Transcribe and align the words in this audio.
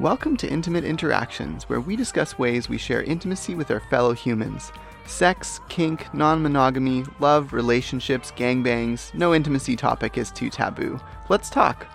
Welcome 0.00 0.36
to 0.36 0.48
Intimate 0.48 0.84
Interactions, 0.84 1.68
where 1.68 1.80
we 1.80 1.96
discuss 1.96 2.38
ways 2.38 2.68
we 2.68 2.78
share 2.78 3.02
intimacy 3.02 3.56
with 3.56 3.68
our 3.72 3.80
fellow 3.80 4.12
humans. 4.12 4.70
Sex, 5.06 5.58
kink, 5.68 6.14
non 6.14 6.40
monogamy, 6.40 7.02
love, 7.18 7.52
relationships, 7.52 8.30
gangbangs, 8.36 9.12
no 9.12 9.34
intimacy 9.34 9.74
topic 9.74 10.16
is 10.16 10.30
too 10.30 10.50
taboo. 10.50 11.00
Let's 11.28 11.50
talk. 11.50 11.88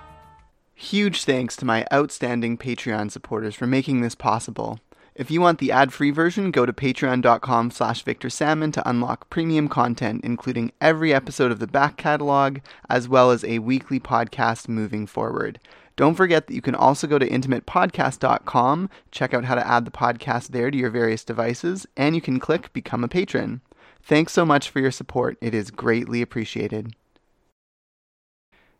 Huge 0.75 1.23
thanks 1.23 1.55
to 1.55 1.65
my 1.65 1.87
outstanding 1.93 2.57
Patreon 2.57 3.09
supporters 3.09 3.55
for 3.55 3.67
making 3.67 4.01
this 4.01 4.15
possible. 4.15 4.81
If 5.15 5.31
you 5.31 5.39
want 5.39 5.59
the 5.59 5.71
ad-free 5.71 6.11
version, 6.11 6.51
go 6.51 6.65
to 6.65 6.73
patreon.com 6.73 7.71
slash 7.71 8.03
victorsalmon 8.03 8.73
to 8.73 8.89
unlock 8.89 9.29
premium 9.29 9.69
content, 9.69 10.25
including 10.25 10.73
every 10.81 11.13
episode 11.13 11.53
of 11.53 11.59
the 11.59 11.67
back 11.67 11.95
catalog, 11.95 12.57
as 12.89 13.07
well 13.07 13.31
as 13.31 13.45
a 13.45 13.59
weekly 13.59 14.01
podcast 14.01 14.67
moving 14.67 15.07
forward. 15.07 15.59
Don't 15.95 16.15
forget 16.15 16.47
that 16.47 16.55
you 16.55 16.61
can 16.61 16.75
also 16.75 17.05
go 17.05 17.19
to 17.19 17.29
intimatepodcast.com, 17.29 18.89
check 19.11 19.33
out 19.33 19.45
how 19.45 19.55
to 19.55 19.67
add 19.67 19.85
the 19.85 19.91
podcast 19.91 20.47
there 20.47 20.71
to 20.71 20.77
your 20.77 20.89
various 20.89 21.23
devices, 21.23 21.85
and 21.95 22.15
you 22.15 22.21
can 22.21 22.39
click 22.39 22.73
Become 22.73 23.03
a 23.03 23.07
Patron. 23.07 23.61
Thanks 24.01 24.33
so 24.33 24.43
much 24.43 24.69
for 24.69 24.79
your 24.79 24.91
support. 24.91 25.37
It 25.39 25.53
is 25.53 25.71
greatly 25.71 26.21
appreciated. 26.21 26.95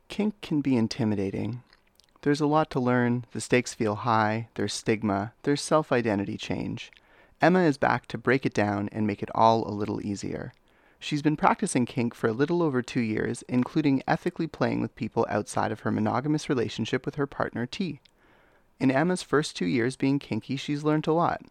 Kink 0.10 0.42
can 0.42 0.62
be 0.62 0.76
intimidating. 0.76 1.62
There's 2.24 2.42
a 2.42 2.48
lot 2.48 2.70
to 2.72 2.80
learn, 2.80 3.26
the 3.32 3.42
stakes 3.42 3.74
feel 3.74 3.96
high, 3.96 4.48
there's 4.56 4.74
stigma, 4.74 5.34
there's 5.44 5.62
self 5.62 5.92
identity 5.92 6.38
change. 6.38 6.92
Emma 7.42 7.60
is 7.60 7.78
back 7.78 8.06
to 8.08 8.18
break 8.18 8.46
it 8.46 8.54
down 8.54 8.90
and 8.92 9.06
make 9.06 9.22
it 9.22 9.30
all 9.36 9.68
a 9.68 9.72
little 9.72 10.06
easier. 10.06 10.54
She's 11.04 11.22
been 11.22 11.36
practicing 11.36 11.86
kink 11.86 12.16
for 12.16 12.30
a 12.30 12.32
little 12.32 12.64
over 12.64 12.82
two 12.82 13.02
years, 13.02 13.44
including 13.50 14.04
ethically 14.08 14.48
playing 14.48 14.80
with 14.80 14.96
people 14.96 15.26
outside 15.30 15.70
of 15.70 15.82
her 15.82 15.92
monogamous 15.92 16.48
relationship 16.48 17.06
with 17.06 17.16
her 17.16 17.28
partner 17.28 17.66
T. 17.66 18.00
In 18.80 18.90
Emma's 18.90 19.22
first 19.22 19.58
two 19.58 19.66
years 19.66 19.98
being 19.98 20.18
kinky, 20.18 20.56
she's 20.56 20.86
learned 20.86 21.06
a 21.06 21.12
lot. 21.12 21.42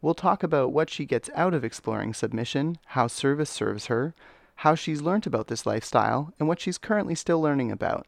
We'll 0.00 0.14
talk 0.14 0.44
about 0.44 0.72
what 0.72 0.88
she 0.88 1.04
gets 1.04 1.28
out 1.34 1.52
of 1.52 1.64
exploring 1.64 2.14
submission, 2.14 2.78
how 2.84 3.08
service 3.08 3.50
serves 3.50 3.86
her, 3.86 4.14
how 4.54 4.76
she's 4.76 5.02
learnt 5.02 5.26
about 5.26 5.48
this 5.48 5.66
lifestyle, 5.66 6.32
and 6.38 6.46
what 6.46 6.60
she's 6.60 6.78
currently 6.78 7.16
still 7.16 7.40
learning 7.40 7.72
about. 7.72 8.06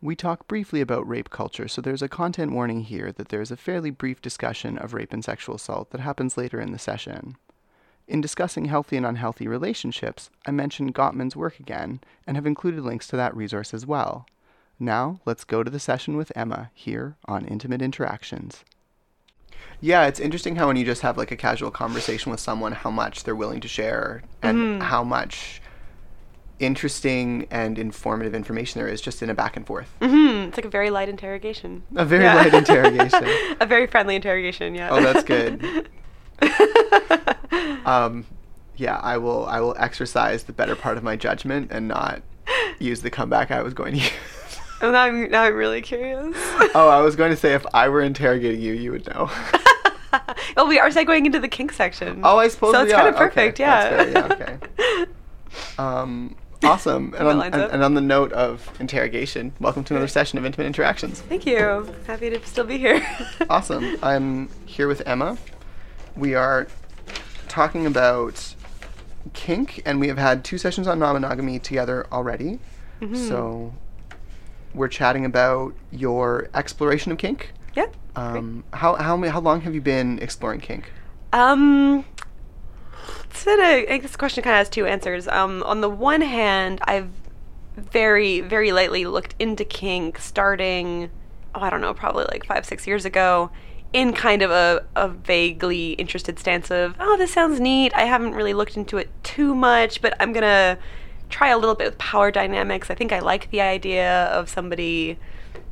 We 0.00 0.16
talk 0.16 0.48
briefly 0.48 0.80
about 0.80 1.06
rape 1.06 1.28
culture, 1.28 1.68
so 1.68 1.82
there's 1.82 2.00
a 2.00 2.08
content 2.08 2.52
warning 2.52 2.84
here 2.84 3.12
that 3.12 3.28
there's 3.28 3.50
a 3.50 3.58
fairly 3.58 3.90
brief 3.90 4.22
discussion 4.22 4.78
of 4.78 4.94
rape 4.94 5.12
and 5.12 5.22
sexual 5.22 5.56
assault 5.56 5.90
that 5.90 6.00
happens 6.00 6.38
later 6.38 6.62
in 6.62 6.72
the 6.72 6.78
session. 6.78 7.36
In 8.08 8.22
discussing 8.22 8.64
healthy 8.64 8.96
and 8.96 9.04
unhealthy 9.04 9.46
relationships, 9.46 10.30
I 10.46 10.50
mentioned 10.50 10.94
Gottman's 10.94 11.36
work 11.36 11.60
again 11.60 12.00
and 12.26 12.36
have 12.38 12.46
included 12.46 12.80
links 12.82 13.06
to 13.08 13.16
that 13.16 13.36
resource 13.36 13.74
as 13.74 13.84
well. 13.86 14.26
Now, 14.80 15.20
let's 15.26 15.44
go 15.44 15.62
to 15.62 15.70
the 15.70 15.78
session 15.80 16.16
with 16.16 16.32
Emma 16.34 16.70
here 16.72 17.16
on 17.26 17.44
Intimate 17.44 17.82
Interactions. 17.82 18.64
Yeah, 19.80 20.06
it's 20.06 20.20
interesting 20.20 20.56
how 20.56 20.68
when 20.68 20.76
you 20.76 20.86
just 20.86 21.02
have 21.02 21.18
like 21.18 21.30
a 21.30 21.36
casual 21.36 21.70
conversation 21.70 22.30
with 22.30 22.40
someone, 22.40 22.72
how 22.72 22.90
much 22.90 23.24
they're 23.24 23.36
willing 23.36 23.60
to 23.60 23.68
share 23.68 24.22
and 24.42 24.56
Mm-hmm. 24.58 24.80
how 24.82 25.04
much 25.04 25.60
interesting 26.58 27.46
and 27.50 27.78
informative 27.78 28.34
information 28.34 28.80
there 28.80 28.88
is 28.88 29.00
just 29.00 29.22
in 29.22 29.28
a 29.30 29.34
back 29.34 29.56
and 29.56 29.66
forth. 29.66 29.88
hmm 30.00 30.46
It's 30.48 30.56
like 30.56 30.64
a 30.64 30.68
very 30.70 30.90
light 30.90 31.08
interrogation. 31.08 31.82
A 31.94 32.04
very 32.04 32.24
Yeah. 32.24 32.34
light 32.36 32.54
interrogation. 32.54 33.28
a 33.60 33.66
very 33.66 33.86
friendly 33.86 34.16
interrogation. 34.16 34.74
Yeah. 34.74 34.88
Oh, 34.90 35.00
that's 35.02 35.24
good. 35.24 35.88
um, 37.86 38.26
yeah, 38.76 38.98
I 39.02 39.18
will. 39.18 39.46
I 39.46 39.60
will 39.60 39.74
exercise 39.78 40.44
the 40.44 40.52
better 40.52 40.76
part 40.76 40.96
of 40.96 41.02
my 41.02 41.16
judgment 41.16 41.70
and 41.72 41.88
not 41.88 42.22
use 42.78 43.02
the 43.02 43.10
comeback 43.10 43.50
I 43.50 43.62
was 43.62 43.74
going 43.74 43.94
to 43.94 43.98
use. 44.00 44.10
Oh, 44.80 44.92
now 44.92 45.02
I'm 45.02 45.30
now 45.30 45.42
I'm 45.42 45.54
really 45.54 45.82
curious. 45.82 46.36
oh, 46.74 46.88
I 46.88 47.00
was 47.00 47.16
going 47.16 47.30
to 47.30 47.36
say 47.36 47.54
if 47.54 47.66
I 47.74 47.88
were 47.88 48.00
interrogating 48.00 48.60
you, 48.60 48.74
you 48.74 48.92
would 48.92 49.06
know. 49.08 49.28
well, 50.56 50.66
we 50.68 50.78
are 50.78 50.88
segueing 50.90 51.26
into 51.26 51.40
the 51.40 51.48
kink 51.48 51.72
section. 51.72 52.20
oh, 52.22 52.38
I 52.38 52.48
suppose 52.48 52.74
so 52.74 52.84
it's 52.84 52.92
kind 52.92 53.08
of 53.08 53.16
perfect. 53.16 53.60
Okay, 53.60 53.64
yeah. 53.64 53.88
fair, 53.88 54.10
yeah. 54.10 54.32
Okay. 54.32 55.06
Um, 55.78 56.36
awesome. 56.62 57.14
And 57.18 57.26
on, 57.26 57.42
and, 57.42 57.54
and 57.54 57.82
on 57.82 57.94
the 57.94 58.00
note 58.00 58.32
of 58.32 58.70
interrogation, 58.80 59.52
welcome 59.58 59.82
to 59.84 59.94
another 59.94 60.08
session 60.08 60.38
of 60.38 60.44
Intimate 60.44 60.66
Interactions. 60.66 61.20
Thank 61.22 61.46
you. 61.46 61.92
Happy 62.06 62.30
to 62.30 62.44
still 62.46 62.64
be 62.64 62.78
here. 62.78 63.04
Awesome. 63.50 63.96
I'm 64.02 64.48
here 64.66 64.86
with 64.86 65.02
Emma. 65.06 65.36
We 66.18 66.34
are 66.34 66.66
talking 67.48 67.86
about 67.86 68.54
kink, 69.32 69.80
and 69.86 70.00
we 70.00 70.08
have 70.08 70.18
had 70.18 70.44
two 70.44 70.58
sessions 70.58 70.86
on 70.86 70.98
non 70.98 71.14
monogamy 71.14 71.58
together 71.58 72.06
already. 72.12 72.58
So 73.14 73.72
we're 74.74 74.88
chatting 74.88 75.24
about 75.24 75.72
your 75.92 76.48
exploration 76.52 77.12
of 77.12 77.18
kink. 77.18 77.52
yeah. 77.74 77.86
Um, 78.16 78.64
how 78.72 78.96
how 78.96 79.16
how 79.22 79.40
long 79.40 79.60
have 79.60 79.72
you 79.74 79.80
been 79.80 80.18
exploring 80.18 80.58
kink? 80.60 80.90
Um, 81.32 82.04
it's 83.30 83.44
been 83.44 83.60
a, 83.60 83.82
I 83.84 83.86
think 83.86 84.02
this 84.02 84.16
question 84.16 84.42
kind 84.42 84.54
of 84.54 84.58
has 84.58 84.68
two 84.68 84.84
answers. 84.86 85.28
Um, 85.28 85.62
on 85.62 85.80
the 85.80 85.88
one 85.88 86.22
hand, 86.22 86.80
I've 86.82 87.08
very, 87.76 88.40
very 88.40 88.72
lately 88.72 89.04
looked 89.04 89.36
into 89.38 89.64
kink 89.64 90.18
starting, 90.18 91.10
oh, 91.54 91.60
I 91.60 91.70
don't 91.70 91.80
know, 91.80 91.94
probably 91.94 92.24
like 92.24 92.44
five, 92.44 92.66
six 92.66 92.86
years 92.86 93.04
ago, 93.04 93.50
in 93.92 94.12
kind 94.12 94.42
of 94.42 94.50
a, 94.50 94.84
a 94.96 95.08
vaguely 95.08 95.92
interested 95.92 96.38
stance 96.38 96.70
of, 96.70 96.94
oh, 97.00 97.16
this 97.16 97.32
sounds 97.32 97.58
neat. 97.58 97.92
I 97.94 98.04
haven't 98.04 98.34
really 98.34 98.54
looked 98.54 98.76
into 98.76 98.98
it 98.98 99.08
too 99.22 99.54
much, 99.54 100.02
but 100.02 100.14
I'm 100.20 100.32
going 100.32 100.42
to 100.42 100.78
try 101.30 101.48
a 101.48 101.58
little 101.58 101.74
bit 101.74 101.86
with 101.86 101.98
power 101.98 102.30
dynamics. 102.30 102.90
I 102.90 102.94
think 102.94 103.12
I 103.12 103.20
like 103.20 103.50
the 103.50 103.60
idea 103.60 104.24
of 104.26 104.48
somebody 104.48 105.18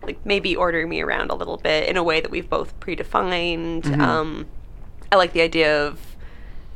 like 0.03 0.25
maybe 0.25 0.55
ordering 0.55 0.89
me 0.89 1.01
around 1.01 1.31
a 1.31 1.35
little 1.35 1.57
bit 1.57 1.89
in 1.89 1.97
a 1.97 2.03
way 2.03 2.21
that 2.21 2.31
we've 2.31 2.49
both 2.49 2.79
predefined. 2.81 3.99
Um, 3.99 4.47
I 5.11 5.17
like 5.17 5.33
the 5.33 5.41
idea 5.41 5.87
of 5.87 6.17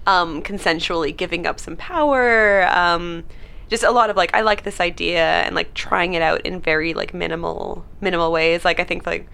um, 0.06 0.42
consensually 0.42 1.16
giving 1.16 1.46
up 1.46 1.60
some 1.60 1.76
power. 1.76 2.66
Um, 2.68 3.24
just 3.68 3.84
a 3.84 3.90
lot 3.90 4.10
of 4.10 4.16
like 4.16 4.34
I 4.34 4.40
like 4.40 4.64
this 4.64 4.80
idea 4.80 5.22
and 5.22 5.54
like 5.54 5.74
trying 5.74 6.14
it 6.14 6.22
out 6.22 6.40
in 6.42 6.60
very 6.60 6.92
like 6.92 7.14
minimal 7.14 7.84
minimal 8.00 8.32
ways. 8.32 8.64
Like 8.64 8.80
I 8.80 8.84
think 8.84 9.06
like 9.06 9.28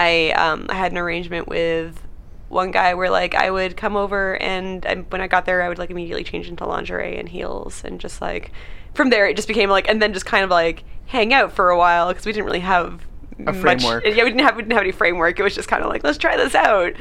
I 0.00 0.30
um, 0.32 0.66
I 0.68 0.74
had 0.74 0.92
an 0.92 0.98
arrangement 0.98 1.46
with 1.48 2.00
one 2.48 2.70
guy 2.70 2.94
where 2.94 3.10
like 3.10 3.34
I 3.34 3.50
would 3.50 3.76
come 3.76 3.96
over 3.96 4.40
and, 4.42 4.84
and 4.84 5.04
when 5.12 5.20
I 5.20 5.26
got 5.28 5.44
there 5.46 5.62
I 5.62 5.68
would 5.68 5.78
like 5.78 5.90
immediately 5.90 6.24
change 6.24 6.48
into 6.48 6.66
lingerie 6.66 7.16
and 7.18 7.28
heels 7.28 7.82
and 7.84 8.00
just 8.00 8.20
like 8.20 8.50
from 8.94 9.10
there 9.10 9.26
it 9.28 9.36
just 9.36 9.46
became 9.46 9.70
like 9.70 9.88
and 9.88 10.02
then 10.02 10.12
just 10.12 10.26
kind 10.26 10.42
of 10.42 10.50
like 10.50 10.82
hang 11.06 11.32
out 11.32 11.52
for 11.52 11.70
a 11.70 11.78
while 11.78 12.08
because 12.08 12.24
we 12.26 12.32
didn't 12.32 12.46
really 12.46 12.60
have 12.60 13.02
A 13.38 13.52
much- 13.52 13.56
framework. 13.60 14.04
yeah, 14.04 14.24
we 14.24 14.30
didn't 14.30 14.40
have 14.40 14.56
we 14.56 14.62
didn't 14.62 14.72
have 14.72 14.82
any 14.82 14.92
framework. 14.92 15.38
It 15.38 15.42
was 15.44 15.54
just 15.54 15.68
kind 15.68 15.82
of 15.84 15.88
like 15.90 16.02
let's 16.02 16.18
try 16.18 16.36
this 16.36 16.54
out. 16.56 16.92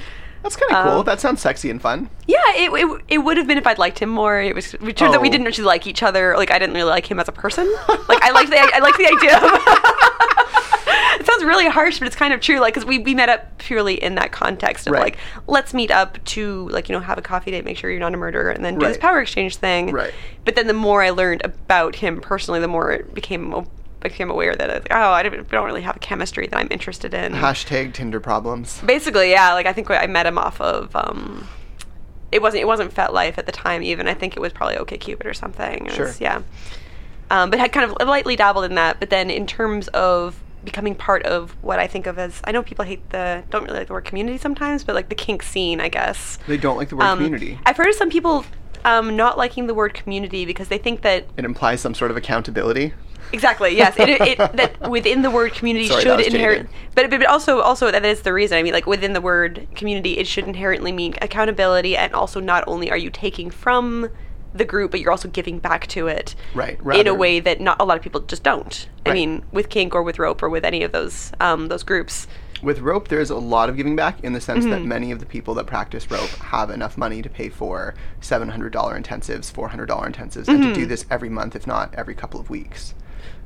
That's 0.44 0.56
kind 0.56 0.72
of 0.72 0.84
cool. 0.86 1.00
Um, 1.00 1.06
That 1.06 1.20
sounds 1.20 1.42
sexy 1.42 1.70
and 1.70 1.82
fun. 1.82 2.10
Yeah, 2.28 2.38
it, 2.56 2.72
it, 2.72 3.02
it 3.10 3.18
would 3.18 3.36
have 3.36 3.46
been 3.48 3.58
if 3.58 3.68
I'd 3.68 3.78
liked 3.78 4.00
him 4.00 4.08
more. 4.10 4.40
It 4.40 4.56
was 4.56 4.74
it 4.74 4.96
turned 4.96 5.14
out 5.16 5.22
we 5.22 5.28
Oh. 5.28 5.32
didn't 5.32 5.48
actually 5.48 5.66
like 5.66 5.86
each 5.88 6.02
other. 6.04 6.36
Like 6.38 6.50
I 6.52 6.60
didn't 6.60 6.76
really 6.76 6.90
like 6.90 7.06
him 7.12 7.20
as 7.20 7.28
a 7.28 7.32
person. 7.34 7.66
like 8.08 8.24
I 8.24 8.32
liked 8.32 8.50
the 8.52 8.58
I 8.58 8.80
liked 8.80 8.98
the 8.98 9.08
idea. 9.08 9.36
Of 9.36 10.46
it 11.20 11.26
sounds 11.26 11.44
really 11.44 11.68
harsh, 11.68 12.00
but 12.00 12.08
it's 12.08 12.16
kind 12.16 12.34
of 12.34 12.40
true. 12.40 12.60
Like 12.60 12.74
because 12.74 12.86
we 12.86 13.00
we 13.00 13.14
met 13.14 13.30
up 13.30 13.58
purely 13.58 13.96
in 14.02 14.16
that 14.16 14.32
context 14.32 14.88
of 14.88 14.94
Right. 14.94 15.04
like 15.04 15.18
let's 15.48 15.74
meet 15.74 15.92
up 15.92 16.24
to 16.26 16.68
like 16.70 16.90
you 16.90 16.94
know 16.94 17.02
have 17.02 17.18
a 17.18 17.22
coffee 17.22 17.52
date, 17.52 17.66
make 17.66 17.78
sure 17.78 17.90
you're 17.90 18.00
not 18.00 18.14
a 18.14 18.18
murderer, 18.18 18.50
and 18.52 18.64
then 18.64 18.78
do 18.80 18.86
this 18.86 18.98
power 18.98 19.20
exchange 19.22 19.58
thing. 19.58 19.92
Right. 19.92 20.14
But 20.46 20.56
then 20.56 20.68
the 20.68 20.74
more 20.74 21.04
I 21.04 21.10
learned 21.10 21.42
about 21.44 21.96
him 21.96 22.22
personally, 22.22 22.60
the 22.60 22.68
more 22.68 22.92
it 22.92 23.14
became 23.14 23.68
became 24.02 24.30
aware 24.30 24.56
that 24.56 24.70
like, 24.70 24.88
oh 24.92 25.12
I 25.12 25.24
don't, 25.24 25.50
don't 25.50 25.66
really 25.66 25.82
have 25.82 25.98
a 25.98 26.00
chemistry 26.00 26.48
that 26.48 26.58
I'm 26.58 26.70
interested 26.72 27.14
in. 27.14 27.34
Hashtag 27.34 27.94
Tinder 27.94 28.22
problems. 28.22 28.80
Basically, 28.86 29.32
yeah. 29.32 29.54
Like 29.54 29.66
I 29.66 29.74
think 29.74 29.92
I 29.92 30.08
met 30.08 30.26
him 30.26 30.38
off 30.38 30.62
of. 30.62 30.96
Um, 30.96 31.48
it 32.32 32.42
wasn't. 32.42 32.62
It 32.62 32.66
wasn't 32.68 32.94
FetLife 32.94 33.38
at 33.38 33.46
the 33.46 33.52
time. 33.52 33.84
Even 33.84 34.08
I 34.08 34.14
think 34.14 34.38
it 34.38 34.40
was 34.40 34.54
probably 34.54 34.76
OkCupid 34.76 35.26
or 35.26 35.34
something. 35.34 35.88
It 35.88 35.94
Sure. 35.94 36.06
was- 36.06 36.22
yeah. 36.22 36.44
Um, 37.32 37.50
but 37.52 37.60
had 37.60 37.72
kind 37.72 37.92
of 37.92 38.08
lightly 38.08 38.36
dabbled 38.36 38.66
in 38.66 38.76
that. 38.76 39.00
But 39.00 39.10
then 39.10 39.30
in 39.30 39.46
terms 39.46 39.88
of 39.90 40.42
becoming 40.64 40.96
part 40.96 41.24
of 41.24 41.52
what 41.62 41.80
I 41.80 41.88
think 41.88 42.08
of 42.08 42.20
as 42.20 42.42
I 42.44 42.52
know 42.52 42.64
people 42.64 42.86
hate 42.86 43.10
the 43.10 43.44
don't 43.50 43.64
really 43.64 43.80
like 43.80 43.88
the 43.88 43.94
word 43.94 44.06
community 44.06 44.38
sometimes, 44.38 44.84
but 44.84 44.96
like 44.96 45.10
the 45.10 45.16
kink 45.16 45.44
scene, 45.44 45.80
I 45.80 45.90
guess. 45.90 46.38
They 46.48 46.58
don't 46.58 46.78
like 46.78 46.90
the 46.90 46.98
word 46.98 47.06
Um, 47.06 47.18
community. 47.20 47.60
I've 47.66 47.78
heard 47.78 47.90
of 47.90 47.96
some 47.96 48.10
people 48.10 48.46
um, 48.86 49.16
not 49.16 49.38
liking 49.38 49.68
the 49.68 49.74
word 49.74 49.94
community 49.94 50.46
because 50.46 50.68
they 50.68 50.78
think 50.78 51.02
that 51.02 51.26
It 51.38 51.46
implies 51.46 51.82
some 51.82 51.94
sort 51.94 52.12
of 52.12 52.18
accountability. 52.18 52.94
Exactly. 53.32 53.76
Yes. 53.76 53.96
It, 54.00 54.10
it, 54.10 54.38
that 54.38 54.90
within 54.90 55.22
the 55.22 55.30
word 55.30 55.54
community 55.54 55.88
Sorry, 55.88 56.02
should 56.02 56.20
inherit, 56.22 56.68
but, 56.96 57.10
but 57.10 57.24
also 57.26 57.60
also 57.62 57.92
that 57.92 58.06
is 58.06 58.22
the 58.22 58.34
reason. 58.34 58.58
I 58.58 58.64
mean, 58.64 58.74
like 58.74 58.88
within 58.88 59.14
the 59.14 59.22
word 59.22 59.68
community, 59.76 60.18
it 60.18 60.28
should 60.28 60.46
inherently 60.46 60.92
mean 60.92 61.16
accountability, 61.22 61.96
and 61.96 62.14
also 62.14 62.40
not 62.40 62.64
only 62.68 62.90
are 62.90 62.98
you 62.98 63.10
taking 63.10 63.50
from 63.50 64.10
the 64.54 64.66
group, 64.66 64.92
but 64.92 65.00
you're 65.00 65.12
also 65.12 65.28
giving 65.28 65.60
back 65.60 65.88
to 65.88 66.08
it, 66.08 66.36
Right, 66.54 66.80
in 67.00 67.08
a 67.08 67.14
way 67.14 67.40
that 67.40 67.62
not 67.62 67.78
a 67.80 67.86
lot 67.86 67.98
of 67.98 68.04
people 68.04 68.22
just 68.22 68.44
don't. 68.44 68.88
I 69.06 69.14
mean, 69.14 69.44
with 69.52 69.70
kink 69.70 69.94
or 69.96 70.04
with 70.04 70.20
rope 70.20 70.42
or 70.44 70.50
with 70.50 70.64
any 70.66 70.84
of 70.84 70.92
those 70.92 71.32
um, 71.40 71.68
those 71.68 71.84
groups. 71.84 72.28
With 72.62 72.80
rope, 72.80 73.08
there's 73.08 73.30
a 73.30 73.38
lot 73.38 73.70
of 73.70 73.78
giving 73.78 73.96
back 73.96 74.22
in 74.22 74.34
the 74.34 74.42
sense 74.42 74.66
that 74.66 74.80
Mm-hmm. 74.80 74.88
many 74.90 75.12
of 75.12 75.20
the 75.20 75.26
people 75.26 75.54
that 75.56 75.66
practice 75.66 76.12
rope 76.12 76.30
have 76.30 76.70
enough 76.70 76.98
money 76.98 77.22
to 77.22 77.30
pay 77.30 77.48
for 77.48 77.94
$700 78.22 78.70
intensives, 78.72 79.52
$400 79.52 79.88
intensives, 79.88 80.48
and 80.50 80.62
to 80.62 80.68
Mm-hmm. 80.70 80.74
do 80.74 80.86
this 80.86 81.06
every 81.10 81.30
month, 81.30 81.56
if 81.56 81.66
not 81.66 81.94
every 81.96 82.14
couple 82.16 82.40
of 82.40 82.50
weeks. 82.50 82.94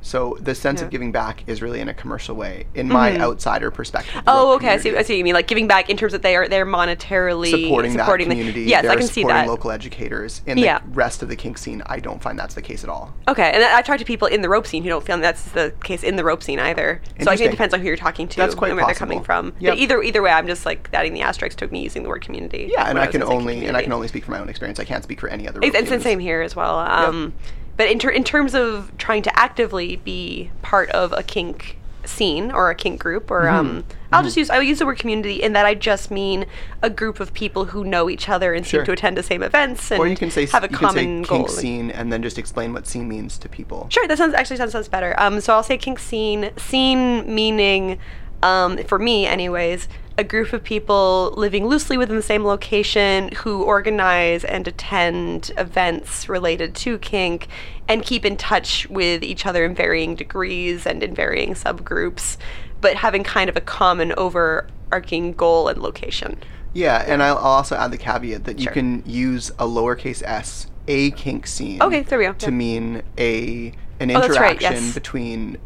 So 0.04 0.36
the 0.38 0.54
sense 0.54 0.80
Yeah. 0.80 0.84
of 0.84 0.90
giving 0.90 1.12
back 1.12 1.44
is 1.46 1.62
really 1.62 1.80
in 1.80 1.88
a 1.88 1.94
commercial 1.94 2.36
way, 2.36 2.66
in 2.74 2.88
my 2.88 3.12
Mhm. 3.12 3.20
outsider 3.20 3.70
perspective. 3.70 4.22
Oh, 4.26 4.54
okay. 4.56 4.68
I 4.68 4.76
see. 4.76 4.94
I 4.94 5.00
see. 5.02 5.14
What 5.14 5.18
you 5.18 5.24
mean 5.24 5.32
like 5.34 5.46
giving 5.46 5.66
back 5.66 5.88
in 5.88 5.96
terms 5.96 6.12
that 6.12 6.20
they 6.20 6.36
are 6.36 6.46
they're 6.46 6.66
monetarily 6.66 7.50
supporting, 7.50 7.92
supporting 7.92 8.28
that 8.28 8.34
the- 8.34 8.40
community. 8.40 8.62
yes, 8.68 8.82
they're 8.82 8.90
I 8.90 8.96
can 8.96 9.06
see 9.06 9.22
supporting 9.22 9.36
that. 9.46 9.48
local 9.48 9.70
educators. 9.70 10.42
In 10.46 10.58
Yeah. 10.58 10.80
the 10.80 10.90
rest 10.90 11.22
of 11.22 11.30
the 11.30 11.36
kink 11.36 11.56
scene, 11.56 11.82
I 11.86 12.00
don't 12.00 12.22
find 12.22 12.38
that's 12.38 12.54
the 12.54 12.60
case 12.60 12.84
at 12.84 12.90
all. 12.90 13.14
Okay, 13.28 13.50
and 13.54 13.64
I 13.64 13.80
talked 13.80 14.00
to 14.00 14.04
people 14.04 14.28
in 14.28 14.42
the 14.42 14.48
rope 14.50 14.66
scene 14.66 14.82
who 14.82 14.90
don't 14.90 15.02
feel 15.04 15.16
that's 15.16 15.42
the 15.52 15.72
case 15.82 16.02
in 16.02 16.16
the 16.16 16.24
rope 16.24 16.42
scene 16.42 16.58
either. 16.60 17.00
So 17.22 17.30
I 17.30 17.36
think 17.36 17.48
it 17.48 17.52
depends 17.52 17.72
on 17.72 17.80
who 17.80 17.86
you're 17.86 17.96
talking 17.96 18.28
to 18.28 18.36
That's 18.36 18.54
quite 18.54 18.68
and 18.72 18.76
where 18.76 18.84
they're 18.86 18.94
coming 18.94 19.22
from. 19.22 19.54
Yep. 19.58 19.72
But 19.72 19.78
either 19.78 20.02
either 20.02 20.20
way, 20.22 20.30
I'm 20.32 20.46
just 20.46 20.66
like 20.66 20.86
adding 20.92 21.14
the 21.14 21.22
asterisk 21.22 21.56
to 21.58 21.68
me 21.68 21.80
using 21.80 22.02
the 22.02 22.10
word 22.10 22.20
community. 22.22 22.68
Yeah, 22.70 22.84
and 22.88 22.98
when 22.98 23.08
I 23.08 23.10
can 23.10 23.22
only 23.22 23.64
and 23.64 23.74
I 23.74 23.82
can 23.82 23.92
only 23.92 24.08
speak 24.08 24.26
from 24.26 24.34
my 24.34 24.40
own 24.40 24.50
experience. 24.50 24.78
I 24.78 24.84
can't 24.84 25.02
speak 25.02 25.18
for 25.18 25.28
any 25.30 25.48
other. 25.48 25.60
It's, 25.62 25.74
it's 25.74 25.88
the 25.88 26.00
same 26.00 26.18
here 26.18 26.42
as 26.42 26.54
well. 26.54 26.78
Um, 26.78 27.32
But 27.76 27.88
in, 27.90 27.98
ter- 27.98 28.10
in 28.10 28.24
terms 28.24 28.54
of 28.54 28.92
trying 28.98 29.22
to 29.22 29.38
actively 29.38 29.96
be 29.96 30.50
part 30.62 30.90
of 30.90 31.12
a 31.12 31.22
kink 31.22 31.76
scene 32.04 32.50
or 32.52 32.70
a 32.70 32.74
kink 32.74 33.00
group, 33.00 33.30
or 33.30 33.42
Mm-hmm. 33.42 33.56
um, 33.78 33.84
I'll 34.12 34.22
just 34.22 34.36
use 34.36 34.48
I'll 34.48 34.62
use 34.62 34.78
the 34.78 34.86
word 34.86 34.98
community 34.98 35.42
in 35.42 35.54
that 35.54 35.66
I 35.66 35.74
just 35.74 36.08
mean 36.10 36.46
a 36.82 36.88
group 36.90 37.18
of 37.18 37.32
people 37.34 37.64
who 37.64 37.82
know 37.82 38.08
each 38.08 38.28
other 38.28 38.54
and 38.54 38.64
Sure. 38.64 38.80
seem 38.80 38.86
to 38.86 38.92
attend 38.92 39.16
the 39.16 39.24
same 39.24 39.42
events 39.42 39.90
and 39.90 39.98
Or 39.98 40.06
you 40.06 40.14
can 40.14 40.30
say 40.30 40.46
have 40.46 40.62
a 40.62 40.68
you 40.70 40.76
can 40.76 40.90
say 40.90 41.02
common 41.04 41.24
kink 41.24 41.48
scene 41.48 41.90
and 41.90 42.12
then 42.12 42.22
just 42.22 42.38
explain 42.38 42.72
what 42.72 42.86
scene 42.86 43.08
means 43.08 43.38
to 43.38 43.48
people. 43.48 43.88
Sure, 43.90 44.06
that 44.06 44.16
sounds 44.18 44.34
actually 44.34 44.58
sounds, 44.58 44.70
sounds 44.70 44.86
better. 44.86 45.18
Um, 45.18 45.40
so 45.40 45.52
I'll 45.54 45.64
say 45.64 45.76
kink 45.78 45.98
scene. 45.98 46.50
Scene 46.56 47.34
meaning, 47.34 47.98
um, 48.42 48.76
for 48.84 49.00
me, 49.00 49.26
anyways, 49.26 49.88
a 50.16 50.24
group 50.24 50.52
of 50.52 50.62
people 50.62 51.34
living 51.36 51.66
loosely 51.66 51.96
within 51.96 52.16
the 52.16 52.22
same 52.22 52.44
location 52.44 53.30
who 53.36 53.62
organize 53.64 54.44
and 54.44 54.68
attend 54.68 55.50
events 55.56 56.28
related 56.28 56.74
to 56.76 56.98
kink 56.98 57.48
and 57.88 58.02
keep 58.02 58.24
in 58.24 58.36
touch 58.36 58.88
with 58.88 59.22
each 59.22 59.44
other 59.44 59.64
in 59.64 59.74
varying 59.74 60.14
degrees 60.14 60.86
and 60.86 61.02
in 61.02 61.14
varying 61.14 61.54
subgroups, 61.54 62.36
but 62.80 62.96
having 62.96 63.24
kind 63.24 63.50
of 63.50 63.56
a 63.56 63.60
common 63.60 64.12
overarching 64.16 65.32
goal 65.32 65.68
and 65.68 65.82
location. 65.82 66.38
Yeah, 66.72 67.04
and 67.06 67.22
I'll 67.22 67.36
also 67.36 67.76
add 67.76 67.90
the 67.90 67.98
caveat 67.98 68.44
that 68.44 68.58
you 68.58 68.68
can 68.68 69.02
use 69.06 69.50
a 69.58 69.64
lowercase 69.66 70.22
s, 70.24 70.68
a 70.88 71.10
kink 71.12 71.46
scene. 71.46 71.80
Okay, 71.82 72.02
there 72.02 72.18
we 72.18 72.24
go. 72.26 72.32
To 72.34 72.46
Yeah. 72.46 72.50
mean 72.50 73.02
a 73.18 73.72
an 74.00 74.10
Oh, 74.10 74.14
right, 74.14 74.24
interaction 74.24 74.72
yes. 74.72 74.94
between 74.94 75.56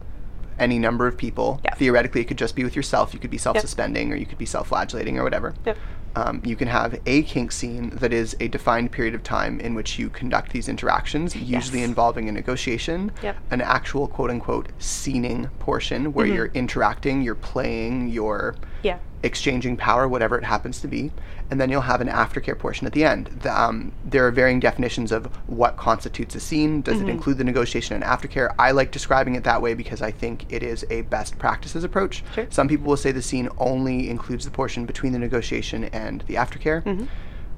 any 0.59 0.79
number 0.79 1.07
of 1.07 1.17
people. 1.17 1.61
Theoretically, 1.77 2.21
it 2.21 2.25
could 2.25 2.39
just 2.39 2.57
be 2.57 2.65
with 2.65 2.75
yourself. 2.77 3.15
You 3.15 3.21
could 3.21 3.31
be 3.31 3.39
self-suspending, 3.39 4.11
or 4.11 4.17
you 4.17 4.27
could 4.27 4.39
be 4.39 4.47
self-flagellating, 4.47 5.17
or 5.19 5.23
whatever. 5.25 5.55
Yep. 5.65 5.77
Um, 6.17 6.43
you 6.45 6.57
can 6.57 6.67
have 6.69 6.99
a 7.07 7.23
kink 7.23 7.53
scene 7.53 7.91
that 7.91 8.13
is 8.13 8.35
a 8.41 8.49
defined 8.49 8.91
period 8.91 9.15
of 9.15 9.23
time 9.23 9.61
in 9.61 9.75
which 9.75 9.99
you 9.99 10.09
conduct 10.09 10.53
these 10.53 10.69
interactions, 10.69 11.37
usually 11.37 11.81
Yes. 11.81 11.89
involving 11.89 12.29
a 12.29 12.33
negotiation, 12.33 13.13
Yep. 13.23 13.37
an 13.53 13.61
actual 13.61 14.09
quote 14.09 14.31
unquote 14.31 14.71
scening 14.79 15.49
portion 15.61 16.13
where 16.13 16.27
Mm-hmm. 16.27 16.35
you're 16.35 16.51
interacting, 16.55 17.23
you're 17.23 17.35
playing, 17.37 18.09
you're 18.09 18.57
Yeah. 18.83 18.99
exchanging 19.25 19.77
power, 19.77 20.07
whatever 20.07 20.39
it 20.39 20.45
happens 20.45 20.81
to 20.81 20.87
be, 20.89 21.11
and 21.51 21.61
then 21.61 21.71
you'll 21.71 21.81
have 21.81 22.01
an 22.01 22.07
aftercare 22.09 22.57
portion 22.57 22.87
at 22.87 22.93
the 22.93 23.03
end. 23.05 23.27
The, 23.43 23.61
um, 23.61 23.91
there 24.05 24.25
are 24.27 24.31
varying 24.31 24.61
definitions 24.61 25.11
of 25.11 25.27
what 25.49 25.77
constitutes 25.77 26.35
a 26.37 26.41
scene. 26.41 26.83
Does 26.83 26.99
Mm-hmm. 26.99 27.09
it 27.09 27.13
include 27.13 27.39
the 27.39 27.45
negotiation 27.45 27.95
and 28.01 28.05
aftercare? 28.05 28.55
I 28.59 28.71
like 28.71 28.93
describing 28.93 29.35
it 29.35 29.43
that 29.45 29.61
way 29.61 29.75
because 29.75 30.03
I 30.03 30.13
think 30.13 30.47
it 30.53 30.63
is 30.63 30.85
a 30.91 31.03
best 31.03 31.37
practices 31.39 31.83
approach. 31.83 32.23
Sure. 32.35 32.47
Some 32.51 32.69
people 32.69 32.87
will 32.87 32.97
say 32.97 33.11
the 33.11 33.23
scene 33.23 33.49
only 33.59 34.09
includes 34.09 34.45
the 34.45 34.51
portion 34.53 34.87
between 34.87 35.13
the 35.13 35.19
negotiation 35.19 35.85
and 35.87 36.23
the 36.29 36.35
aftercare. 36.35 36.85
Mm-hmm. 36.85 37.07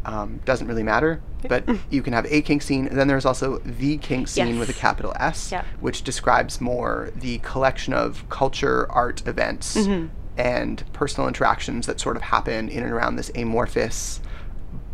Um, 0.03 0.41
doesn't 0.47 0.67
really 0.67 0.83
matter, 0.83 1.21
but 1.47 1.63
you 1.91 2.01
can 2.03 2.15
have 2.15 2.25
a 2.31 2.41
kink 2.41 2.63
scene, 2.63 2.87
and 2.87 2.99
then 2.99 3.07
there's 3.07 3.27
also 3.27 3.59
the 3.59 3.99
kink 3.99 4.29
scene 4.29 4.59
with 4.59 4.71
a 4.71 4.73
capital 4.73 5.13
S, 5.21 5.53
Yeah. 5.53 5.63
which 5.81 6.05
describes 6.05 6.59
more 6.59 7.11
the 7.15 7.37
collection 7.41 7.93
of 7.93 8.27
culture, 8.31 8.91
art 8.91 9.23
events, 9.27 9.77
Mm-hmm. 9.77 10.07
And 10.41 10.83
personal 10.95 11.29
interactions 11.29 11.87
that 11.87 12.01
sort 12.01 12.17
of 12.17 12.23
happen 12.23 12.71
in 12.71 12.83
and 12.83 12.93
around 12.93 13.17
this 13.17 13.31
amorphous 13.35 14.23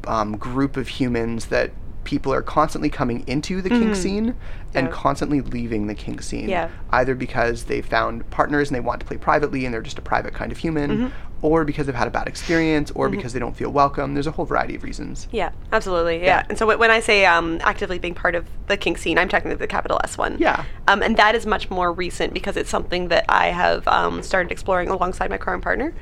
um, 0.08 0.36
group 0.36 0.76
of 0.76 0.88
humans 0.88 1.46
that 1.46 1.70
people 2.06 2.32
are 2.32 2.40
constantly 2.42 2.88
coming 2.88 3.22
into 3.26 3.60
the 3.60 3.68
kink 3.68 3.94
scene 3.96 4.28
and 4.28 4.36
Mm-hmm. 4.36 4.86
Yeah. 4.86 4.88
constantly 4.92 5.40
leaving 5.40 5.86
the 5.86 5.94
kink 5.94 6.22
scene. 6.22 6.48
Yeah. 6.48 6.68
Either 6.90 7.14
because 7.14 7.64
they 7.64 7.80
found 7.82 8.28
partners 8.30 8.68
and 8.68 8.74
they 8.76 8.80
want 8.80 9.00
to 9.00 9.06
play 9.06 9.16
privately 9.16 9.64
and 9.64 9.72
they're 9.74 9.80
just 9.82 9.98
a 9.98 10.02
private 10.02 10.32
kind 10.34 10.52
of 10.52 10.58
human, 10.58 10.90
Mm-hmm. 10.90 11.06
or 11.42 11.64
because 11.64 11.86
they've 11.86 11.94
had 11.94 12.08
a 12.08 12.10
bad 12.10 12.26
experience, 12.28 12.90
or 12.92 13.08
because 13.08 13.32
they 13.32 13.38
don't 13.38 13.56
feel 13.56 13.70
welcome. 13.70 14.14
There's 14.14 14.26
a 14.26 14.30
whole 14.32 14.44
variety 14.44 14.74
of 14.74 14.82
reasons. 14.82 15.28
Yeah, 15.32 15.50
absolutely. 15.72 16.18
Yeah. 16.18 16.24
Yeah. 16.26 16.46
And 16.48 16.58
so 16.58 16.66
wh- 16.70 16.78
when 16.78 16.90
I 16.90 17.00
say 17.00 17.24
um, 17.26 17.58
actively 17.62 17.98
being 17.98 18.14
part 18.14 18.34
of 18.34 18.46
the 18.66 18.76
kink 18.76 18.98
scene, 18.98 19.18
I'm 19.18 19.28
technically 19.28 19.56
the 19.58 19.66
capital 19.66 19.98
S 20.04 20.16
one. 20.18 20.36
Yeah. 20.38 20.64
Um, 20.88 21.02
and 21.02 21.16
that 21.16 21.34
is 21.34 21.46
much 21.46 21.70
more 21.70 21.90
recent 21.92 22.32
because 22.34 22.56
it's 22.56 22.70
something 22.70 23.08
that 23.08 23.24
I 23.28 23.46
have 23.48 23.86
um, 23.88 24.22
started 24.22 24.52
exploring 24.52 24.88
alongside 24.90 25.30
my 25.30 25.38
current 25.38 25.62
partner, 25.62 25.94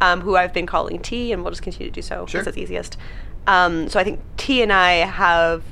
um, 0.00 0.20
who 0.20 0.36
I've 0.36 0.52
been 0.52 0.66
calling 0.66 1.00
T, 1.00 1.32
and 1.32 1.42
we'll 1.42 1.50
just 1.52 1.62
continue 1.62 1.90
to 1.90 1.94
do 1.94 2.02
so 2.02 2.14
Mm-hmm. 2.14 2.26
Sure. 2.26 2.40
because 2.42 2.46
it's 2.48 2.58
easiest. 2.58 2.96
Um, 3.46 3.88
so 3.88 4.00
I 4.00 4.04
think 4.04 4.20
T 4.36 4.62
and 4.62 4.72
I 4.72 4.92
have 4.92 5.62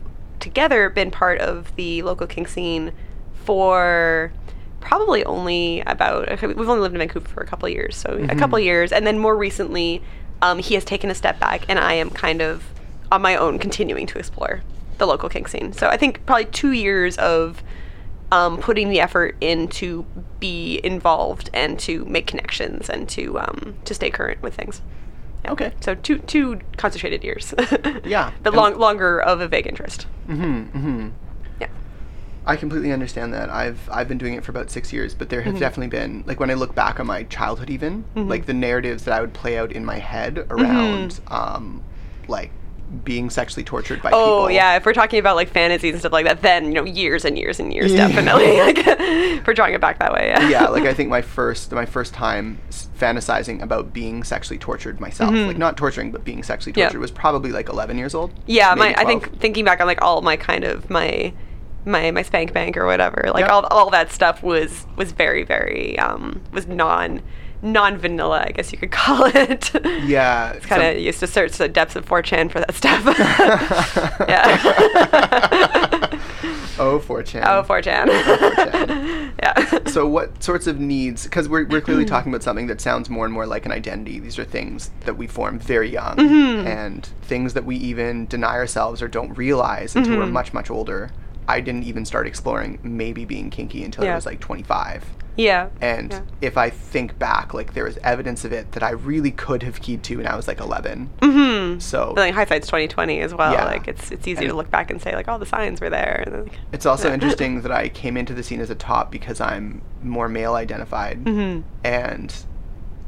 together 0.40 0.90
been 0.90 1.10
part 1.10 1.40
of 1.40 1.74
the 1.76 2.02
local 2.02 2.26
kink 2.26 2.48
scene 2.48 2.92
for 3.44 4.32
probably 4.80 5.24
only 5.24 5.80
about 5.82 6.28
we've 6.42 6.68
only 6.68 6.80
lived 6.80 6.94
in 6.94 6.98
Vancouver 6.98 7.28
for 7.28 7.40
a 7.42 7.46
couple 7.46 7.66
of 7.66 7.72
years, 7.72 7.96
so 7.96 8.18
a 8.28 8.34
couple 8.34 8.58
of 8.58 8.64
years, 8.64 8.92
and 8.92 9.06
then 9.06 9.18
more 9.18 9.36
recently, 9.36 10.02
um, 10.42 10.58
he 10.58 10.74
has 10.74 10.84
taken 10.84 11.10
a 11.10 11.14
step 11.14 11.38
back, 11.38 11.64
and 11.68 11.78
I 11.78 11.94
am 11.94 12.10
kind 12.10 12.42
of 12.42 12.64
on 13.10 13.22
my 13.22 13.36
own 13.36 13.58
continuing 13.58 14.06
to 14.08 14.18
explore 14.18 14.62
the 14.98 15.06
local 15.06 15.28
kink 15.28 15.48
scene. 15.48 15.72
So 15.72 15.88
I 15.88 15.96
think 15.96 16.24
probably 16.26 16.46
two 16.46 16.72
years 16.72 17.16
of 17.18 17.62
um, 18.32 18.58
putting 18.58 18.88
the 18.88 19.00
effort 19.00 19.36
in 19.40 19.68
to 19.68 20.04
be 20.40 20.80
involved 20.82 21.50
and 21.52 21.78
to 21.80 22.04
make 22.06 22.26
connections 22.26 22.88
and 22.88 23.08
to 23.10 23.38
um, 23.38 23.76
to 23.84 23.94
stay 23.94 24.10
current 24.10 24.42
with 24.42 24.54
things. 24.54 24.82
Okay. 25.48 25.72
So 25.80 25.94
two 25.94 26.18
two 26.18 26.60
concentrated 26.76 27.24
years. 27.24 27.52
Yeah. 28.04 28.32
But 28.42 28.54
long 28.54 28.78
longer 28.78 29.20
of 29.20 29.40
a 29.40 29.48
vague 29.48 29.66
interest. 29.66 30.06
Mm-hmm, 30.28 30.76
mm-hmm. 30.78 31.08
Yeah. 31.60 31.68
I 32.46 32.56
completely 32.56 32.92
understand 32.92 33.32
that. 33.34 33.50
I've 33.50 33.88
I've 33.90 34.08
been 34.08 34.18
doing 34.18 34.34
it 34.34 34.44
for 34.44 34.50
about 34.52 34.70
six 34.70 34.92
years, 34.92 35.14
but 35.14 35.26
Mm-hmm. 35.26 35.30
there 35.30 35.42
have 35.42 35.58
definitely 35.58 35.88
been 35.88 36.24
like 36.26 36.38
when 36.40 36.50
I 36.50 36.54
look 36.54 36.74
back 36.74 37.00
on 37.00 37.06
my 37.06 37.24
childhood, 37.24 37.70
even 37.70 38.04
like 38.14 38.46
the 38.46 38.54
narratives 38.54 39.04
that 39.04 39.14
I 39.14 39.20
would 39.20 39.32
play 39.34 39.58
out 39.58 39.72
in 39.72 39.84
my 39.84 39.98
head 39.98 40.46
around 40.50 41.20
um, 41.28 41.82
like 42.28 42.50
being 43.04 43.30
sexually 43.30 43.64
tortured 43.64 44.02
by 44.02 44.10
Mm-hmm. 44.10 44.18
Oh 44.20 44.36
people. 44.42 44.50
yeah, 44.50 44.76
if 44.76 44.84
we're 44.84 44.92
talking 44.92 45.18
about 45.18 45.36
like 45.36 45.48
fantasies 45.48 45.92
and 45.92 46.00
stuff 46.00 46.12
like 46.12 46.26
that, 46.26 46.42
then 46.42 46.66
you 46.66 46.74
know 46.74 46.84
years 46.84 47.24
and 47.24 47.38
years 47.38 47.58
and 47.60 47.72
years 47.72 47.92
Yeah. 47.92 48.08
definitely. 48.08 48.58
like 48.60 49.44
for 49.44 49.54
drawing 49.54 49.74
it 49.74 49.80
back 49.80 49.98
that 49.98 50.12
way. 50.12 50.28
Yeah. 50.28 50.48
yeah, 50.48 50.68
like 50.68 50.84
I 50.84 50.92
think 50.98 51.08
my 51.08 51.22
first 51.22 51.72
my 51.72 51.86
first 51.86 52.12
time 52.14 52.58
fantasizing 52.70 53.62
about 53.62 53.92
being 53.92 54.22
sexually 54.24 54.58
tortured 54.58 55.00
myself, 55.00 55.32
like 55.32 55.58
not 55.58 55.76
torturing 55.76 56.10
but 56.12 56.24
being 56.24 56.42
sexually 56.42 56.72
Mm-hmm. 56.72 56.80
Yeah. 56.80 56.86
tortured, 56.88 57.00
was 57.00 57.10
probably 57.10 57.50
like 57.52 57.68
11 57.68 57.98
years 57.98 58.14
old. 58.14 58.32
Yeah, 58.46 58.74
my 58.74 58.88
maybe 58.88 58.96
I 58.98 59.04
think 59.04 59.38
thinking 59.40 59.64
back 59.64 59.80
on 59.80 59.86
like 59.86 60.02
all 60.02 60.20
my 60.22 60.36
kind 60.36 60.64
of 60.64 60.88
my 60.90 61.32
my 61.84 62.10
my 62.12 62.22
spank 62.22 62.52
bank 62.52 62.76
or 62.76 62.86
whatever, 62.86 63.30
like 63.34 63.44
Yeah. 63.46 63.52
all 63.52 63.64
all 63.66 63.90
that 63.90 64.12
stuff 64.12 64.42
was 64.42 64.86
was 64.96 65.12
very 65.12 65.42
very 65.44 65.98
um 65.98 66.40
was 66.52 66.66
non 66.66 67.22
non 67.62 67.96
vanilla, 67.96 68.44
I 68.46 68.50
guess 68.52 68.72
you 68.72 68.78
could 68.78 68.90
call 68.90 69.24
it. 69.34 69.70
Yeah, 70.04 70.52
It's 70.52 70.66
kind 70.66 70.82
of 70.82 70.98
used 71.02 71.20
to 71.20 71.26
search 71.26 71.52
the 71.52 71.68
depths 71.68 71.96
of 71.96 72.06
4chan 72.06 72.50
for 72.50 72.60
that 72.60 72.74
stuff. 72.74 73.04
yeah. 74.28 74.58
oh 76.78 76.98
4chan. 76.98 77.42
oh, 77.46 77.62
4chan. 77.62 78.06
4chan. 78.08 79.32
yeah. 79.42 79.78
so 79.88 80.06
what 80.06 80.42
sorts 80.42 80.66
of 80.66 80.80
needs 80.80 81.24
because 81.24 81.48
we're, 81.48 81.66
we're 81.66 81.80
clearly 81.80 82.04
talking 82.14 82.32
about 82.32 82.42
something 82.42 82.66
that 82.66 82.80
sounds 82.80 83.08
more 83.10 83.24
and 83.24 83.32
more 83.34 83.46
like 83.46 83.66
an 83.66 83.72
identity 83.72 84.18
these 84.18 84.38
are 84.38 84.44
things 84.44 84.90
that 85.04 85.16
we 85.16 85.26
form 85.26 85.58
very 85.58 85.90
young 85.90 86.16
Mm-hmm. 86.16 86.66
and 86.66 87.06
things 87.22 87.54
that 87.54 87.64
we 87.64 87.76
even 87.76 88.26
deny 88.26 88.54
ourselves 88.54 89.02
or 89.02 89.08
don't 89.08 89.36
realize 89.36 89.94
until 89.96 90.12
Mm-hmm. 90.12 90.20
we're 90.20 90.26
much 90.26 90.52
much 90.52 90.70
older 90.70 91.10
i 91.48 91.60
didn't 91.60 91.84
even 91.84 92.04
start 92.04 92.26
exploring 92.26 92.78
maybe 92.82 93.24
being 93.24 93.50
kinky 93.50 93.84
until 93.84 94.04
i 94.04 94.14
was 94.14 94.26
like 94.26 94.40
25 94.40 95.04
Yeah. 95.36 95.68
and 95.80 96.12
Yeah. 96.12 96.20
if 96.40 96.56
i 96.56 96.68
think 96.70 97.18
back 97.18 97.54
like 97.54 97.74
there 97.74 97.84
was 97.84 97.98
evidence 98.04 98.44
of 98.44 98.52
it 98.52 98.72
that 98.72 98.82
i 98.82 98.90
really 98.90 99.30
could 99.30 99.62
have 99.62 99.80
keyed 99.80 100.02
to 100.04 100.16
when 100.16 100.26
i 100.26 100.36
was 100.36 100.46
like 100.48 100.60
11 100.60 101.10
Mm-hmm. 101.20 101.78
so 101.80 102.12
But 102.14 102.20
like 102.22 102.34
hindsight's 102.34 102.66
2020 102.68 103.20
as 103.20 103.34
well. 103.34 103.52
Yeah. 103.52 103.64
Like 103.64 103.86
it's 103.88 104.10
it's 104.10 104.26
easy 104.26 104.44
And- 104.44 104.50
to 104.50 104.56
look 104.56 104.70
back 104.70 104.90
and 104.90 105.00
say 105.00 105.14
like, 105.14 105.28
oh, 105.28 105.38
the 105.38 105.46
signs 105.46 105.80
were 105.80 105.90
there. 105.90 106.22
And 106.26 106.34
then, 106.34 106.42
like, 106.44 106.58
It's 106.72 106.86
also 106.86 107.08
Yeah. 107.08 107.14
interesting 107.14 107.60
that 107.64 107.72
I 107.72 107.88
came 107.88 108.16
into 108.16 108.34
the 108.34 108.42
scene 108.42 108.60
as 108.60 108.70
a 108.70 108.74
top 108.74 109.10
because 109.10 109.40
I'm 109.40 109.82
more 110.02 110.28
male 110.28 110.54
identified, 110.54 111.24
Mhm. 111.24 111.62
and 111.84 112.34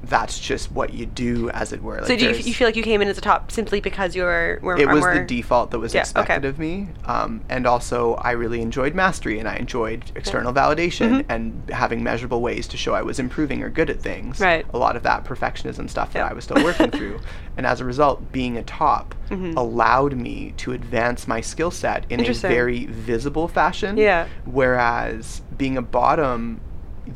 that's 0.09 0.39
just 0.39 0.71
what 0.73 0.93
you 0.93 1.07
do, 1.07 1.51
as 1.51 1.73
it 1.73 1.83
were. 1.83 1.97
Like 1.99 2.07
so 2.07 2.17
do 2.17 2.25
you, 2.25 2.31
there's- 2.33 2.47
you 2.47 2.55
feel 2.55 2.67
like 2.69 2.77
you 2.77 2.83
came 2.83 3.01
in 3.03 3.09
as 3.09 3.19
a 3.19 3.21
top 3.21 3.51
simply 3.51 3.81
because 3.81 4.15
you 4.17 4.23
were, 4.23 4.59
were 4.63 4.77
it 4.77 4.89
was 4.89 5.01
more, 5.01 5.15
the 5.15 5.25
default 5.25 5.71
that 5.71 5.79
was 5.79 5.95
Yeah, 5.95 6.01
expected 6.01 6.39
okay. 6.45 6.49
of 6.49 6.59
me 6.59 6.89
um, 7.05 7.41
and 7.49 7.67
also 7.67 8.15
i 8.15 8.33
really 8.33 8.61
enjoyed 8.61 8.95
mastery 8.95 9.39
and 9.39 9.49
i 9.49 9.57
enjoyed 9.57 10.03
external 10.17 10.53
validation 10.53 10.95
Mm-hmm. 11.21 11.31
and 11.31 11.71
having 11.71 12.03
measurable 12.03 12.41
ways 12.41 12.67
to 12.69 12.77
show 12.77 12.95
i 12.95 13.03
was 13.03 13.19
improving 13.19 13.63
or 13.63 13.71
good 13.71 13.91
at 13.91 14.01
things 14.01 14.41
Right. 14.41 14.67
a 14.75 14.79
lot 14.79 14.97
of 14.97 15.03
that 15.05 15.25
perfectionism 15.25 15.89
stuff 15.91 16.11
Yeah. 16.15 16.23
that 16.25 16.31
i 16.31 16.35
was 16.35 16.45
still 16.45 16.63
working 16.63 16.91
through 16.99 17.21
and 17.57 17.67
as 17.67 17.81
a 17.81 17.85
result 17.85 18.33
being 18.33 18.57
a 18.57 18.63
top 18.63 19.15
Mm-hmm. 19.31 19.57
allowed 19.57 20.15
me 20.15 20.53
to 20.59 20.73
advance 20.73 21.27
my 21.27 21.41
skill 21.41 21.71
set 21.71 22.05
in 22.11 22.21
a 22.21 22.33
very 22.35 22.85
visible 22.87 23.49
fashion 23.49 23.97
Yeah. 23.97 24.29
whereas 24.45 25.41
being 25.57 25.77
a 25.79 25.83
bottom 25.83 26.61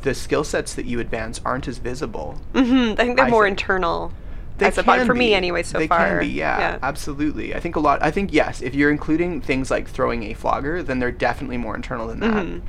the 0.03 0.13
skill 0.13 0.43
sets 0.43 0.73
that 0.75 0.85
you 0.85 0.99
advance 0.99 1.41
aren't 1.43 1.67
as 1.67 1.77
visible 1.79 2.39
Mhm, 2.53 2.93
I 2.93 2.95
think 2.95 3.17
they're 3.17 3.25
I 3.25 3.29
more 3.29 3.45
think- 3.45 3.59
internal. 3.59 4.11
they 4.59 4.67
as 4.67 4.75
bot- 4.75 4.97
can 4.97 5.05
for 5.07 5.15
me 5.15 5.33
anyway 5.33 5.63
so 5.63 5.77
they 5.79 5.87
far. 5.87 6.05
can 6.05 6.19
be, 6.19 6.27
yeah, 6.27 6.77
absolutely. 6.83 7.55
I 7.55 7.59
think 7.59 7.75
a 7.75 7.79
lot. 7.79 8.03
I 8.03 8.11
think 8.11 8.33
yes, 8.33 8.61
if 8.61 8.75
you're 8.75 8.91
including 8.91 9.39
things 9.41 9.71
like 9.71 9.87
throwing 9.87 10.23
a 10.23 10.33
flogger, 10.33 10.83
then 10.83 10.99
they're 10.99 11.11
definitely 11.13 11.57
more 11.57 11.75
internal 11.75 12.07
than 12.07 12.19
that. 12.19 12.45
Mhm. 12.45 12.61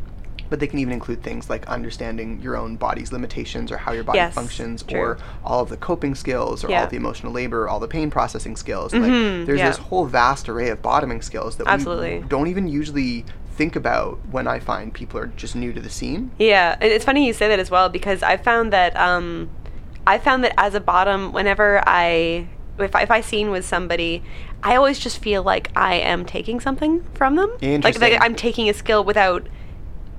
But 0.48 0.58
they 0.60 0.66
can 0.66 0.78
even 0.80 0.92
include 0.92 1.22
things 1.22 1.48
like 1.50 1.64
understanding 1.68 2.40
your 2.42 2.56
own 2.56 2.74
body's 2.76 3.12
limitations 3.12 3.70
or 3.70 3.76
how 3.76 3.92
your 3.92 4.02
body 4.02 4.18
Yes, 4.18 4.34
functions, 4.34 4.82
true. 4.82 4.98
or 5.00 5.18
all 5.44 5.60
of 5.62 5.68
the 5.68 5.76
coping 5.76 6.14
skills, 6.16 6.64
or 6.64 6.74
all 6.74 6.86
the 6.88 6.96
emotional 6.96 7.32
labor, 7.32 7.68
all 7.68 7.78
the 7.78 7.86
pain 7.86 8.10
processing 8.10 8.56
skills. 8.56 8.92
Mhm, 8.92 9.00
Like, 9.38 9.46
there's 9.46 9.58
yeah. 9.60 9.68
this 9.68 9.76
whole 9.78 10.06
vast 10.06 10.48
array 10.48 10.68
of 10.70 10.82
bottoming 10.82 11.22
skills 11.22 11.54
that 11.56 11.68
Absolutely. 11.68 12.18
we 12.20 12.24
don't 12.28 12.48
even 12.48 12.66
usually 12.66 13.24
think 13.50 13.76
about 13.76 14.18
when 14.30 14.46
I 14.46 14.58
find 14.58 14.92
people 14.92 15.20
are 15.20 15.26
just 15.28 15.54
new 15.54 15.72
to 15.72 15.80
the 15.80 15.90
scene. 15.90 16.30
Yeah, 16.38 16.76
and 16.80 16.90
it's 16.90 17.04
funny 17.04 17.26
you 17.26 17.32
say 17.32 17.48
that 17.48 17.58
as 17.58 17.70
well 17.70 17.88
because 17.88 18.22
I 18.22 18.36
found 18.36 18.72
that 18.72 18.96
um, 18.96 19.50
I 20.06 20.18
found 20.18 20.44
that 20.44 20.54
as 20.58 20.74
a 20.74 20.80
bottom, 20.80 21.32
whenever 21.32 21.82
I 21.86 22.48
if 22.78 22.94
I, 22.94 23.02
if 23.02 23.10
I 23.10 23.20
scene 23.20 23.50
with 23.50 23.64
somebody, 23.64 24.22
I 24.62 24.76
always 24.76 24.98
just 24.98 25.18
feel 25.18 25.42
like 25.42 25.70
I 25.76 25.94
am 25.96 26.24
taking 26.24 26.60
something 26.60 27.04
from 27.14 27.36
them. 27.36 27.50
Like, 27.50 27.62
Interesting. 27.62 28.12
like 28.12 28.22
I'm 28.22 28.34
taking 28.34 28.68
a 28.68 28.74
skill 28.74 29.04
without. 29.04 29.46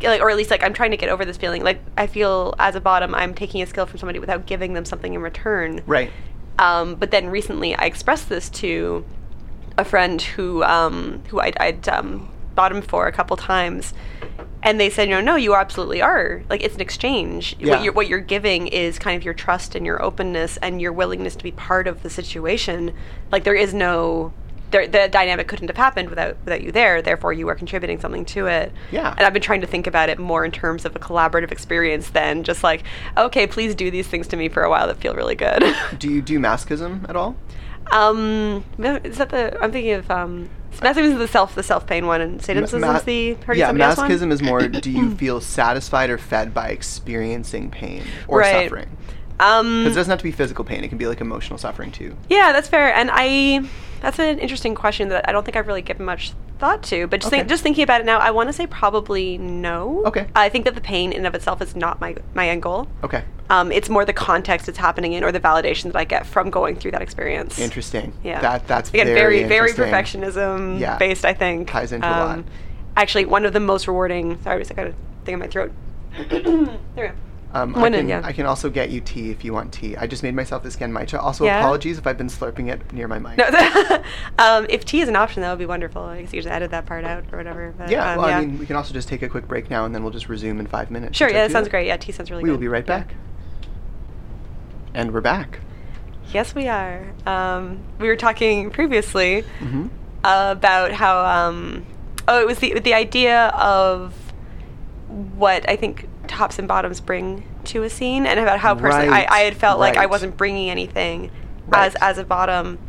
Like, 0.04 0.20
or 0.20 0.32
at 0.32 0.36
least 0.38 0.50
like 0.50 0.64
I'm 0.64 0.74
trying 0.74 0.90
to 0.92 0.98
get 0.98 1.10
over 1.10 1.26
this 1.26 1.38
feeling. 1.38 1.64
Like 1.64 1.80
I 1.96 2.08
feel 2.08 2.56
as 2.58 2.76
a 2.76 2.82
bottom, 2.82 3.14
I'm 3.14 3.36
taking 3.36 3.62
a 3.62 3.68
skill 3.68 3.86
from 3.86 4.00
somebody 4.00 4.18
without 4.18 4.48
giving 4.48 4.74
them 4.74 4.84
something 4.84 5.14
in 5.14 5.22
return. 5.22 5.82
Right. 5.86 6.12
Um, 6.58 6.96
but 6.96 7.12
then 7.12 7.28
recently, 7.28 7.76
I 7.76 7.86
expressed 7.86 8.28
this 8.28 8.50
to 8.50 9.06
a 9.78 9.86
friend 9.86 10.20
who 10.20 10.64
um, 10.64 11.22
who 11.28 11.40
I'd, 11.40 11.56
I'd 11.60 11.88
um, 11.88 12.31
bottomed 12.56 12.86
for 12.86 13.08
a 13.08 13.12
couple 13.12 13.38
times, 13.38 13.94
and 14.64 14.80
they 14.80 14.90
said, 14.90 15.10
"No, 15.10 15.22
no, 15.22 15.36
you 15.36 15.56
absolutely 15.56 16.02
are. 16.02 16.44
Like 16.50 16.64
it's 16.64 16.76
an 16.76 16.82
exchange. 16.82 17.56
Yeah. 17.60 17.70
What 17.72 17.84
you're 17.84 17.94
what 17.94 18.08
you're 18.08 18.20
giving 18.20 18.68
is 18.68 19.00
kind 19.00 19.18
of 19.18 19.24
your 19.24 19.34
trust 19.34 19.76
and 19.76 19.86
your 19.86 20.02
openness 20.02 20.58
and 20.58 20.82
your 20.82 20.94
willingness 20.94 21.36
to 21.36 21.44
be 21.44 21.52
part 21.52 21.88
of 21.88 22.04
the 22.04 22.10
situation. 22.10 22.94
Like 23.32 23.44
there 23.44 23.56
is 23.56 23.74
no." 23.74 24.34
There, 24.72 24.88
the 24.88 25.10
dynamic 25.12 25.50
couldn't 25.50 25.68
have 25.68 25.76
happened 25.76 26.10
without 26.10 26.38
without 26.46 26.62
you 26.62 26.72
there. 26.72 27.02
Therefore, 27.02 27.34
you 27.34 27.50
are 27.50 27.56
contributing 27.56 28.00
something 28.00 28.24
to 28.26 28.48
it. 28.48 28.72
Yeah. 28.90 29.14
And 29.18 29.28
I've 29.28 29.34
been 29.34 29.42
trying 29.42 29.60
to 29.60 29.68
think 29.68 29.86
about 29.86 30.08
it 30.08 30.18
more 30.18 30.46
in 30.46 30.52
terms 30.52 30.86
of 30.86 30.96
a 30.96 31.00
collaborative 31.00 31.52
experience 31.52 32.12
than 32.12 32.44
just 32.44 32.64
like, 32.64 32.84
okay, 33.18 33.46
please 33.48 33.76
do 33.76 33.92
these 33.92 34.08
things 34.08 34.30
to 34.30 34.38
me 34.38 34.48
for 34.48 34.64
a 34.64 34.70
while 34.70 34.88
that 34.88 34.96
feel 34.96 35.14
really 35.14 35.36
good. 35.36 35.62
Do 35.98 36.10
you 36.10 36.22
do 36.22 36.40
masochism 36.40 37.10
at 37.10 37.18
all? 37.18 37.36
Um, 37.92 38.64
is 38.80 39.18
that 39.18 39.30
the? 39.30 39.58
I'm 39.62 39.72
thinking 39.72 39.94
of 39.94 40.10
um, 40.10 40.50
masochism 40.74 41.14
is 41.14 41.18
the 41.18 41.28
self, 41.28 41.56
the 41.56 41.64
self 41.64 41.86
pain 41.88 42.08
one, 42.08 42.22
and 42.22 42.42
sadism 42.42 42.82
Ma- 42.82 42.96
is 42.98 43.04
the 43.04 43.34
hurting 43.36 43.60
yeah, 43.60 43.68
somebody 43.68 43.84
else 43.84 43.98
one? 43.98 44.10
masochism 44.10 44.32
is 44.32 44.42
more. 44.42 44.68
Do 44.68 44.90
you 44.92 45.10
feel 45.16 45.42
satisfied 45.42 46.10
or 46.10 46.18
fed 46.18 46.54
by 46.54 46.70
experiencing 46.70 47.70
pain 47.72 48.04
or 48.28 48.40
Right. 48.40 48.64
suffering? 48.66 48.90
Um, 49.40 49.80
Because 49.84 49.94
it 49.94 50.00
doesn't 50.00 50.12
have 50.12 50.20
to 50.20 50.24
be 50.24 50.32
physical 50.32 50.64
pain; 50.64 50.84
it 50.84 50.90
can 50.90 50.98
be 50.98 51.08
like 51.08 51.20
emotional 51.22 51.58
suffering 51.58 51.92
too. 51.92 52.16
yeah, 52.30 52.52
that's 52.54 52.68
fair, 52.68 52.94
and 52.94 53.10
I. 53.12 53.64
That's 54.02 54.20
an 54.20 54.40
interesting 54.40 54.76
question 54.76 55.10
that 55.10 55.28
I 55.30 55.32
don't 55.32 55.44
think 55.46 55.56
I've 55.56 55.68
really 55.68 55.82
given 55.82 56.06
much 56.06 56.34
thought 56.60 56.84
to. 56.84 57.08
But 57.08 57.22
just 57.22 57.30
think, 57.32 57.48
just 57.48 57.64
thinking 57.64 57.84
about 57.84 58.02
it 58.02 58.06
now, 58.06 58.20
I 58.20 58.32
want 58.32 58.50
to 58.50 58.54
say 58.54 58.68
probably 58.68 59.38
no. 59.38 60.04
Okay. 60.06 60.28
I 60.36 60.50
think 60.50 60.66
that 60.66 60.76
the 60.76 60.82
pain 60.82 61.12
in 61.12 61.20
and 61.20 61.28
of 61.28 61.36
itself 61.36 61.62
is 61.62 61.76
not 61.76 62.02
my 62.02 62.16
my 62.34 62.50
end 62.50 62.62
goal. 62.64 62.88
Okay, 63.04 63.24
Um, 63.50 63.72
it's 63.72 63.90
more 63.90 64.04
the 64.06 64.14
context 64.14 64.68
it's 64.68 64.78
happening 64.78 65.14
in, 65.14 65.24
or 65.24 65.32
the 65.32 65.40
validation 65.40 65.84
that 65.84 65.96
I 65.96 66.04
get 66.04 66.26
from 66.26 66.50
going 66.50 66.76
through 66.76 66.92
that 66.92 67.02
experience. 67.02 67.60
interesting. 67.60 68.14
Yeah. 68.24 68.42
that 68.42 68.68
that's 68.68 68.90
Again, 68.90 69.08
very 69.08 69.44
very, 69.44 69.72
very 69.74 69.92
perfectionism 69.92 70.80
Yeah. 70.80 70.98
based, 70.98 71.24
I 71.26 71.34
think. 71.34 71.62
Um, 71.62 71.66
Ties 71.82 71.92
into 71.92 72.08
a 72.08 72.12
lot. 72.12 72.44
Actually, 72.98 73.26
one 73.26 73.46
of 73.46 73.54
the 73.54 73.60
most 73.60 73.88
rewarding. 73.88 74.42
Sorry, 74.44 74.64
I 74.70 74.74
got 74.74 74.88
a 74.88 74.94
thing 75.26 75.34
in 75.34 75.40
my 75.40 75.48
throat. 75.48 75.72
there 76.30 76.80
we 76.98 77.02
go. 77.08 77.12
Um, 77.54 77.76
I 77.76 77.90
can 77.90 78.08
yeah. 78.08 78.22
I 78.24 78.32
can 78.32 78.46
also 78.46 78.70
get 78.70 78.92
you 78.92 79.02
tea 79.02 79.30
if 79.30 79.44
you 79.44 79.52
want 79.54 79.74
tea. 79.74 79.98
I 79.98 80.08
just 80.08 80.24
made 80.24 80.34
myself 80.34 80.64
this 80.64 80.78
genmaicha. 80.78 81.22
Also, 81.22 81.44
Yeah? 81.44 81.60
apologies 81.60 81.98
if 81.98 82.08
I've 82.08 82.18
been 82.18 82.28
slurping 82.30 82.72
it 82.72 82.94
near 82.94 83.10
my 83.10 83.20
mic. 83.20 83.38
No, 83.38 84.04
um, 84.40 84.66
if 84.70 84.86
tea 84.86 85.02
is 85.02 85.10
an 85.10 85.18
option, 85.18 85.42
that 85.42 85.50
would 85.50 85.60
be 85.60 85.66
wonderful. 85.66 86.02
I 86.02 86.22
guess 86.22 86.34
you 86.34 86.42
just 86.42 86.52
edit 86.52 86.72
that 86.72 86.86
part 86.86 87.04
out 87.04 87.26
or 87.32 87.38
whatever. 87.38 87.74
But, 87.78 87.90
yeah, 87.90 88.12
um, 88.14 88.18
well, 88.20 88.30
yeah. 88.30 88.38
I 88.38 88.46
mean, 88.46 88.58
we 88.58 88.66
can 88.66 88.78
also 88.78 88.94
just 88.94 89.10
take 89.10 89.22
a 89.22 89.28
quick 89.28 89.50
break 89.50 89.70
now, 89.70 89.84
and 89.84 89.94
then 89.94 90.02
we'll 90.02 90.14
just 90.14 90.30
resume 90.30 90.60
in 90.60 90.68
five 90.68 90.90
minutes. 90.92 91.18
sure, 91.18 91.28
yeah, 91.30 91.46
that 91.48 91.52
sounds 91.52 91.68
do 91.68 91.72
great. 91.72 91.88
Yeah, 91.88 91.98
tea 91.98 92.14
sounds 92.14 92.32
really 92.32 92.44
We 92.44 92.48
good. 92.48 92.52
We 92.54 92.58
will 92.58 92.62
be 92.62 92.68
right 92.70 92.86
back. 92.86 93.16
And 94.94 95.14
we're 95.14 95.22
back. 95.22 95.60
Yes, 96.34 96.56
we 96.56 96.68
are. 96.70 97.12
Um, 97.26 97.80
we 98.00 98.08
were 98.08 98.16
talking 98.16 98.70
previously 98.72 99.42
hmm 99.60 99.88
about 100.24 100.92
how 100.92 101.26
um, 101.26 101.84
oh 102.28 102.40
it 102.40 102.46
was 102.46 102.60
the 102.60 102.80
the 102.80 102.94
idea 102.94 103.48
of 103.48 104.14
what 105.08 105.68
I 105.68 105.76
think 105.76 106.08
tops 106.32 106.58
and 106.58 106.68
bottoms 106.68 107.02
bring 107.02 107.44
to 107.66 107.84
a 107.84 107.90
scene 107.90 108.26
and 108.26 108.40
about 108.40 108.58
how 108.60 108.74
personally 108.74 109.10
Right, 109.10 109.28
I, 109.30 109.40
I 109.40 109.40
had 109.42 109.56
felt 109.58 109.80
like 109.80 109.98
I 109.98 110.06
wasn't 110.06 110.38
bringing 110.38 110.70
anything 110.70 111.30
Right. 111.68 111.86
as 111.88 111.96
as 111.96 112.18
a 112.18 112.24
bottom 112.24 112.80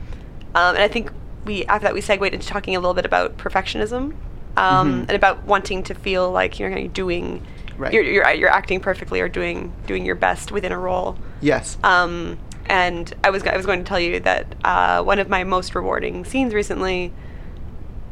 um, 0.55 0.75
and 0.77 0.83
I 0.83 0.89
think 0.89 1.11
we 1.45 1.65
after 1.67 1.85
that 1.87 1.95
we 1.95 2.01
segued 2.01 2.33
into 2.33 2.47
talking 2.47 2.77
a 2.77 2.81
little 2.81 2.95
bit 2.95 3.05
about 3.05 3.37
perfectionism 3.37 4.15
um, 4.57 4.89
Mhm. 4.89 5.01
and 5.09 5.11
about 5.13 5.45
wanting 5.45 5.83
to 5.85 5.95
feel 5.95 6.31
like 6.31 6.59
you're 6.61 6.87
doing 6.89 7.45
Right. 7.77 7.93
you're, 7.93 8.03
you're 8.05 8.31
you're 8.33 8.51
acting 8.51 8.79
perfectly 8.81 9.21
or 9.21 9.29
doing 9.29 9.73
doing 9.87 10.05
your 10.07 10.15
best 10.15 10.53
within 10.53 10.73
a 10.73 10.79
role 10.79 11.19
Yes. 11.41 11.79
um, 11.83 12.39
and 12.67 13.13
I 13.25 13.31
was 13.31 13.43
I 13.45 13.57
was 13.57 13.67
going 13.67 13.81
to 13.83 13.89
tell 13.89 13.99
you 14.01 14.21
that 14.21 14.47
uh, 14.65 15.03
one 15.03 15.19
of 15.19 15.29
my 15.29 15.43
most 15.43 15.75
rewarding 15.75 16.25
scenes 16.25 16.55
recently, 16.55 17.13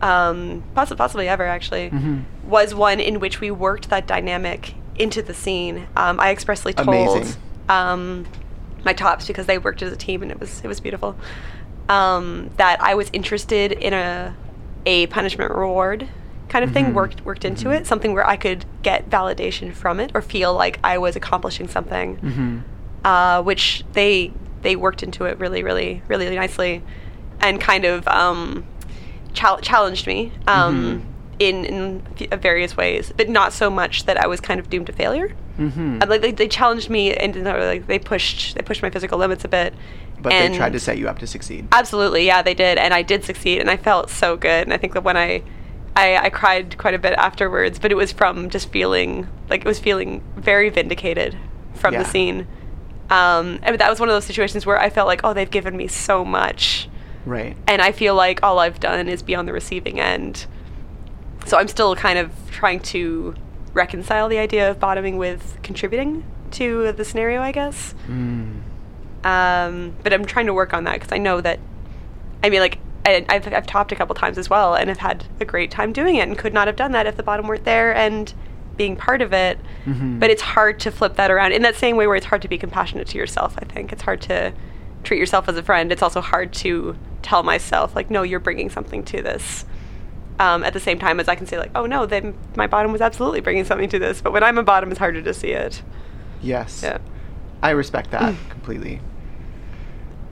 um, 0.03 0.63
possibly 0.75 0.97
possibly 0.99 1.29
ever 1.29 1.45
actually, 1.45 1.91
Mhm. 1.91 2.25
was 2.45 2.75
one 2.75 2.99
in 3.01 3.21
which 3.21 3.41
we 3.41 3.51
worked 3.51 3.91
that 3.91 4.07
dynamic 4.07 4.75
into 5.00 5.23
the 5.23 5.35
scene. 5.35 5.87
Um, 5.97 6.21
I 6.21 6.30
expressly 6.30 6.73
told 6.73 7.37
um, 7.69 8.26
my 8.85 8.92
tops 8.92 9.26
because 9.26 9.47
they 9.47 9.59
worked 9.59 9.83
as 9.83 9.92
a 9.92 9.97
team 9.97 10.23
and 10.23 10.30
it 10.30 10.38
was 10.40 10.61
it 10.64 10.69
was 10.69 10.80
beautiful. 10.80 11.16
Um, 11.88 12.50
that 12.57 12.80
I 12.80 12.95
was 12.95 13.11
interested 13.12 13.73
in 13.73 13.92
a 13.92 14.35
a 14.87 15.07
punishment 15.09 15.50
reward 15.52 16.09
kind 16.49 16.64
of 16.64 16.73
thing 16.73 16.87
Mhm. 16.90 16.95
worked 16.95 17.25
worked 17.25 17.45
into 17.45 17.69
Mhm. 17.69 17.76
it, 17.80 17.87
something 17.87 18.12
where 18.14 18.26
I 18.26 18.37
could 18.37 18.64
get 18.83 19.09
validation 19.11 19.73
from 19.73 20.00
it 20.00 20.11
or 20.14 20.23
feel 20.23 20.52
like 20.54 20.78
I 20.83 20.99
was 20.99 21.14
accomplishing 21.16 21.69
something 21.69 22.16
hmm 22.16 22.59
uh, 23.04 23.40
which 23.42 23.83
they 23.95 24.33
they 24.62 24.76
worked 24.76 25.02
into 25.02 25.25
it 25.25 25.38
really, 25.38 25.62
really, 25.62 26.02
really, 26.09 26.28
nicely, 26.35 26.83
and 27.40 27.59
kind 27.61 27.85
of 27.87 28.07
um, 28.09 28.64
chal- 29.33 29.61
challenged 29.61 30.07
me 30.07 30.33
um, 30.47 30.75
Mhm. 30.76 31.00
In 31.41 31.65
in 31.65 32.03
various 32.41 32.77
ways, 32.77 33.13
but 33.17 33.29
not 33.29 33.53
so 33.53 33.69
much 33.71 34.05
that 34.05 34.17
I 34.17 34.27
was 34.29 34.41
kind 34.41 34.61
of 34.61 34.71
doomed 34.71 34.87
to 34.87 34.93
failure. 34.93 35.31
hmm 35.57 35.99
And, 36.01 36.09
like 36.09 36.21
they, 36.21 36.31
they 36.33 36.47
challenged 36.47 36.89
me 36.91 37.13
and 37.15 37.35
like 37.45 37.87
they 37.89 37.99
pushed 37.99 38.55
they 38.55 38.63
pushed 38.63 38.83
my 38.83 38.91
physical 38.91 39.19
limits 39.19 39.45
a 39.45 39.49
bit. 39.49 39.75
But 40.23 40.31
they 40.31 40.55
tried 40.55 40.75
to 40.75 40.79
set 40.81 40.99
you 40.99 41.09
up 41.09 41.19
to 41.21 41.27
succeed. 41.27 41.67
Absolutely, 41.73 42.27
yeah, 42.27 42.43
they 42.43 42.53
did, 42.53 42.77
and 42.77 42.93
I 42.93 43.01
did 43.03 43.25
succeed, 43.25 43.59
and 43.59 43.71
I 43.71 43.79
felt 43.79 44.11
so 44.11 44.37
good. 44.37 44.65
And 44.67 44.73
I 44.75 44.77
think 44.77 44.93
that 44.93 45.03
when 45.03 45.17
I, 45.17 45.43
I, 45.97 46.17
I 46.27 46.29
cried 46.29 46.77
quite 46.77 46.93
a 46.93 46.99
bit 46.99 47.15
afterwards, 47.15 47.79
but 47.79 47.91
it 47.91 47.95
was 47.95 48.13
from 48.13 48.51
just 48.51 48.69
feeling 48.71 49.27
like 49.49 49.63
it 49.63 49.67
was 49.67 49.79
feeling 49.81 50.23
very 50.37 50.69
vindicated 50.69 51.39
from 51.75 51.95
Yeah. 51.95 52.03
the 52.03 52.09
scene. 52.11 52.47
Um, 53.09 53.61
and 53.63 53.79
that 53.79 53.89
was 53.89 53.99
one 53.99 54.11
of 54.11 54.15
those 54.15 54.27
situations 54.27 54.67
where 54.67 54.79
I 54.79 54.91
felt 54.91 55.07
like, 55.09 55.23
oh, 55.25 55.33
they've 55.33 55.51
given 55.51 55.75
me 55.75 55.89
so 55.89 56.23
much, 56.23 56.87
Right. 57.25 57.57
and 57.67 57.81
I 57.81 57.91
feel 57.91 58.15
like 58.15 58.41
all 58.43 58.59
I've 58.59 58.79
done 58.79 59.09
is 59.09 59.23
be 59.23 59.35
on 59.35 59.47
the 59.47 59.55
receiving 59.55 59.99
end. 59.99 60.45
So 61.47 61.57
I'm 61.59 61.69
still 61.69 61.97
kind 61.97 62.19
of 62.19 62.31
trying 62.51 62.81
to 62.81 63.35
reconcile 63.73 64.29
the 64.29 64.39
idea 64.39 64.71
of 64.71 64.79
bottoming 64.81 65.17
with 65.17 65.59
contributing 65.63 66.25
to 66.53 66.93
the 66.93 67.05
scenario, 67.05 67.41
I 67.41 67.53
guess. 67.53 67.95
Mm. 68.07 68.61
Um, 69.25 69.95
but 70.03 70.13
I'm 70.13 70.25
trying 70.25 70.47
to 70.47 70.55
work 70.55 70.73
on 70.73 70.85
that 70.85 70.95
because 70.95 71.13
I 71.13 71.19
know 71.19 71.41
that, 71.41 71.61
I 72.43 72.51
mean, 72.51 72.61
like, 72.61 72.79
I, 73.05 73.25
I've, 73.29 73.53
I've 73.53 73.67
topped 73.67 73.93
a 73.93 73.97
couple 73.97 74.15
times 74.15 74.39
as 74.39 74.51
well 74.51 74.75
and 74.75 74.89
have 74.89 74.99
had 74.99 75.25
a 75.41 75.45
great 75.45 75.71
time 75.71 75.93
doing 75.93 76.17
it 76.17 76.29
and 76.29 76.37
could 76.37 76.53
not 76.53 76.67
have 76.67 76.77
done 76.77 76.93
that 76.93 77.07
if 77.07 77.17
the 77.17 77.23
bottom 77.23 77.47
weren't 77.47 77.65
there 77.65 77.95
and 77.95 78.33
being 78.77 78.97
part 78.97 79.23
of 79.23 79.33
it. 79.33 79.59
Mhm. 79.85 80.19
But 80.19 80.31
it's 80.31 80.43
hard 80.43 80.81
to 80.81 80.91
flip 80.91 81.17
that 81.17 81.31
around 81.31 81.53
in 81.53 81.63
that 81.63 81.77
same 81.77 81.97
way 81.97 82.07
where 82.07 82.17
it's 82.17 82.27
hard 82.27 82.43
to 82.43 82.49
be 82.49 82.59
compassionate 82.59 83.07
to 83.09 83.19
yourself, 83.19 83.55
I 83.59 83.65
think. 83.65 83.93
It's 83.93 84.03
hard 84.03 84.21
to 84.23 84.53
treat 85.05 85.19
yourself 85.19 85.49
as 85.49 85.57
a 85.57 85.63
friend. 85.63 85.93
It's 85.93 86.03
also 86.03 86.21
hard 86.21 86.53
to 86.55 86.97
tell 87.23 87.43
myself, 87.43 87.95
like, 87.95 88.11
no, 88.11 88.23
you're 88.23 88.41
bringing 88.41 88.71
something 88.71 89.03
to 89.05 89.23
this. 89.23 89.65
Um, 90.41 90.65
at 90.65 90.73
the 90.73 90.81
same 90.81 90.99
time 90.99 91.21
as 91.21 91.29
I 91.29 91.35
can 91.35 91.47
say, 91.47 91.59
like, 91.59 91.71
oh 91.75 91.85
no, 91.85 92.07
then 92.07 92.35
my 92.57 92.67
bottom 92.67 92.93
was 92.93 93.03
absolutely 93.03 93.41
bringing 93.41 93.65
something 93.65 93.91
to 93.91 93.99
this. 93.99 94.23
But 94.23 94.33
when 94.33 94.43
I'm 94.43 94.57
a 94.57 94.63
bottom, 94.63 94.91
it's 94.91 94.99
harder 94.99 95.21
to 95.21 95.35
see 95.35 95.51
it. 95.53 95.83
Yes. 96.41 96.81
Yeah. 96.83 96.97
I 97.63 97.71
respect 97.71 98.11
that 98.13 98.35
completely. 98.49 99.03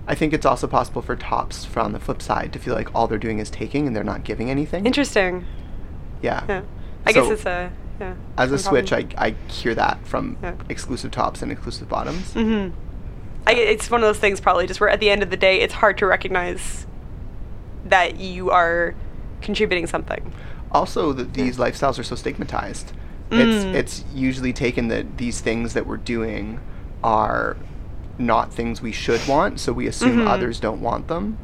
I 0.07 0.15
think 0.15 0.33
it's 0.33 0.47
also 0.47 0.67
possible 0.67 1.03
for 1.03 1.15
tops 1.15 1.67
from 1.67 1.93
the 1.93 2.01
flip 2.01 2.23
side 2.23 2.55
to 2.55 2.59
feel 2.59 2.75
like 2.75 2.95
all 2.95 3.07
they're 3.07 3.19
doing 3.19 3.39
is 3.39 3.51
taking 3.51 3.87
and 3.87 3.95
they're 3.95 4.03
not 4.03 4.25
giving 4.25 4.49
anything. 4.51 4.87
Interesting. 4.87 5.45
Yeah. 6.23 6.43
Yeah. 6.49 6.63
I 7.05 7.13
guess 7.13 7.31
it's 7.31 7.45
a 7.45 7.71
yeah. 8.01 8.15
As 8.39 8.51
a 8.51 8.59
switch, 8.59 8.93
I, 8.93 9.07
I 9.19 9.35
hear 9.49 9.75
that 9.75 10.07
from 10.07 10.39
Yeah. 10.43 10.55
exclusive 10.71 11.11
tops 11.11 11.43
and 11.43 11.53
exclusive 11.53 11.89
bottoms. 11.89 12.33
Mm-hmm. 12.33 12.75
I, 13.47 13.53
it's 13.53 13.91
one 13.91 14.03
of 14.03 14.09
those 14.09 14.19
things 14.19 14.41
probably 14.41 14.67
just 14.67 14.81
where 14.81 14.89
at 14.89 15.01
the 15.01 15.11
end 15.11 15.23
of 15.23 15.29
the 15.29 15.37
day 15.37 15.61
it's 15.61 15.75
hard 15.75 15.99
to 15.99 16.07
recognize 16.07 16.87
that 17.85 18.19
you 18.19 18.51
are 18.51 18.95
contributing 19.41 19.87
something. 19.87 20.33
Also, 20.73 21.13
that 21.13 21.35
these 21.35 21.57
lifestyles 21.57 21.99
are 21.99 22.03
so 22.03 22.15
stigmatized. 22.15 22.93
Mm. 23.31 23.39
It's 23.41 23.65
it's 24.03 24.05
usually 24.15 24.53
taken 24.53 24.89
that 24.89 25.19
these 25.19 25.41
things 25.41 25.75
that 25.75 25.87
we're 25.87 25.97
doing 25.99 26.61
are 27.05 27.57
not 28.19 28.53
things 28.53 28.83
we 28.83 28.93
should 28.93 29.27
want, 29.29 29.61
so 29.61 29.73
we 29.73 29.87
assume 29.87 30.19
Mhm. 30.21 30.29
others 30.29 30.59
don't 30.61 30.81
want 30.81 31.09
them. 31.09 31.39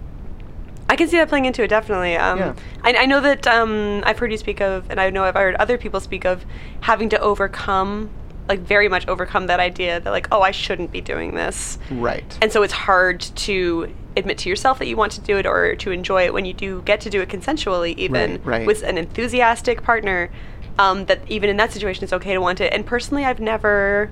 I 0.88 0.96
can 0.96 1.08
see 1.08 1.16
that 1.16 1.28
playing 1.28 1.44
into 1.46 1.62
it 1.62 1.68
definitely. 1.68 2.16
Um, 2.16 2.38
Yeah. 2.38 2.52
I, 2.82 2.94
I 3.00 3.06
know 3.06 3.20
that 3.20 3.46
um, 3.46 4.02
I've 4.04 4.18
heard 4.18 4.30
you 4.32 4.38
speak 4.38 4.60
of, 4.60 4.90
and 4.90 5.00
I 5.00 5.10
know 5.10 5.24
I've 5.24 5.34
heard 5.34 5.54
other 5.56 5.78
people 5.78 6.00
speak 6.00 6.24
of 6.26 6.44
having 6.80 7.08
to 7.10 7.18
overcome, 7.20 8.10
like 8.48 8.60
very 8.60 8.88
much 8.88 9.06
overcome 9.08 9.46
that 9.46 9.60
idea 9.60 10.00
that 10.00 10.10
like, 10.10 10.28
oh, 10.32 10.42
I 10.42 10.50
shouldn't 10.50 10.90
be 10.92 11.00
doing 11.00 11.34
this, 11.34 11.78
Right. 11.90 12.36
and 12.42 12.50
so 12.52 12.62
it's 12.62 12.72
hard 12.74 13.20
to 13.20 13.88
admit 14.16 14.38
to 14.38 14.48
yourself 14.48 14.78
that 14.78 14.86
you 14.86 14.96
want 14.96 15.12
to 15.12 15.20
do 15.20 15.36
it 15.38 15.46
or 15.46 15.74
to 15.76 15.90
enjoy 15.90 16.24
it 16.24 16.32
when 16.32 16.44
you 16.44 16.52
do 16.52 16.82
get 16.82 17.00
to 17.02 17.10
do 17.10 17.20
it 17.20 17.28
consensually, 17.28 17.96
even 17.96 18.32
Right, 18.32 18.46
right. 18.46 18.66
with 18.66 18.82
an 18.82 18.98
enthusiastic 18.98 19.82
partner. 19.82 20.30
Um, 20.78 21.04
that 21.06 21.20
even 21.28 21.48
in 21.50 21.56
that 21.58 21.70
situation, 21.70 22.02
it's 22.02 22.12
okay 22.12 22.32
to 22.32 22.40
want 22.40 22.60
it. 22.60 22.72
And 22.72 22.84
personally, 22.84 23.24
I've 23.24 23.38
never, 23.38 24.10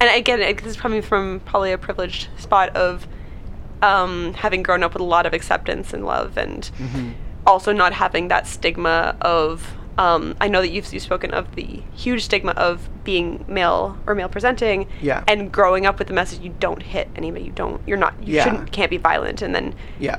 and 0.00 0.08
again, 0.16 0.40
it- 0.40 0.56
this 0.58 0.68
is 0.68 0.80
coming 0.80 1.02
from 1.02 1.40
probably 1.44 1.72
a 1.72 1.78
privileged 1.78 2.28
spot 2.38 2.74
of 2.74 3.06
um, 3.82 4.34
having 4.34 4.62
grown 4.62 4.82
up 4.82 4.92
with 4.94 5.00
a 5.00 5.04
lot 5.04 5.24
of 5.26 5.32
acceptance 5.34 5.92
and 5.94 6.04
love, 6.04 6.36
and 6.38 6.70
Mhm. 6.78 7.12
also 7.46 7.72
not 7.72 7.92
having 7.94 8.28
that 8.28 8.46
stigma 8.46 9.14
of. 9.22 9.74
Um, 10.00 10.34
I 10.40 10.48
know 10.48 10.62
that 10.62 10.70
you've, 10.70 10.90
you've 10.94 11.02
spoken 11.02 11.30
of 11.32 11.54
the 11.56 11.82
huge 11.94 12.24
stigma 12.24 12.52
of 12.52 12.88
being 13.04 13.44
male 13.46 13.98
or 14.06 14.14
male 14.14 14.30
presenting, 14.30 14.86
Yeah. 15.02 15.22
and 15.28 15.52
growing 15.52 15.84
up 15.84 15.98
with 15.98 16.08
the 16.08 16.14
message 16.14 16.40
you 16.40 16.54
don't 16.58 16.82
hit 16.82 17.10
anybody, 17.16 17.44
you 17.44 17.52
don't, 17.52 17.82
you're 17.86 17.98
not, 17.98 18.14
you 18.26 18.36
Yeah. 18.36 18.44
shouldn't, 18.44 18.72
can't 18.72 18.88
be 18.90 18.96
violent, 18.96 19.42
and 19.42 19.54
then 19.54 19.74
Yeah. 19.98 20.16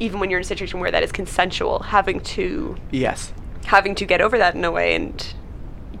even 0.00 0.18
when 0.18 0.30
you're 0.30 0.38
in 0.38 0.44
a 0.44 0.48
situation 0.48 0.80
where 0.80 0.90
that 0.90 1.02
is 1.02 1.12
consensual, 1.12 1.80
having 1.80 2.20
to 2.20 2.76
Yes. 2.90 3.34
having 3.66 3.94
to 3.96 4.06
get 4.06 4.22
over 4.22 4.38
that 4.38 4.54
in 4.54 4.64
a 4.64 4.70
way 4.70 4.94
and 4.94 5.34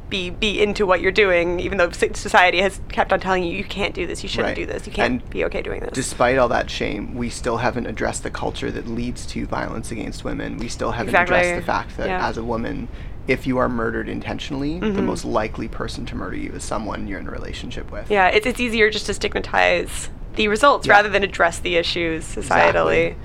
be 0.08 0.30
be 0.30 0.62
into 0.62 0.86
what 0.86 1.02
you're 1.02 1.12
doing, 1.12 1.60
even 1.60 1.76
though 1.76 1.90
society 1.90 2.62
has 2.62 2.80
kept 2.88 3.12
on 3.12 3.20
telling 3.20 3.44
you 3.44 3.52
you 3.54 3.62
can't 3.64 3.94
do 3.94 4.06
this, 4.06 4.22
you 4.22 4.28
shouldn't 4.30 4.56
Right. 4.56 4.56
do 4.56 4.64
this, 4.64 4.86
you 4.86 4.92
can't 4.94 5.20
And 5.22 5.28
be 5.30 5.44
okay 5.44 5.60
doing 5.60 5.80
this. 5.80 5.90
Despite 5.92 6.38
all 6.38 6.48
that 6.48 6.70
shame, 6.70 7.14
we 7.14 7.28
still 7.28 7.58
haven't 7.58 7.84
addressed 7.84 8.22
the 8.22 8.30
culture 8.30 8.70
that 8.70 8.88
leads 8.88 9.26
to 9.26 9.44
violence 9.44 9.90
against 9.90 10.24
women. 10.24 10.56
We 10.56 10.68
still 10.68 10.92
haven't 10.92 11.14
addressed 11.14 11.56
the 11.56 11.60
fact 11.62 11.98
that 11.98 12.08
Yeah. 12.08 12.26
as 12.26 12.38
a 12.38 12.42
woman, 12.42 12.88
if 13.28 13.46
you 13.46 13.58
are 13.58 13.68
murdered 13.68 14.08
intentionally, 14.08 14.80
the 14.80 14.86
Mhm. 14.86 15.04
most 15.04 15.24
likely 15.24 15.68
person 15.68 16.06
to 16.06 16.16
murder 16.16 16.36
you 16.36 16.50
is 16.52 16.64
someone 16.64 17.06
you're 17.06 17.20
in 17.20 17.28
a 17.28 17.30
relationship 17.30 17.92
with. 17.92 18.10
yeah, 18.10 18.28
it's 18.28 18.46
it's 18.46 18.58
easier 18.58 18.90
just 18.90 19.06
to 19.06 19.14
stigmatize 19.14 20.08
the 20.36 20.48
results 20.48 20.86
Yeah. 20.86 20.94
rather 20.94 21.08
than 21.10 21.22
address 21.22 21.58
the 21.58 21.76
issues 21.76 22.24
societally. 22.24 23.08
Exactly. 23.10 23.16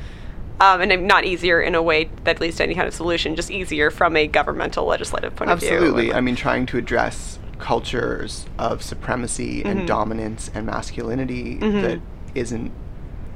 Um, 0.59 0.81
and 0.81 1.07
not 1.07 1.25
easier 1.25 1.59
in 1.61 1.73
a 1.73 1.81
way 1.81 2.09
that 2.25 2.39
leads 2.39 2.57
to 2.57 2.63
any 2.63 2.75
kind 2.75 2.87
of 2.87 2.93
solution, 2.93 3.35
just 3.35 3.49
easier 3.49 3.89
from 3.89 4.15
a 4.15 4.27
governmental 4.27 4.85
legislative 4.85 5.35
point 5.35 5.49
of 5.51 5.59
view. 5.59 5.69
Absolutely. 5.71 6.13
I 6.13 6.21
mean, 6.21 6.35
trying 6.35 6.65
to 6.67 6.77
address 6.77 7.39
cultures 7.59 8.45
of 8.59 8.83
supremacy 8.83 9.63
Mhm. 9.63 9.65
and 9.71 9.87
dominance 9.87 10.51
and 10.53 10.65
masculinity 10.65 11.57
Mhm. 11.61 11.81
that 11.81 11.99
isn't 12.35 12.71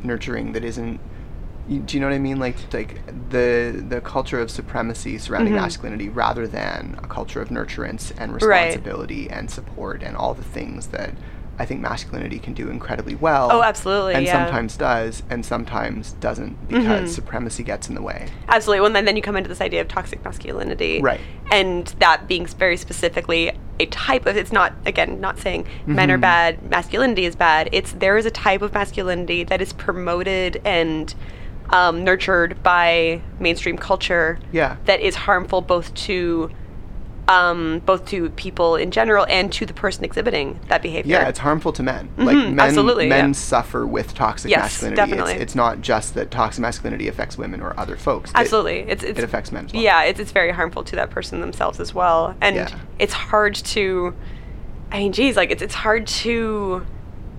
nurturing, 0.04 0.52
that 0.54 0.64
isn't. 0.64 1.00
You- 1.68 1.80
Do 1.80 1.98
you 1.98 2.02
know 2.02 2.08
what 2.08 2.16
I 2.16 2.20
mean? 2.20 2.40
Like, 2.40 2.58
like 2.74 3.02
the 3.30 3.84
the 3.88 4.02
culture 4.02 4.40
of 4.40 4.50
supremacy 4.50 5.18
surrounding 5.18 5.54
Mhm. 5.54 5.58
masculinity, 5.58 6.10
rather 6.10 6.48
than 6.48 6.98
a 7.04 7.08
culture 7.08 7.42
of 7.42 7.50
nurturance 7.50 8.12
and 8.18 8.32
Right. 8.42 8.66
responsibility 8.68 9.30
and 9.30 9.50
support 9.52 10.02
and 10.04 10.16
all 10.16 10.34
the 10.34 10.44
things 10.44 10.88
that 10.88 11.12
I 11.60 11.66
think 11.66 11.82
masculinity 11.82 12.38
can 12.38 12.54
do 12.54 12.70
incredibly 12.70 13.16
well. 13.16 13.50
Oh, 13.52 13.64
absolutely, 13.64 14.14
And 14.14 14.24
yeah. 14.28 14.32
sometimes 14.46 14.78
does, 14.78 15.24
and 15.28 15.44
sometimes 15.44 16.12
doesn't, 16.20 16.68
because 16.68 17.10
Mhm. 17.10 17.16
supremacy 17.16 17.64
gets 17.64 17.90
in 17.90 17.96
the 17.96 18.02
way. 18.04 18.28
Absolutely. 18.48 18.82
Well, 18.82 18.92
then, 18.92 19.06
then 19.06 19.16
you 19.16 19.24
come 19.24 19.36
into 19.36 19.50
this 19.50 19.60
idea 19.60 19.82
of 19.82 19.88
toxic 19.88 20.24
masculinity. 20.24 21.02
Right. 21.02 21.20
And 21.52 21.88
that 21.98 22.28
being 22.28 22.46
very 22.46 22.78
specifically 22.78 23.54
a 23.80 23.88
type 23.88 24.28
of, 24.28 24.38
it's 24.38 24.52
not, 24.52 24.74
again, 24.86 25.20
not 25.20 25.40
saying 25.40 25.66
men 25.88 26.12
are 26.12 26.18
Mhm. 26.20 26.22
bad, 26.22 26.70
masculinity 26.70 27.26
is 27.26 27.36
bad. 27.36 27.70
It's 27.72 27.92
there 27.94 28.18
is 28.18 28.28
a 28.28 28.32
type 28.32 28.62
of 28.62 28.72
masculinity 28.76 29.44
that 29.44 29.60
is 29.60 29.74
promoted 29.74 30.62
and 30.64 31.16
um, 31.70 32.04
nurtured 32.04 32.62
by 32.64 33.22
mainstream 33.40 33.78
culture 33.78 34.40
Yeah. 34.52 34.78
that 34.86 35.00
is 35.02 35.16
harmful 35.16 35.62
both 35.62 35.94
to. 35.96 36.52
Um, 37.30 37.82
both 37.86 38.06
to 38.06 38.30
people 38.30 38.78
in 38.78 38.90
general 38.90 39.26
and 39.28 39.52
to 39.52 39.66
the 39.66 39.74
person 39.74 40.06
exhibiting 40.06 40.62
that 40.70 40.82
behavior. 40.82 41.12
Yeah, 41.20 41.28
it's 41.28 41.40
harmful 41.40 41.74
to 41.74 41.84
men. 41.84 42.08
Like 42.16 42.38
Mhm, 42.38 42.54
men, 42.54 42.60
absolutely, 42.70 43.10
men 43.10 43.26
yeah. 43.28 43.32
suffer 43.34 43.86
with 43.86 44.14
toxic 44.14 44.50
Yes, 44.50 44.62
masculinity. 44.82 44.96
definitely. 44.96 45.34
It's, 45.34 45.42
it's 45.42 45.56
not 45.56 45.82
just 45.82 46.14
that 46.14 46.32
toxic 46.32 46.62
masculinity 46.62 47.10
affects 47.10 47.38
women 47.38 47.60
or 47.60 47.78
other 47.78 47.98
folks. 47.98 48.32
It- 48.32 48.38
Absolutely, 48.38 48.78
it's, 48.88 49.04
it's 49.04 49.20
it 49.20 49.26
affects 49.26 49.52
men 49.52 49.66
as 49.66 49.74
well. 49.74 49.84
Yeah, 49.84 50.04
it's, 50.04 50.22
it's 50.22 50.32
very 50.32 50.52
harmful 50.54 50.86
to 50.86 50.96
that 50.96 51.10
person 51.10 51.42
themselves 51.42 51.82
as 51.82 51.94
well, 51.94 52.34
and 52.40 52.56
Yeah. 52.56 52.70
it's 52.98 53.12
hard 53.12 53.56
to. 53.56 54.14
I 54.94 55.00
mean, 55.00 55.12
geez, 55.12 55.36
like 55.36 55.52
it's 55.52 55.62
it's 55.62 55.76
hard 55.76 56.08
to 56.08 56.86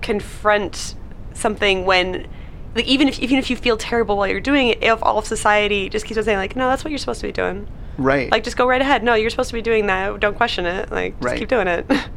confront 0.03 0.93
something 1.33 1.85
when, 1.85 2.27
like 2.75 2.85
even 2.85 3.07
if 3.07 3.19
even 3.19 3.37
if 3.37 3.49
you 3.49 3.55
feel 3.55 3.77
terrible 3.77 4.17
while 4.17 4.27
you're 4.27 4.39
doing 4.39 4.67
it, 4.69 4.83
if 4.83 5.01
all 5.03 5.17
of 5.17 5.25
society 5.25 5.89
just 5.89 6.05
keeps 6.05 6.17
on 6.17 6.23
saying 6.23 6.37
like, 6.37 6.55
no, 6.55 6.67
that's 6.69 6.83
what 6.83 6.91
you're 6.91 6.97
supposed 6.99 7.21
to 7.21 7.27
be 7.27 7.31
doing. 7.33 7.67
right. 7.97 8.31
Like, 8.31 8.43
just 8.43 8.57
go 8.57 8.67
right 8.67 8.81
ahead. 8.81 9.03
No, 9.03 9.13
you're 9.15 9.29
supposed 9.29 9.49
to 9.49 9.55
be 9.55 9.61
doing 9.61 9.87
that. 9.87 10.19
Don't 10.19 10.37
question 10.37 10.65
it. 10.65 10.91
Like, 10.91 11.13
just 11.19 11.23
Right. 11.25 11.39
keep 11.39 11.49
doing 11.49 11.67
it. 11.67 11.85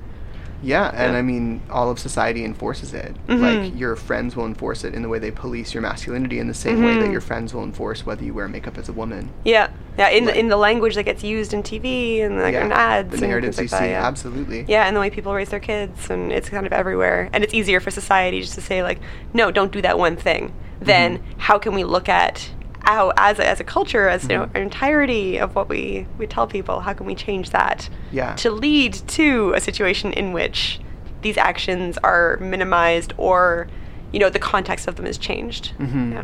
yeah, 0.62 0.90
and 0.94 1.12
Yeah. 1.12 1.18
I 1.18 1.22
mean, 1.22 1.60
all 1.70 1.90
of 1.90 1.98
society 1.98 2.44
enforces 2.44 2.94
it. 2.94 3.14
Mhm. 3.28 3.40
Like 3.40 3.78
your 3.78 3.96
friends 3.96 4.36
will 4.36 4.46
enforce 4.46 4.84
it 4.84 4.94
in 4.94 5.02
the 5.02 5.08
way 5.08 5.18
they 5.18 5.30
police 5.30 5.74
your 5.74 5.82
masculinity, 5.82 6.38
in 6.38 6.46
the 6.48 6.54
same 6.54 6.84
way 6.84 6.96
that 6.96 7.08
Mhm. 7.08 7.12
your 7.12 7.20
friends 7.20 7.52
will 7.52 7.64
enforce 7.64 8.06
whether 8.06 8.24
you 8.24 8.32
wear 8.34 8.48
makeup 8.48 8.78
as 8.78 8.88
a 8.88 8.92
woman. 8.92 9.30
yeah, 9.44 9.68
yeah. 9.98 10.08
In 10.08 10.24
Right. 10.24 10.34
the 10.34 10.40
in 10.40 10.48
the 10.48 10.56
language 10.56 10.94
that 10.94 11.04
gets 11.04 11.22
used 11.24 11.52
in 11.52 11.62
TV 11.62 12.20
and 12.22 12.40
like 12.40 12.54
yeah, 12.54 12.64
in 12.64 12.72
ads, 12.72 13.10
the 13.10 13.16
and 13.18 13.26
narratives 13.26 13.56
things 13.58 13.70
you 13.72 13.76
like 13.76 13.80
that, 13.82 13.86
see, 13.86 13.90
yeah. 13.92 14.06
absolutely. 14.06 14.64
Yeah, 14.68 14.84
and 14.86 14.96
the 14.96 15.00
way 15.00 15.10
people 15.10 15.34
raise 15.34 15.48
their 15.50 15.60
kids, 15.60 16.08
and 16.10 16.32
it's 16.32 16.48
kind 16.48 16.66
of 16.66 16.72
everywhere. 16.72 17.28
And 17.32 17.42
it's 17.44 17.52
easier 17.54 17.80
for 17.80 17.90
society 17.90 18.40
just 18.40 18.54
to 18.54 18.60
say 18.60 18.82
like, 18.82 18.98
no, 19.34 19.50
don't 19.50 19.72
do 19.72 19.82
that 19.82 19.98
one 19.98 20.16
thing. 20.16 20.52
Then 20.80 21.18
Mhm. 21.18 21.20
how 21.38 21.58
can 21.58 21.74
we 21.74 21.84
look 21.84 22.08
at 22.08 22.48
how 22.84 23.12
as 23.16 23.38
a, 23.38 23.46
as 23.48 23.60
a 23.60 23.64
culture, 23.64 24.08
as 24.08 24.22
you 24.24 24.30
know, 24.30 24.44
an 24.54 24.62
entirety 24.62 25.38
of 25.38 25.54
what 25.54 25.68
we 25.68 26.06
we 26.18 26.26
tell 26.26 26.46
people, 26.46 26.80
how 26.80 26.92
can 26.92 27.06
we 27.06 27.14
change 27.14 27.50
that 27.50 27.88
Yeah. 28.10 28.34
to 28.36 28.50
lead 28.50 28.94
to 29.08 29.52
a 29.54 29.60
situation 29.60 30.12
in 30.12 30.32
which 30.32 30.80
these 31.22 31.36
actions 31.36 31.98
are 32.02 32.36
minimized 32.40 33.12
or 33.16 33.68
you 34.12 34.18
know 34.18 34.28
the 34.28 34.38
context 34.40 34.88
of 34.88 34.96
them 34.96 35.06
is 35.06 35.16
changed. 35.18 35.72
Mhm. 35.78 36.12
Yeah. 36.12 36.22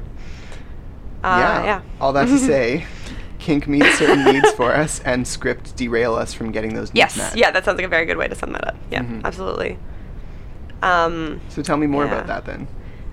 Uh, 1.25 1.39
yeah. 1.39 1.65
yeah. 1.65 1.81
All 2.01 2.13
that 2.13 2.27
to 2.27 2.39
say, 2.53 2.85
kink 3.39 3.67
meets 3.69 3.97
certain 3.99 4.25
needs 4.25 4.51
for 4.53 4.75
us, 4.75 5.01
and 5.05 5.27
script 5.27 5.77
derail 5.77 6.15
us 6.15 6.33
from 6.35 6.51
getting 6.53 6.75
those 6.75 6.93
needs 6.93 6.97
Yes. 6.99 7.17
met. 7.17 7.37
Yeah, 7.37 7.51
that 7.53 7.65
sounds 7.65 7.77
like 7.77 7.87
a 7.87 7.89
very 7.89 8.05
good 8.07 8.17
way 8.17 8.29
to 8.29 8.35
sum 8.35 8.53
that 8.53 8.67
up. 8.69 8.77
Yeah, 8.91 9.03
Mhm. 9.03 9.25
absolutely. 9.25 9.79
Um, 10.83 11.41
So 11.49 11.63
tell 11.63 11.77
me 11.77 11.87
more 11.87 12.05
Yeah. 12.05 12.13
about 12.15 12.27
that 12.29 12.45
then. 12.45 12.67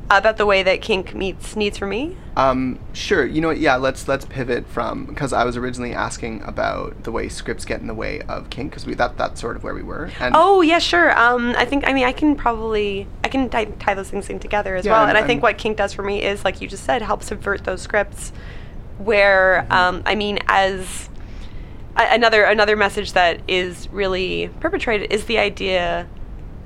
About 0.10 0.38
the 0.38 0.46
way 0.46 0.62
that 0.64 0.82
kink 0.82 1.16
meets 1.16 1.56
needs 1.56 1.78
for 1.78 1.88
me. 1.88 2.16
Um, 2.38 2.80
sure. 2.94 3.26
You 3.26 3.42
know 3.42 3.48
what? 3.48 3.60
Yeah, 3.60 3.76
let's 3.78 4.08
let's 4.08 4.26
pivot 4.26 4.68
from 4.68 5.06
because 5.06 5.34
I 5.34 5.44
was 5.46 5.58
originally 5.58 5.94
asking 5.94 6.42
about 6.44 7.04
the 7.04 7.12
way 7.12 7.28
scripts 7.30 7.66
get 7.66 7.82
in 7.82 7.88
the 7.88 7.94
way 7.94 8.22
of 8.22 8.50
kink 8.50 8.72
because 8.72 8.86
we 8.86 8.94
that 8.96 9.18
that's 9.18 9.42
sort 9.42 9.56
of 9.56 9.64
where 9.64 9.74
we 9.74 9.82
were. 9.82 10.12
And 10.20 10.36
Oh 10.38 10.62
yeah, 10.62 10.80
sure. 10.80 11.18
Um, 11.18 11.56
I 11.58 11.66
think 11.66 11.88
I 11.88 11.94
mean 11.94 12.06
I 12.06 12.12
can 12.12 12.36
probably 12.36 13.08
I 13.24 13.30
can 13.30 13.50
tie, 13.50 13.66
tie 13.66 13.94
those 13.96 14.10
things 14.10 14.30
in 14.30 14.40
together 14.40 14.76
as 14.76 14.86
Yeah, 14.86 14.92
well. 14.94 15.02
and- 15.04 15.10
And, 15.10 15.18
I 15.18 15.26
think 15.26 15.42
what 15.42 15.58
kink 15.58 15.78
does 15.78 15.94
for 15.94 16.04
me 16.04 16.22
is 16.22 16.44
like 16.46 16.62
you 16.62 16.68
just 16.68 16.84
said, 16.84 17.02
help 17.02 17.24
subvert 17.24 17.64
those 17.64 17.82
scripts. 17.82 18.32
Where 18.98 19.66
Mm-hmm. 19.70 19.72
um, 19.74 20.04
I 20.06 20.16
mean, 20.16 20.40
as 20.48 21.10
a- 21.98 22.14
another 22.14 22.44
another 22.44 22.76
message 22.76 23.14
that 23.14 23.40
is 23.48 23.90
really 23.92 24.50
perpetrated 24.60 25.12
is 25.12 25.26
the 25.26 25.40
idea. 25.40 26.08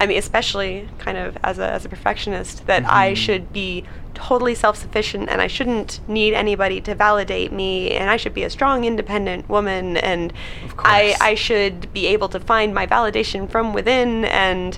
I 0.01 0.05
mean, 0.05 0.17
especially 0.17 0.87
kind 0.97 1.17
of 1.17 1.37
as 1.43 1.59
a 1.59 1.69
as 1.71 1.85
a 1.85 1.89
perfectionist, 1.89 2.65
that 2.67 2.83
I 2.89 3.11
Mhm. 3.11 3.15
should 3.17 3.53
be 3.53 3.83
totally 4.13 4.55
self 4.55 4.75
sufficient 4.77 5.29
and 5.29 5.41
I 5.41 5.47
shouldn't 5.47 5.99
need 6.07 6.33
anybody 6.33 6.81
to 6.81 6.95
validate 6.95 7.51
me, 7.51 7.91
and 7.91 8.09
I 8.09 8.17
should 8.17 8.33
be 8.33 8.43
a 8.43 8.49
strong, 8.49 8.83
independent 8.85 9.49
woman, 9.49 9.97
and 9.97 10.33
I. 10.79 11.15
I 11.21 11.35
should 11.35 11.91
be 11.93 12.07
able 12.07 12.29
to 12.29 12.39
find 12.39 12.73
my 12.73 12.85
validation 12.87 13.49
from 13.49 13.73
within 13.73 14.25
and 14.25 14.77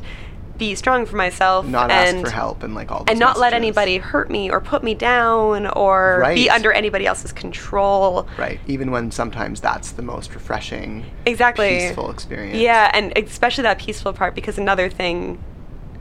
be 0.61 0.75
strong 0.75 1.07
for 1.07 1.15
myself 1.15 1.65
not 1.65 1.89
and 1.89 2.17
ask 2.17 2.23
for 2.23 2.29
help 2.29 2.61
and 2.61 2.75
like 2.75 2.91
all. 2.91 3.03
And 3.07 3.17
not 3.19 3.39
let 3.39 3.51
anybody 3.51 3.97
hurt 3.97 4.29
me 4.29 4.51
or 4.51 4.61
put 4.61 4.83
me 4.83 4.93
down 4.93 5.65
or 5.65 6.31
be 6.35 6.51
under 6.51 6.71
anybody 6.71 7.07
else's 7.07 7.33
control. 7.33 8.27
Right. 8.37 8.59
Even 8.67 8.91
when 8.91 9.09
sometimes 9.09 9.59
that's 9.59 9.91
the 9.93 10.03
most 10.03 10.35
refreshing, 10.35 11.03
Exactly. 11.25 11.79
peaceful 11.79 12.11
experience. 12.11 12.59
Yeah, 12.59 12.91
and 12.93 13.11
especially 13.17 13.63
that 13.63 13.79
peaceful 13.79 14.13
part 14.13 14.35
because 14.35 14.59
another 14.59 14.87
thing 14.87 15.43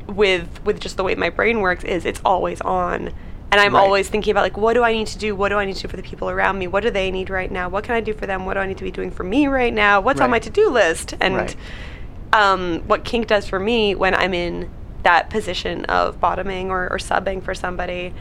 with 0.07 0.63
with 0.67 0.79
just 0.79 0.99
the 0.99 1.05
way 1.05 1.15
my 1.15 1.31
brain 1.31 1.61
works 1.61 1.83
is 1.85 2.05
it's 2.05 2.21
always 2.23 2.61
on. 2.61 3.13
And 3.53 3.61
I'm 3.61 3.75
Right. 3.75 3.81
always 3.81 4.11
thinking 4.11 4.31
about 4.31 4.43
like 4.43 4.59
what 4.59 4.75
do 4.75 4.83
I 4.85 4.93
need 4.93 5.07
to 5.07 5.19
do? 5.19 5.35
What 5.35 5.49
do 5.49 5.57
I 5.57 5.65
need 5.65 5.77
to 5.77 5.83
do 5.83 5.89
for 5.89 5.97
the 5.97 6.03
people 6.03 6.29
around 6.29 6.59
me? 6.59 6.67
What 6.67 6.83
do 6.83 6.91
they 6.91 7.11
need 7.11 7.31
right 7.31 7.51
now? 7.51 7.71
What 7.71 7.85
can 7.85 7.95
I 7.95 8.01
do 8.03 8.13
for 8.13 8.27
them? 8.27 8.45
What 8.45 8.55
do 8.55 8.61
I 8.61 8.67
need 8.67 8.77
to 8.77 8.85
be 8.85 8.91
doing 8.91 9.11
for 9.11 9.25
me 9.25 9.47
right 9.47 9.73
now? 9.73 10.03
What's 10.03 10.21
on 10.21 10.29
my 10.31 10.39
to-do 10.39 10.69
list? 10.69 11.15
And 11.19 11.35
Right. 11.35 11.57
Um, 12.33 12.81
what 12.87 13.05
kink 13.05 13.27
does 13.27 13.47
for 13.49 13.59
me 13.59 13.95
when 13.95 14.15
I'm 14.15 14.35
in 14.35 14.71
that 15.03 15.31
position 15.31 15.85
of 15.87 16.21
bottoming 16.21 16.71
or, 16.71 16.89
or 16.91 16.99
subbing 16.99 17.43
for 17.43 17.55
somebody, 17.55 18.13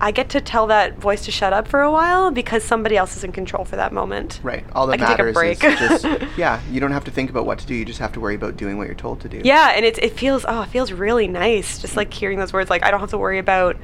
I 0.00 0.12
get 0.12 0.28
to 0.30 0.40
tell 0.40 0.68
that 0.68 0.98
voice 0.98 1.24
to 1.24 1.32
shut 1.32 1.52
up 1.52 1.66
for 1.66 1.80
a 1.82 1.90
while 1.90 2.30
because 2.30 2.62
somebody 2.62 2.96
else 2.96 3.16
is 3.16 3.24
in 3.24 3.32
control 3.32 3.64
for 3.64 3.74
that 3.76 3.92
moment. 3.92 4.38
Right. 4.44 4.64
All 4.74 4.86
that 4.86 4.92
I 4.92 4.96
can 4.98 5.06
take 5.08 5.18
a 5.18 5.22
matters 5.24 5.34
break. 5.34 5.64
is 5.64 6.02
just 6.02 6.04
yeah. 6.38 6.60
You 6.70 6.78
don't 6.78 6.92
have 6.92 7.04
to 7.06 7.10
think 7.10 7.30
about 7.30 7.46
what 7.46 7.58
to 7.58 7.66
do. 7.66 7.74
You 7.74 7.84
just 7.84 7.98
have 7.98 8.12
to 8.12 8.20
worry 8.20 8.36
about 8.36 8.56
doing 8.56 8.78
what 8.78 8.86
you're 8.86 8.94
told 8.94 9.20
to 9.22 9.28
do. 9.28 9.40
Yeah, 9.42 9.72
and 9.74 9.84
it 9.84 9.98
it 9.98 10.12
feels 10.12 10.44
oh, 10.46 10.62
it 10.62 10.68
feels 10.68 10.92
really 10.92 11.26
nice 11.26 11.78
just 11.80 11.96
like 11.96 12.12
hearing 12.14 12.38
those 12.38 12.52
words. 12.52 12.70
Like 12.70 12.84
I 12.84 12.90
don't 12.92 13.00
have 13.00 13.10
to 13.10 13.18
worry 13.18 13.38
about. 13.38 13.76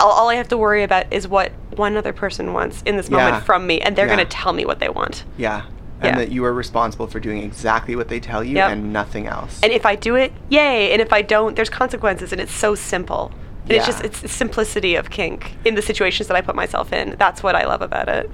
All, 0.00 0.12
all 0.12 0.28
I 0.28 0.34
have 0.36 0.46
to 0.48 0.58
worry 0.58 0.84
about 0.84 1.12
is 1.12 1.26
what 1.26 1.50
one 1.74 1.96
other 1.96 2.12
person 2.12 2.52
wants 2.52 2.82
in 2.82 2.96
this 2.96 3.10
moment 3.10 3.36
Yeah. 3.36 3.40
from 3.40 3.66
me, 3.66 3.80
and 3.80 3.96
they're 3.96 4.06
Yeah. 4.06 4.12
gonna 4.16 4.26
tell 4.26 4.52
me 4.52 4.64
what 4.64 4.78
they 4.78 4.90
want. 4.90 5.24
Yeah. 5.36 5.62
And 6.00 6.14
Yeah. 6.14 6.18
that 6.18 6.30
you 6.30 6.44
are 6.44 6.52
responsible 6.52 7.06
for 7.08 7.18
doing 7.20 7.42
exactly 7.42 7.96
what 7.96 8.08
they 8.08 8.20
tell 8.20 8.44
you 8.44 8.54
Yep. 8.56 8.70
and 8.70 8.92
nothing 8.92 9.26
else. 9.26 9.60
And 9.62 9.72
if 9.72 9.84
I 9.84 9.96
do 9.96 10.14
it, 10.14 10.32
yay! 10.48 10.92
And 10.92 11.02
if 11.02 11.12
I 11.12 11.22
don't, 11.22 11.56
there's 11.56 11.70
consequences, 11.70 12.30
and 12.32 12.40
it's 12.40 12.52
so 12.52 12.74
simple. 12.76 13.32
And 13.64 13.72
it's 13.72 13.84
just 13.86 14.02
it's 14.04 14.20
the 14.20 14.28
simplicity 14.28 14.94
of 14.94 15.10
kink 15.10 15.56
in 15.64 15.74
the 15.74 15.82
situations 15.82 16.28
that 16.28 16.36
I 16.36 16.40
put 16.40 16.54
myself 16.54 16.92
in. 16.92 17.16
That's 17.18 17.42
what 17.42 17.54
I 17.54 17.66
love 17.66 17.82
about 17.82 18.08
it. 18.08 18.30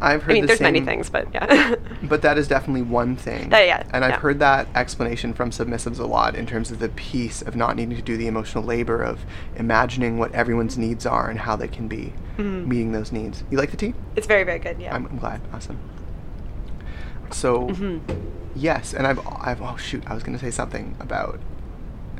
I've 0.00 0.22
heard 0.24 0.32
I 0.32 0.34
mean, 0.34 0.42
the 0.42 0.48
there's 0.48 0.60
many 0.60 0.80
things, 0.80 1.08
but 1.08 1.26
yeah. 1.32 1.74
But 2.02 2.20
that 2.22 2.36
is 2.36 2.48
definitely 2.48 2.82
one 2.82 3.16
thing. 3.16 3.48
That- 3.50 3.66
yeah, 3.66 3.82
And 3.92 4.04
I've 4.04 4.10
yeah. 4.12 4.18
heard 4.18 4.40
that 4.40 4.66
explanation 4.74 5.32
from 5.32 5.50
submissives 5.50 5.98
a 5.98 6.04
lot 6.04 6.34
in 6.36 6.44
terms 6.46 6.70
of 6.70 6.80
the 6.80 6.90
piece 6.90 7.40
of 7.40 7.56
not 7.56 7.76
needing 7.76 7.96
to 7.96 8.02
do 8.02 8.16
the 8.18 8.26
emotional 8.26 8.62
labor 8.62 9.00
of 9.02 9.20
imagining 9.56 10.18
what 10.18 10.32
everyone's 10.34 10.76
needs 10.76 11.06
are 11.06 11.30
and 11.30 11.38
how 11.40 11.56
they 11.56 11.68
can 11.68 11.88
be 11.88 12.12
Mhm. 12.36 12.66
meeting 12.66 12.92
those 12.92 13.10
needs. 13.12 13.42
You 13.50 13.56
like 13.58 13.70
the 13.70 13.76
tea? 13.78 13.94
it's 14.16 14.26
very 14.26 14.44
very 14.44 14.58
good. 14.58 14.76
Yeah. 14.80 14.94
I'm, 14.94 15.06
I'm 15.06 15.16
glad. 15.18 15.40
Awesome. 15.54 15.78
So, 17.34 17.68
Mhm. 17.68 18.00
yes, 18.54 18.94
and 18.94 19.06
I've, 19.06 19.20
I've, 19.40 19.60
oh 19.62 19.76
shoot, 19.76 20.02
I 20.06 20.14
was 20.14 20.22
going 20.22 20.36
to 20.38 20.44
say 20.44 20.50
something 20.50 20.96
about, 21.00 21.40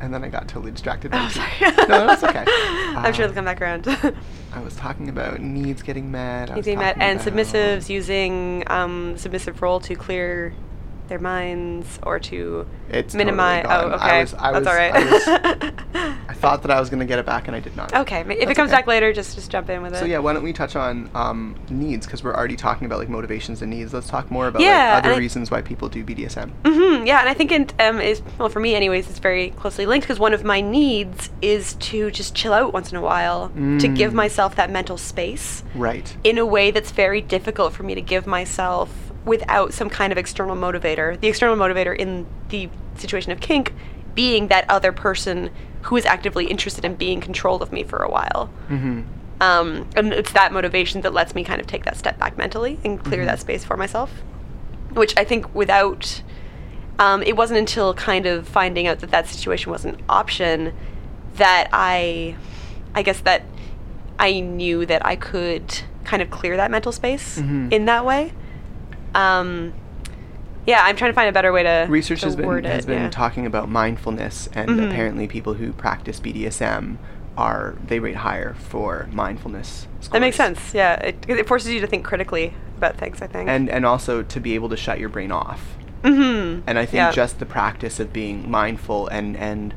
and 0.01 0.13
then 0.13 0.23
I 0.25 0.29
got 0.29 0.49
totally 0.49 0.73
distracted. 0.73 1.11
by 1.11 1.25
Oh, 1.25 1.29
sorry. 1.29 1.73
no, 1.89 2.07
that's 2.07 2.23
okay. 2.25 2.45
I'm 2.97 3.13
sure 3.15 3.25
it'll 3.25 3.35
come 3.35 3.45
back 3.45 3.61
around. 3.61 3.87
I 4.53 4.61
was 4.61 4.75
talking 4.77 5.09
about 5.09 5.41
needs 5.41 5.83
getting 5.83 6.11
met. 6.11 6.55
Using 6.57 6.79
that 6.79 6.95
talking 6.97 7.03
and 7.03 7.21
submissives 7.21 7.89
using 7.89 8.63
um, 8.69 9.17
submissive 9.19 9.61
role 9.63 9.81
to 9.81 9.95
clear 9.95 10.55
their 11.09 11.19
minds 11.19 11.99
or 12.03 12.19
to 12.21 12.67
It's 12.91 13.13
totally 13.13 13.25
minimize. 13.25 13.65
oh, 13.69 13.89
okay, 13.91 14.03
I 14.05 14.21
was, 14.21 14.35
I 14.35 14.51
was, 14.53 14.65
that's 14.65 14.67
all 14.67 14.75
right. 14.75 14.95
I, 14.95 15.05
was- 15.05 16.17
I 16.29 16.35
thought 16.35 16.63
that 16.63 16.71
I 16.71 16.79
was 16.81 16.91
going 16.91 17.01
to 17.01 17.07
get 17.07 17.19
it 17.19 17.27
back, 17.27 17.47
and 17.47 17.57
I 17.57 17.61
did 17.61 17.77
not. 17.77 17.95
okay, 17.95 18.21
if 18.21 18.31
it 18.51 18.55
comes 18.55 18.71
okay. 18.71 18.79
back 18.79 18.87
later, 18.87 19.13
just 19.13 19.35
just 19.35 19.51
jump 19.51 19.71
in 19.71 19.83
with 19.83 19.95
it. 19.95 19.99
So 19.99 20.05
yeah, 20.05 20.19
why 20.19 20.33
don't 20.33 20.43
we 20.43 20.53
touch 20.53 20.77
on 20.77 21.11
um, 21.15 21.57
needs 21.71 22.07
because 22.07 22.23
we're 22.23 22.35
already 22.35 22.57
talking 22.57 22.87
about 22.87 22.99
like 22.99 23.09
motivations 23.09 23.63
and 23.63 23.71
needs. 23.71 23.95
Let's 23.95 24.09
talk 24.09 24.31
more 24.31 24.49
about 24.49 24.63
Yeah, 24.63 24.95
like, 24.97 25.05
other 25.07 25.19
reasons 25.19 25.51
why 25.51 25.63
people 25.63 25.89
do 25.89 26.05
BDSM. 26.05 26.51
hmm 26.65 27.07
yeah, 27.07 27.21
and 27.21 27.29
I 27.29 27.35
think 27.35 27.53
it 27.53 27.73
um, 27.81 28.01
is 28.01 28.23
well 28.39 28.49
for 28.49 28.61
me, 28.61 28.75
anyways. 28.75 29.09
It's 29.09 29.19
very 29.19 29.51
closely 29.51 29.87
linked 29.87 30.07
because 30.07 30.19
one 30.19 30.35
of 30.35 30.45
my 30.45 30.61
needs 30.61 31.31
is 31.43 31.75
to 31.75 32.11
just 32.11 32.35
chill 32.35 32.53
out 32.53 32.73
once 32.73 32.91
in 32.91 32.97
a 32.97 33.03
while, 33.03 33.49
to 33.79 33.89
give 33.89 34.13
Mm. 34.13 34.17
myself 34.17 34.57
that 34.57 34.71
mental 34.71 34.97
space 34.99 35.63
Right. 35.75 36.17
in 36.25 36.39
a 36.39 36.47
way 36.47 36.71
that's 36.71 36.91
very 36.91 37.21
difficult 37.21 37.73
for 37.73 37.83
me 37.83 37.95
to 37.95 38.01
give 38.01 38.27
myself 38.27 39.06
without 39.27 39.75
some 39.75 39.91
kind 39.91 40.13
of 40.13 40.17
external 40.19 40.57
motivator. 40.57 41.21
The 41.21 41.29
external 41.29 41.57
motivator 41.57 41.95
in 41.95 42.27
the 42.49 42.71
situation 42.97 43.33
of 43.33 43.41
kink 43.41 43.75
being 44.15 44.49
that 44.49 44.65
other 44.71 44.93
person 44.93 45.51
who 45.83 45.97
is 45.97 46.07
actively 46.07 46.47
interested 46.47 46.85
in 46.85 46.95
being 46.95 47.21
controlled 47.21 47.61
of 47.61 47.71
me 47.73 47.83
for 47.83 47.99
a 47.99 48.11
while. 48.11 48.49
Mm-hmm. 48.71 49.03
Um, 49.43 49.87
and 49.95 50.13
it's 50.15 50.33
that 50.33 50.53
motivation 50.53 51.03
that 51.03 51.13
lets 51.13 51.35
me 51.35 51.45
kind 51.45 51.61
of 51.61 51.67
take 51.67 51.85
that 51.85 51.97
step 51.99 52.19
back 52.19 52.39
mentally 52.39 52.79
and 52.85 53.03
clear 53.03 53.23
Mhm. 53.23 53.27
that 53.27 53.41
space 53.41 53.63
for 53.65 53.77
myself. 53.77 54.11
Which 54.95 55.13
I 55.19 55.25
think 55.25 55.55
without, 55.55 56.23
um, 56.99 57.23
it 57.23 57.37
wasn't 57.37 57.59
until 57.59 57.93
kind 57.93 58.25
of 58.25 58.49
finding 58.49 58.87
out 58.87 59.01
that 59.01 59.11
that 59.11 59.27
situation 59.27 59.71
was 59.71 59.85
an 59.85 59.99
option 60.09 60.73
that 61.35 61.69
I, 61.73 62.37
I 62.95 63.03
guess 63.03 63.21
that 63.21 63.43
I 64.19 64.41
knew 64.41 64.87
that 64.87 65.05
I 65.05 65.17
could 65.17 65.81
kind 66.05 66.23
of 66.23 66.31
clear 66.31 66.57
that 66.57 66.71
mental 66.71 66.93
space 66.93 67.39
Mhm. 67.39 67.71
in 67.71 67.85
that 67.85 68.07
way. 68.07 68.33
Um, 69.17 69.73
yeah, 70.67 70.83
I'm 70.85 70.97
trying 70.97 71.11
to 71.11 71.15
find 71.15 71.29
a 71.29 71.33
better 71.33 71.53
way 71.53 71.63
to 71.63 71.87
Research 71.89 72.21
to 72.21 72.27
has 72.27 72.37
been 72.37 72.65
has 72.65 72.85
it, 72.85 72.89
been 72.89 73.03
yeah. 73.05 73.11
talking 73.11 73.47
about 73.47 73.69
mindfulness, 73.69 74.49
and 74.53 74.71
Mhm. 74.71 74.91
apparently 74.91 75.29
people 75.29 75.55
who 75.55 75.73
practice 75.73 76.19
BDSM 76.21 76.99
are 77.37 77.75
they 77.87 77.99
rate 78.01 78.17
higher 78.17 78.55
for 78.59 79.09
mindfulness. 79.13 79.87
That 80.11 80.21
makes 80.21 80.37
sense. 80.37 80.73
Yeah, 80.75 80.95
it, 80.95 81.25
it 81.29 81.47
forces 81.47 81.71
you 81.71 81.81
to 81.81 81.87
think 81.87 82.05
critically 82.05 82.55
about 82.79 82.97
things. 82.97 83.23
I 83.23 83.27
think. 83.27 83.49
And 83.49 83.69
and 83.71 83.87
also 83.87 84.23
to 84.23 84.41
be 84.41 84.55
able 84.55 84.69
to 84.71 84.77
shut 84.77 84.99
your 84.99 85.09
brain 85.09 85.31
off. 85.31 85.77
hmm 86.05 86.61
And 86.67 86.79
I 86.79 86.85
think 86.87 86.95
yeah. 86.95 87.13
just 87.13 87.39
the 87.39 87.47
practice 87.47 88.01
of 88.01 88.13
being 88.13 88.51
mindful 88.51 89.07
and 89.09 89.37
and 89.37 89.75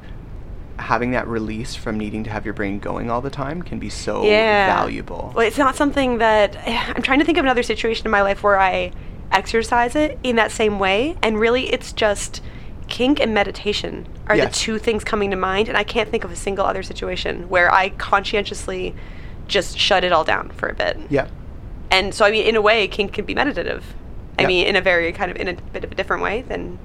having 0.77 1.11
that 1.11 1.27
release 1.27 1.75
from 1.75 1.97
needing 1.97 2.23
to 2.23 2.29
have 2.29 2.45
your 2.45 2.53
brain 2.53 2.79
going 2.79 3.11
all 3.11 3.19
the 3.21 3.29
time 3.29 3.61
can 3.61 3.77
be 3.79 3.89
so 3.89 4.21
valuable. 4.21 5.33
Well, 5.35 5.45
it's 5.45 5.57
not 5.57 5.75
something 5.75 6.17
that 6.19 6.55
I'm 6.95 7.01
trying 7.03 7.19
to 7.19 7.25
think 7.25 7.37
of 7.37 7.43
another 7.45 7.63
situation 7.63 8.05
in 8.07 8.11
my 8.11 8.21
life 8.21 8.41
where 8.43 8.57
I 8.59 8.91
exercise 9.31 9.95
it 9.95 10.17
in 10.23 10.35
that 10.37 10.51
same 10.51 10.79
way, 10.79 11.15
and 11.21 11.39
really, 11.39 11.71
it's 11.71 11.91
just 11.93 12.41
kink 12.87 13.19
and 13.19 13.33
meditation 13.33 14.07
are 14.27 14.35
the 14.37 14.49
two 14.49 14.77
things 14.79 15.03
coming 15.03 15.29
to 15.31 15.35
mind, 15.35 15.67
and 15.69 15.77
I 15.77 15.83
can't 15.83 16.09
think 16.09 16.23
of 16.23 16.31
a 16.31 16.35
single 16.35 16.65
other 16.65 16.83
situation 16.83 17.47
where 17.49 17.71
I 17.71 17.89
conscientiously 17.89 18.95
just 19.47 19.77
shut 19.77 20.03
it 20.03 20.11
all 20.11 20.23
down 20.23 20.49
for 20.51 20.69
a 20.69 20.73
bit. 20.73 20.97
Yeah. 21.09 21.27
And 21.91 22.13
so, 22.13 22.25
I 22.25 22.31
mean, 22.31 22.45
in 22.45 22.55
a 22.55 22.61
way, 22.61 22.87
kink 22.87 23.13
can 23.13 23.25
be 23.25 23.33
meditative. 23.33 23.83
I 24.37 24.43
Yeah. 24.43 24.47
mean, 24.47 24.67
in 24.67 24.75
a 24.75 24.81
very 24.81 25.11
kind 25.11 25.31
of 25.31 25.37
in 25.37 25.47
a 25.47 25.53
bit 25.73 25.83
of 25.83 25.91
a 25.91 25.95
different 25.95 26.21
way 26.21 26.43
than 26.43 26.77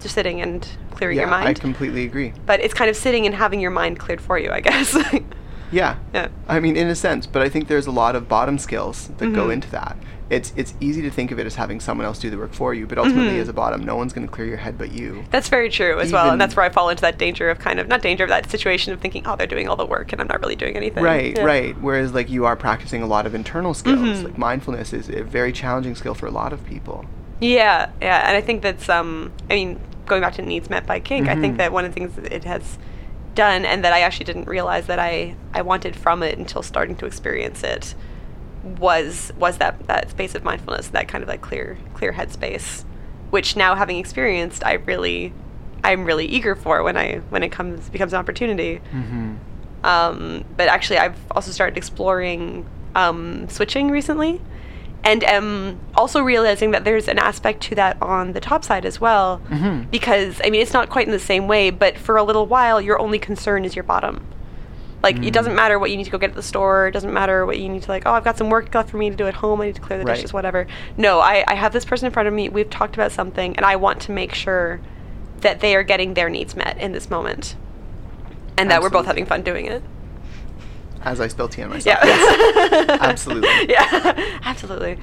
just 0.00 0.14
sitting 0.14 0.40
and 0.40 0.66
clearing 0.92 1.16
yeah, 1.16 1.22
your 1.24 1.30
mind. 1.30 1.48
I 1.48 1.54
completely 1.54 2.04
agree. 2.04 2.32
but 2.46 2.60
it's 2.60 2.74
kind 2.74 2.88
of 2.90 2.96
sitting 2.96 3.26
and 3.26 3.34
having 3.34 3.60
your 3.60 3.70
mind 3.70 3.98
cleared 3.98 4.20
for 4.20 4.38
you, 4.38 4.50
I 4.50 4.60
guess. 4.60 4.96
Yeah. 5.72 5.96
yeah. 6.14 6.28
I 6.48 6.60
mean, 6.60 6.76
in 6.76 6.88
a 6.88 6.94
sense, 6.94 7.26
but 7.26 7.42
I 7.42 7.48
think 7.48 7.68
there's 7.68 7.86
a 7.86 7.90
lot 7.92 8.14
of 8.16 8.28
bottom 8.28 8.58
skills 8.58 9.10
that 9.18 9.32
go 9.32 9.46
Mhm. 9.48 9.52
into 9.54 9.70
that. 9.70 9.96
It's 10.28 10.52
it's 10.56 10.74
easy 10.80 11.02
to 11.02 11.10
think 11.10 11.30
of 11.30 11.38
it 11.38 11.46
as 11.46 11.54
having 11.54 11.78
someone 11.78 12.04
else 12.04 12.18
do 12.18 12.30
the 12.30 12.36
work 12.36 12.52
for 12.52 12.74
you, 12.74 12.84
but 12.86 12.98
ultimately, 12.98 13.34
Mhm. 13.34 13.42
as 13.42 13.48
a 13.48 13.52
bottom, 13.52 13.84
no 13.84 13.94
one's 13.94 14.12
going 14.12 14.26
to 14.26 14.32
clear 14.32 14.46
your 14.48 14.56
head 14.56 14.76
but 14.76 14.90
you. 14.90 15.24
That's 15.30 15.48
very 15.48 15.68
true 15.70 16.00
as 16.00 16.10
well, 16.12 16.30
and 16.30 16.40
that's 16.40 16.56
where 16.56 16.64
I 16.64 16.68
fall 16.68 16.88
into 16.88 17.02
that 17.02 17.16
danger 17.16 17.48
of 17.48 17.60
kind 17.60 17.78
of 17.78 17.86
not 17.86 18.02
danger 18.02 18.24
of 18.24 18.30
that 18.30 18.50
situation 18.50 18.92
of 18.92 18.98
thinking, 19.00 19.22
oh, 19.26 19.36
they're 19.36 19.46
doing 19.46 19.68
all 19.68 19.76
the 19.76 19.86
work 19.86 20.12
and 20.12 20.20
I'm 20.20 20.26
not 20.26 20.40
really 20.40 20.56
doing 20.56 20.76
anything. 20.76 21.04
Right, 21.04 21.36
Yeah. 21.36 21.44
right. 21.44 21.76
Whereas, 21.80 22.12
like, 22.12 22.28
you 22.28 22.44
are 22.44 22.56
practicing 22.56 23.02
a 23.02 23.06
lot 23.06 23.24
of 23.24 23.34
internal 23.36 23.72
skills. 23.72 23.98
Mhm. 24.00 24.24
Like, 24.24 24.38
mindfulness 24.38 24.92
is 24.92 25.08
a 25.08 25.22
very 25.22 25.52
challenging 25.52 25.94
skill 25.94 26.14
for 26.14 26.26
a 26.26 26.30
lot 26.32 26.52
of 26.52 26.64
people. 26.66 27.04
Yeah, 27.40 27.86
yeah, 28.02 28.26
and 28.26 28.36
I 28.36 28.40
think 28.40 28.62
that's 28.62 28.88
um, 28.88 29.30
I 29.48 29.54
mean, 29.54 29.78
going 30.06 30.22
back 30.22 30.34
to 30.34 30.42
needs 30.42 30.68
met 30.70 30.86
by 30.86 30.98
kink, 30.98 31.28
I 31.28 31.36
think 31.36 31.54
Mhm. 31.54 31.58
that 31.58 31.72
one 31.72 31.84
of 31.84 31.92
the 31.92 31.94
things 31.94 32.16
that 32.16 32.32
it 32.32 32.42
has 32.44 32.78
done, 33.36 33.64
and 33.64 33.84
that 33.84 33.92
I 33.92 34.00
actually 34.00 34.24
didn't 34.24 34.48
realize 34.48 34.86
that 34.88 34.98
I 34.98 35.36
I 35.54 35.62
wanted 35.62 35.94
from 35.94 36.22
it 36.22 36.36
until 36.36 36.62
starting 36.62 36.96
to 36.96 37.06
experience 37.06 37.62
it, 37.62 37.94
was 38.78 39.32
was 39.38 39.58
that 39.58 39.86
that 39.86 40.10
space 40.10 40.34
of 40.34 40.42
mindfulness, 40.42 40.88
that 40.88 41.06
kind 41.06 41.22
of 41.22 41.28
like 41.28 41.42
clear 41.42 41.78
clear 41.94 42.12
headspace, 42.12 42.84
which 43.30 43.54
now 43.54 43.76
having 43.76 43.98
experienced, 43.98 44.64
I 44.64 44.74
really 44.74 45.32
I'm 45.84 46.04
really 46.04 46.26
eager 46.26 46.56
for 46.56 46.82
when 46.82 46.96
I 46.96 47.18
when 47.30 47.44
it 47.44 47.50
comes 47.50 47.88
becomes 47.88 48.12
an 48.12 48.18
opportunity. 48.18 48.80
Mm-hmm. 48.92 49.36
Um, 49.84 50.44
but 50.56 50.68
actually, 50.68 50.98
I've 50.98 51.18
also 51.30 51.52
started 51.52 51.76
exploring 51.76 52.66
um, 52.96 53.48
switching 53.48 53.90
recently, 53.90 54.40
and 55.06 55.22
am 55.24 55.78
also 55.94 56.20
realizing 56.20 56.72
that 56.72 56.84
there's 56.84 57.06
an 57.08 57.18
aspect 57.18 57.62
to 57.62 57.74
that 57.76 57.96
on 58.02 58.32
the 58.32 58.40
top 58.40 58.64
side 58.64 58.84
as 58.84 59.00
well. 59.00 59.40
Mhm. 59.48 59.90
Because 59.90 60.40
I 60.44 60.50
mean, 60.50 60.60
it's 60.60 60.72
not 60.74 60.90
quite 60.90 61.06
in 61.06 61.12
the 61.12 61.18
same 61.18 61.46
way, 61.48 61.70
but 61.70 61.96
for 61.96 62.16
a 62.16 62.22
little 62.24 62.46
while, 62.46 62.80
your 62.80 62.98
only 62.98 63.18
concern 63.18 63.64
is 63.64 63.74
your 63.76 63.84
bottom. 63.84 64.20
Like 65.02 65.16
Mm. 65.16 65.26
it 65.28 65.32
doesn't 65.32 65.54
matter 65.54 65.78
what 65.78 65.90
you 65.92 65.96
need 65.96 66.04
to 66.04 66.10
go 66.10 66.18
get 66.18 66.30
at 66.30 66.36
the 66.36 66.42
store. 66.42 66.88
It 66.88 66.92
doesn't 66.92 67.12
matter 67.12 67.46
what 67.46 67.58
you 67.58 67.68
need 67.68 67.82
to 67.82 67.90
like. 67.90 68.02
Oh, 68.04 68.12
I've 68.12 68.24
got 68.24 68.36
some 68.36 68.50
work 68.50 68.74
left 68.74 68.90
for 68.90 68.96
me 68.96 69.08
to 69.10 69.14
do 69.16 69.26
at 69.28 69.34
home. 69.34 69.60
I 69.60 69.66
need 69.66 69.76
to 69.76 69.80
clear 69.80 69.98
the 70.00 70.04
Right. 70.04 70.16
dishes, 70.16 70.32
whatever. 70.32 70.66
No, 70.96 71.20
I, 71.20 71.44
I 71.46 71.54
have 71.54 71.72
this 71.72 71.84
person 71.84 72.06
in 72.06 72.12
front 72.12 72.26
of 72.26 72.34
me. 72.34 72.48
We've 72.48 72.68
talked 72.68 72.96
about 72.96 73.12
something, 73.12 73.54
and 73.56 73.64
I 73.64 73.76
want 73.76 74.00
to 74.02 74.12
make 74.12 74.34
sure 74.34 74.80
that 75.42 75.60
they 75.60 75.76
are 75.76 75.84
getting 75.84 76.14
their 76.14 76.28
needs 76.28 76.56
met 76.56 76.76
in 76.80 76.90
this 76.92 77.08
moment, 77.10 77.54
and 78.58 78.68
that 78.70 78.82
we're 78.82 78.90
both 78.90 79.06
having 79.06 79.26
fun 79.26 79.42
doing 79.42 79.66
it. 79.66 79.82
As 81.06 81.20
I 81.20 81.28
spill 81.28 81.48
tea 81.48 81.62
on 81.62 81.70
myself. 81.70 82.00
Yeah. 82.02 82.04
Yes. 82.04 82.86
Absolutely. 83.00 83.48
Yeah. 83.68 84.38
Absolutely. 84.44 84.98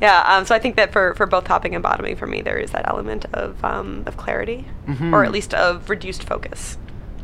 Yeah. 0.00 0.24
Um, 0.26 0.46
so 0.46 0.54
I 0.54 0.58
think 0.58 0.76
that 0.76 0.92
for, 0.92 1.14
for 1.14 1.26
both 1.26 1.44
topping 1.44 1.74
and 1.74 1.82
bottoming, 1.82 2.16
for 2.16 2.26
me, 2.26 2.40
there 2.40 2.56
is 2.58 2.70
that 2.70 2.88
element 2.88 3.26
of 3.34 3.62
um, 3.62 4.02
of 4.06 4.16
clarity, 4.16 4.64
Mhm. 4.88 5.12
or 5.12 5.24
at 5.24 5.32
least 5.32 5.52
of 5.52 5.90
reduced 5.90 6.24
focus. 6.24 6.78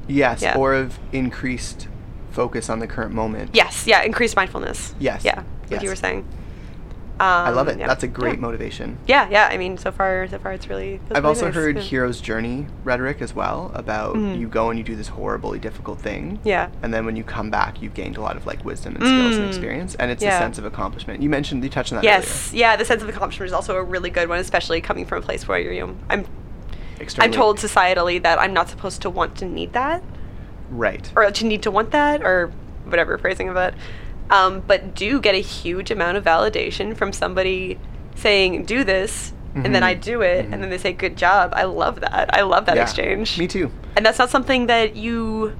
Yes, 0.09 0.43
Yeah. 0.43 0.57
or 0.59 0.75
of 0.75 0.99
increased 1.13 1.89
focus 2.33 2.69
on 2.69 2.81
the 2.81 2.87
current 2.87 3.15
moment. 3.15 3.51
Yes. 3.55 3.87
Yeah. 3.87 4.03
Increased 4.03 4.37
mindfulness. 4.37 4.95
Yes, 5.01 5.25
Yeah. 5.25 5.37
What 5.37 5.71
yes. 5.71 5.83
you 5.83 5.89
were 5.89 5.97
saying. 5.97 6.27
I 7.23 7.51
love 7.51 7.69
Um, 7.69 7.75
it. 7.75 7.79
yeah. 7.81 7.87
That's 7.87 8.03
a 8.03 8.09
great 8.09 8.35
yeah. 8.35 8.41
motivation. 8.41 8.99
Yeah, 9.07 9.29
yeah. 9.31 9.49
I 9.51 9.57
mean, 9.57 9.79
so 9.79 9.91
far, 9.93 10.27
so 10.29 10.39
far, 10.39 10.53
it's 10.53 10.69
really. 10.69 10.95
I've 11.11 11.17
really 11.17 11.27
also 11.27 11.47
nice, 11.47 11.55
heard 11.55 11.77
yeah. 11.77 11.83
hero's 11.83 12.21
journey 12.21 12.67
rhetoric 12.85 13.23
as 13.23 13.35
well 13.35 13.71
about 13.75 14.17
Mhm. 14.17 14.39
you 14.39 14.49
go 14.49 14.71
and 14.71 14.79
you 14.79 14.85
do 14.85 14.97
this 14.97 15.09
horribly 15.09 15.59
difficult 15.59 16.01
thing. 16.01 16.39
Yeah. 16.45 16.69
And 16.83 16.93
then 16.93 17.07
when 17.07 17.17
you 17.17 17.25
come 17.25 17.51
back, 17.51 17.81
you've 17.81 17.95
gained 17.95 18.17
a 18.17 18.21
lot 18.21 18.37
of 18.37 18.47
like 18.47 18.65
wisdom 18.65 18.97
and 18.97 19.05
skills 19.07 19.37
and 19.37 19.45
Mm. 19.45 19.49
experience, 19.49 19.95
and 19.97 20.11
it's 20.11 20.23
a 20.23 20.31
sense 20.31 20.59
of 20.59 20.65
accomplishment. 20.65 21.23
You 21.23 21.31
mentioned 21.31 21.63
you 21.63 21.71
touched 21.71 21.93
on 21.93 21.97
that 21.99 22.05
Yes, 22.05 22.53
yeah. 22.53 22.77
The 22.77 22.85
sense 22.85 23.03
of 23.03 23.09
accomplishment 23.09 23.47
is 23.49 23.53
also 23.53 23.77
a 23.77 23.83
really 23.83 24.11
good 24.11 24.29
one, 24.29 24.39
especially 24.39 24.81
coming 24.81 25.07
from 25.07 25.19
a 25.19 25.23
place 25.23 25.47
where 25.47 25.59
you're. 25.59 25.73
You 25.73 25.87
know, 25.87 25.95
I'm. 26.11 26.19
earlier. 26.21 26.29
Externally. 27.01 27.27
I'm 27.29 27.33
told 27.33 27.59
societally 27.59 28.23
that 28.23 28.39
I'm 28.39 28.53
not 28.53 28.69
supposed 28.69 29.03
to 29.03 29.11
want 29.11 29.35
to 29.37 29.45
need 29.45 29.73
that, 29.73 30.03
Right. 30.71 31.11
or 31.17 31.31
to 31.31 31.47
need 31.47 31.63
to 31.63 31.71
want 31.71 31.91
that, 31.91 32.23
or 32.23 32.51
whatever 32.85 33.19
phrasing 33.19 33.49
of 33.49 33.57
it. 33.57 33.75
Um, 34.33 34.63
but 34.67 34.95
do 34.95 35.21
get 35.21 35.35
a 35.35 35.41
huge 35.43 35.91
amount 35.91 36.17
of 36.17 36.25
validation 36.25 36.97
from 36.97 37.13
somebody 37.13 37.79
saying, 38.17 38.65
"Do 38.65 38.83
this," 38.85 39.33
and 39.55 39.75
then. 39.75 39.83
I 39.83 39.93
do 39.95 40.23
it, 40.23 40.47
Mhm. 40.49 40.53
and 40.55 40.63
then 40.63 40.71
they 40.71 40.79
say, 40.79 40.93
"Good 40.93 41.17
job." 41.17 41.53
I 41.55 41.65
love 41.65 42.01
that. 42.01 42.31
I 42.33 42.41
love 42.43 42.65
that 42.67 42.77
Yeah. 42.77 42.83
exchange. 42.83 43.39
Me 43.39 43.47
too. 43.47 43.71
and 43.95 44.07
that's 44.07 44.19
not 44.19 44.31
something 44.31 44.69
that 44.69 44.97
you 44.97 45.53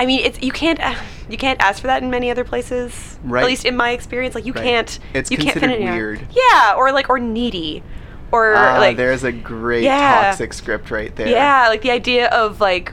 i 0.00 0.04
mean 0.04 0.18
it's 0.24 0.42
you 0.42 0.50
can't 0.50 0.80
uh, 0.80 0.94
you 1.30 1.36
can't 1.38 1.60
ask 1.62 1.80
for 1.80 1.86
that 1.86 2.02
in 2.02 2.10
many 2.10 2.28
other 2.28 2.42
places 2.42 3.18
Right. 3.22 3.42
at 3.42 3.46
least 3.46 3.64
in 3.64 3.76
my 3.76 3.90
experience 3.92 4.34
like 4.34 4.44
you 4.44 4.52
Right. 4.52 4.64
can't 4.64 4.98
It's 5.14 5.30
you 5.30 5.36
can't 5.36 5.52
fit 5.54 5.60
considered 5.62 5.82
it 5.88 5.92
weird. 5.92 6.20
yeah 6.32 6.74
or 6.76 6.90
like 6.90 7.08
or 7.08 7.20
needy 7.20 7.84
or 8.32 8.54
Ah, 8.56 8.78
like 8.78 8.96
there's 8.96 9.22
a 9.22 9.30
great 9.30 9.84
Yeah. 9.84 10.22
toxic 10.24 10.52
script 10.54 10.90
right 10.90 11.14
there. 11.14 11.28
yeah 11.28 11.66
like 11.68 11.82
the 11.82 11.92
idea 11.92 12.26
of 12.30 12.60
like 12.60 12.90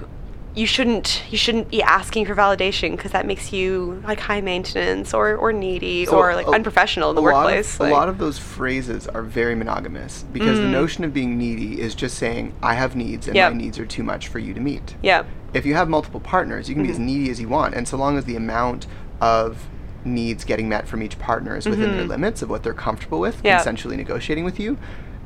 you 0.55 0.65
shouldn't 0.65 1.21
you 1.29 1.37
shouldn't 1.37 1.69
be 1.69 1.81
asking 1.83 2.25
for 2.25 2.33
validation 2.35 2.91
because 2.91 3.11
that 3.11 3.25
makes 3.25 3.51
you 3.51 4.01
like 4.07 4.19
high 4.19 4.39
maintenance 4.41 5.13
or 5.13 5.35
or 5.35 5.51
needy 5.51 6.05
So 6.05 6.17
or 6.17 6.33
like 6.33 6.47
a- 6.47 6.51
unprofessional 6.51 7.09
in 7.09 7.15
the 7.15 7.21
lot 7.21 7.29
of- 7.29 7.35
workplace 7.43 7.79
a 7.79 7.83
lot 7.89 8.07
of 8.07 8.17
those 8.17 8.39
phrases 8.39 9.07
are 9.07 9.21
very 9.21 9.53
monogamous 9.55 10.23
because 10.31 10.57
the 10.59 10.65
Mm. 10.65 10.71
notion 10.71 11.03
of 11.03 11.13
being 11.13 11.37
needy 11.37 11.81
is 11.81 11.93
just 11.93 12.17
saying 12.17 12.53
I 12.63 12.75
have 12.75 12.95
needs 12.95 13.27
and 13.27 13.35
Yep. 13.35 13.51
my 13.51 13.57
needs 13.57 13.77
are 13.79 13.85
too 13.85 14.03
much 14.03 14.27
for 14.29 14.39
you 14.39 14.53
to 14.53 14.59
meet. 14.61 14.95
yeah 15.01 15.23
If 15.53 15.65
you 15.65 15.73
have 15.75 15.87
multiple 15.87 16.19
partners, 16.19 16.67
you 16.67 16.75
can 16.75 16.83
be 16.83 16.89
as 16.91 16.97
Mhm. 16.99 17.05
needy 17.05 17.29
as 17.31 17.39
you 17.39 17.47
want, 17.47 17.75
and 17.75 17.87
so 17.87 17.95
long 17.97 18.17
as 18.17 18.25
the 18.25 18.35
amount 18.35 18.87
of 19.21 19.67
needs 20.03 20.43
getting 20.43 20.67
met 20.69 20.85
from 20.87 21.01
each 21.01 21.17
partner 21.17 21.55
is 21.55 21.65
within 21.65 21.95
their 21.95 22.05
Mhm. 22.05 22.09
limits 22.09 22.41
of 22.41 22.49
what 22.49 22.61
they're 22.63 22.73
comfortable 22.73 23.19
with, 23.21 23.37
Yeah. 23.43 23.59
consensually 23.61 23.95
negotiating 23.95 24.43
with 24.43 24.59
you, 24.59 24.77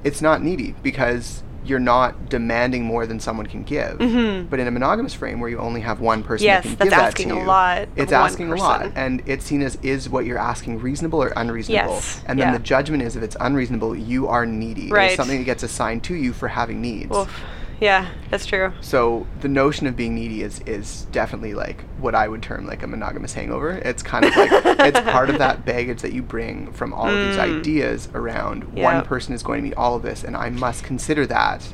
it's 0.03 0.21
not 0.21 0.43
needy 0.43 0.75
because 0.83 1.41
you're 1.65 1.79
not 1.79 2.29
demanding 2.29 2.83
more 2.83 3.05
than 3.05 3.19
someone 3.19 3.45
can 3.45 3.63
give. 3.63 3.97
Mhm. 3.99 4.49
But 4.49 4.59
in 4.59 4.67
a 4.67 4.71
monogamous 4.71 5.13
frame 5.13 5.39
where 5.39 5.49
you 5.49 5.59
only 5.59 5.81
have 5.81 5.99
one 5.99 6.23
person 6.23 6.45
Yes, 6.45 6.63
that 6.63 6.69
can 6.69 6.77
that's 6.77 6.89
give 6.89 6.91
that 6.91 7.05
asking 7.07 7.29
to 7.29 7.35
a 7.35 7.43
lot 7.43 7.87
it's 7.95 8.11
asking 8.11 8.51
a 8.51 8.55
lot, 8.55 8.91
and 8.95 9.21
it's 9.25 9.45
seen 9.45 9.61
as 9.61 9.77
is 9.81 10.09
what 10.09 10.25
you're 10.25 10.37
asking 10.37 10.79
reasonable 10.81 11.21
or 11.21 11.33
unreasonable. 11.35 11.93
Yes, 11.95 12.21
And 12.25 12.39
then 12.39 12.49
yeah. 12.49 12.57
the 12.57 12.63
judgment 12.63 13.03
is 13.03 13.15
if 13.15 13.23
it's 13.23 13.37
unreasonable, 13.39 13.95
you 13.95 14.27
are 14.27 14.45
needy. 14.45 14.89
Right. 14.89 15.15
something 15.17 15.37
that 15.39 15.45
gets 15.45 15.63
assigned 15.63 16.03
to 16.03 16.15
you 16.15 16.33
for 16.33 16.47
having 16.47 16.81
needs. 16.81 17.15
Oof. 17.15 17.29
Yeah 17.79 18.09
that's 18.29 18.45
true 18.45 18.71
So 18.81 19.25
the 19.41 19.47
notion 19.47 19.87
of 19.87 19.95
being 19.95 20.15
needy 20.15 20.41
is 20.43 20.59
is 20.65 21.05
definitely 21.11 21.53
like 21.53 21.81
what 21.99 22.15
I 22.15 22.27
would 22.27 22.41
term 22.43 22.65
like 22.65 22.83
a 22.83 22.87
monogamous 22.87 23.33
hangover. 23.33 23.71
It's 23.71 24.03
kind 24.03 24.25
of 24.25 24.35
like 24.35 24.49
it's 24.53 24.99
part 25.11 25.29
of 25.29 25.37
that 25.39 25.65
baggage 25.71 26.01
that 26.01 26.13
you 26.13 26.21
bring 26.21 26.71
from 26.73 26.93
all 26.93 27.07
of 27.07 27.15
these 27.27 27.37
Mm. 27.37 27.59
ideas 27.59 28.09
around 28.13 28.71
Yeah. 28.75 28.83
one 28.95 29.05
person 29.05 29.33
is 29.33 29.43
going 29.43 29.59
to 29.61 29.63
meet 29.69 29.75
all 29.77 29.95
of 29.95 30.01
this 30.03 30.23
and 30.23 30.35
I 30.35 30.49
must 30.49 30.83
consider 30.83 31.25
that 31.27 31.65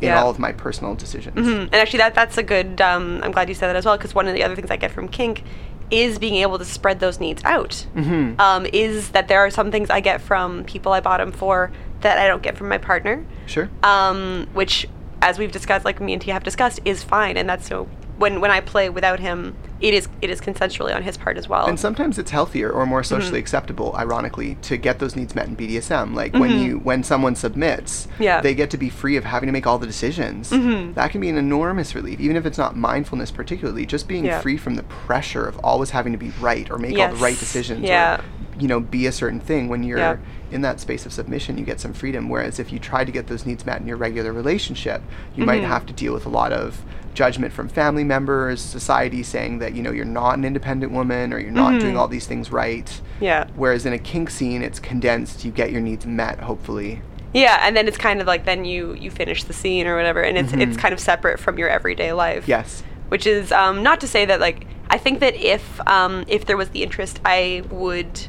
in 0.00 0.08
Yeah. 0.08 0.20
all 0.22 0.30
of 0.30 0.38
my 0.38 0.52
personal 0.52 0.94
decisions. 0.94 1.36
Mhm. 1.36 1.62
And 1.64 1.74
actually, 1.74 1.98
that 1.98 2.14
that's 2.14 2.38
a 2.38 2.42
good. 2.42 2.80
Um, 2.80 3.20
I'm 3.22 3.32
glad 3.32 3.48
you 3.48 3.54
said 3.54 3.68
that 3.68 3.76
as 3.76 3.84
well, 3.84 3.96
because 3.98 4.14
one 4.14 4.26
of 4.28 4.34
the 4.34 4.42
other 4.42 4.54
things 4.56 4.70
I 4.70 4.76
get 4.76 4.90
from 4.92 5.08
kink 5.08 5.44
is 5.90 6.18
being 6.18 6.36
able 6.36 6.56
to 6.58 6.64
spread 6.64 7.00
those 7.00 7.20
needs 7.20 7.42
out. 7.44 7.84
Mhm. 7.96 8.40
Um, 8.40 8.64
is 8.72 9.10
that 9.10 9.28
there 9.28 9.40
are 9.40 9.50
some 9.50 9.70
things 9.70 9.90
I 9.90 10.00
get 10.00 10.20
from 10.22 10.64
people 10.64 10.92
I 10.92 11.00
bought 11.00 11.18
them 11.18 11.32
for 11.32 11.70
that 12.00 12.16
I 12.16 12.26
don't 12.28 12.40
get 12.42 12.56
from 12.56 12.68
my 12.70 12.78
partner, 12.78 13.24
Sure. 13.46 13.68
um, 13.82 14.46
which, 14.54 14.86
as 15.22 15.38
we've 15.38 15.52
discussed, 15.52 15.84
like 15.84 16.00
me 16.00 16.12
and 16.12 16.22
T 16.22 16.30
have 16.30 16.42
discussed, 16.44 16.80
is 16.84 17.02
fine, 17.02 17.36
and 17.36 17.48
that's 17.48 17.66
so. 17.68 17.88
When 18.18 18.40
when 18.42 18.50
I 18.50 18.60
play 18.60 18.90
without 18.90 19.18
him, 19.18 19.56
it 19.80 19.94
is 19.94 20.06
it 20.20 20.28
is 20.28 20.42
consensually 20.42 20.94
on 20.94 21.02
his 21.02 21.16
part 21.16 21.38
as 21.38 21.48
well. 21.48 21.66
And 21.66 21.80
sometimes 21.80 22.18
it's 22.18 22.30
healthier 22.30 22.70
or 22.70 22.84
more 22.84 23.02
socially 23.02 23.38
Mhm. 23.38 23.42
acceptable, 23.44 23.94
ironically, 23.96 24.56
to 24.62 24.76
get 24.76 24.98
those 24.98 25.16
needs 25.16 25.34
met 25.34 25.48
in 25.48 25.54
BDSM. 25.54 26.14
Like 26.14 26.34
when 26.34 26.50
Mhm. 26.50 26.62
you 26.64 26.78
when 26.84 27.02
someone 27.02 27.34
submits, 27.34 28.08
Yeah. 28.18 28.42
they 28.42 28.54
get 28.54 28.68
to 28.70 28.76
be 28.76 28.90
free 28.90 29.16
of 29.16 29.24
having 29.24 29.46
to 29.46 29.52
make 29.54 29.66
all 29.66 29.78
the 29.78 29.86
decisions. 29.86 30.50
Mhm. 30.50 30.94
That 30.96 31.10
can 31.12 31.20
be 31.22 31.30
an 31.30 31.38
enormous 31.38 31.94
relief, 31.94 32.20
even 32.20 32.36
if 32.36 32.44
it's 32.44 32.58
not 32.58 32.76
mindfulness 32.76 33.30
particularly. 33.30 33.86
Just 33.86 34.06
being 34.06 34.26
Yeah. 34.26 34.40
free 34.40 34.58
from 34.58 34.74
the 34.74 34.82
pressure 34.82 35.46
of 35.46 35.58
always 35.64 35.88
having 35.90 36.12
to 36.12 36.18
be 36.18 36.30
right 36.42 36.70
or 36.70 36.76
make 36.76 36.98
all 36.98 37.08
the 37.08 37.14
right 37.16 37.38
decisions 37.38 37.80
Yeah. 37.88 38.20
You 38.60 38.68
know, 38.68 38.78
be 38.80 39.06
a 39.06 39.12
certain 39.12 39.40
thing. 39.40 39.68
When 39.68 39.82
you're 39.82 39.98
Yeah. 39.98 40.16
in 40.52 40.60
that 40.62 40.80
space 40.80 41.06
of 41.06 41.12
submission, 41.12 41.56
you 41.58 41.64
get 41.64 41.80
some 41.80 41.92
freedom. 41.92 42.28
Whereas 42.28 42.58
if 42.58 42.72
you 42.72 42.78
try 42.78 43.04
to 43.04 43.10
get 43.12 43.26
those 43.28 43.46
needs 43.46 43.64
met 43.64 43.80
in 43.80 43.86
your 43.86 43.96
regular 43.96 44.32
relationship, 44.32 45.02
you 45.34 45.44
might 45.44 45.62
Mhm. 45.62 45.66
have 45.68 45.86
to 45.86 45.92
deal 45.92 46.12
with 46.12 46.26
a 46.26 46.28
lot 46.28 46.52
of 46.52 46.82
judgment 47.14 47.52
from 47.52 47.68
family 47.68 48.04
members, 48.04 48.60
society 48.60 49.22
saying 49.22 49.58
that, 49.60 49.74
you 49.74 49.82
know, 49.82 49.90
you're 49.90 50.04
not 50.04 50.36
an 50.38 50.44
independent 50.44 50.92
woman 50.92 51.32
or 51.32 51.38
you're 51.38 51.50
not 51.50 51.80
doing 51.80 51.94
Mhm. 51.94 51.98
all 51.98 52.08
these 52.08 52.26
things 52.26 52.52
right. 52.52 53.00
yeah. 53.20 53.44
Whereas 53.56 53.84
in 53.86 53.92
a 53.92 53.98
kink 53.98 54.30
scene, 54.30 54.62
it's 54.62 54.78
condensed. 54.78 55.44
You 55.44 55.50
get 55.50 55.70
your 55.72 55.80
needs 55.80 56.06
met, 56.06 56.40
hopefully. 56.40 57.02
Yeah, 57.34 57.60
and 57.62 57.76
then 57.76 57.86
it's 57.86 57.98
kind 57.98 58.20
of 58.20 58.26
like 58.26 58.44
then 58.44 58.64
you 58.64 58.94
you 58.98 59.10
finish 59.10 59.44
the 59.44 59.52
scene 59.52 59.86
or 59.86 59.94
whatever, 59.96 60.20
and 60.20 60.36
it's 60.38 60.52
it's 60.52 60.76
Mhm. 60.76 60.78
kind 60.78 60.92
of 60.92 60.98
separate 61.00 61.38
from 61.38 61.58
your 61.58 61.68
everyday 61.68 62.12
life. 62.12 62.44
Yes. 62.46 62.82
which 63.08 63.26
is 63.26 63.50
um, 63.50 63.82
not 63.82 64.00
to 64.00 64.06
say 64.06 64.24
that 64.24 64.38
like 64.40 64.66
I 64.88 64.96
think 64.96 65.18
that 65.20 65.34
if 65.34 65.80
um, 65.88 66.24
if 66.28 66.46
there 66.46 66.56
was 66.56 66.68
the 66.70 66.82
interest, 66.84 67.18
I 67.24 67.62
would. 67.70 68.28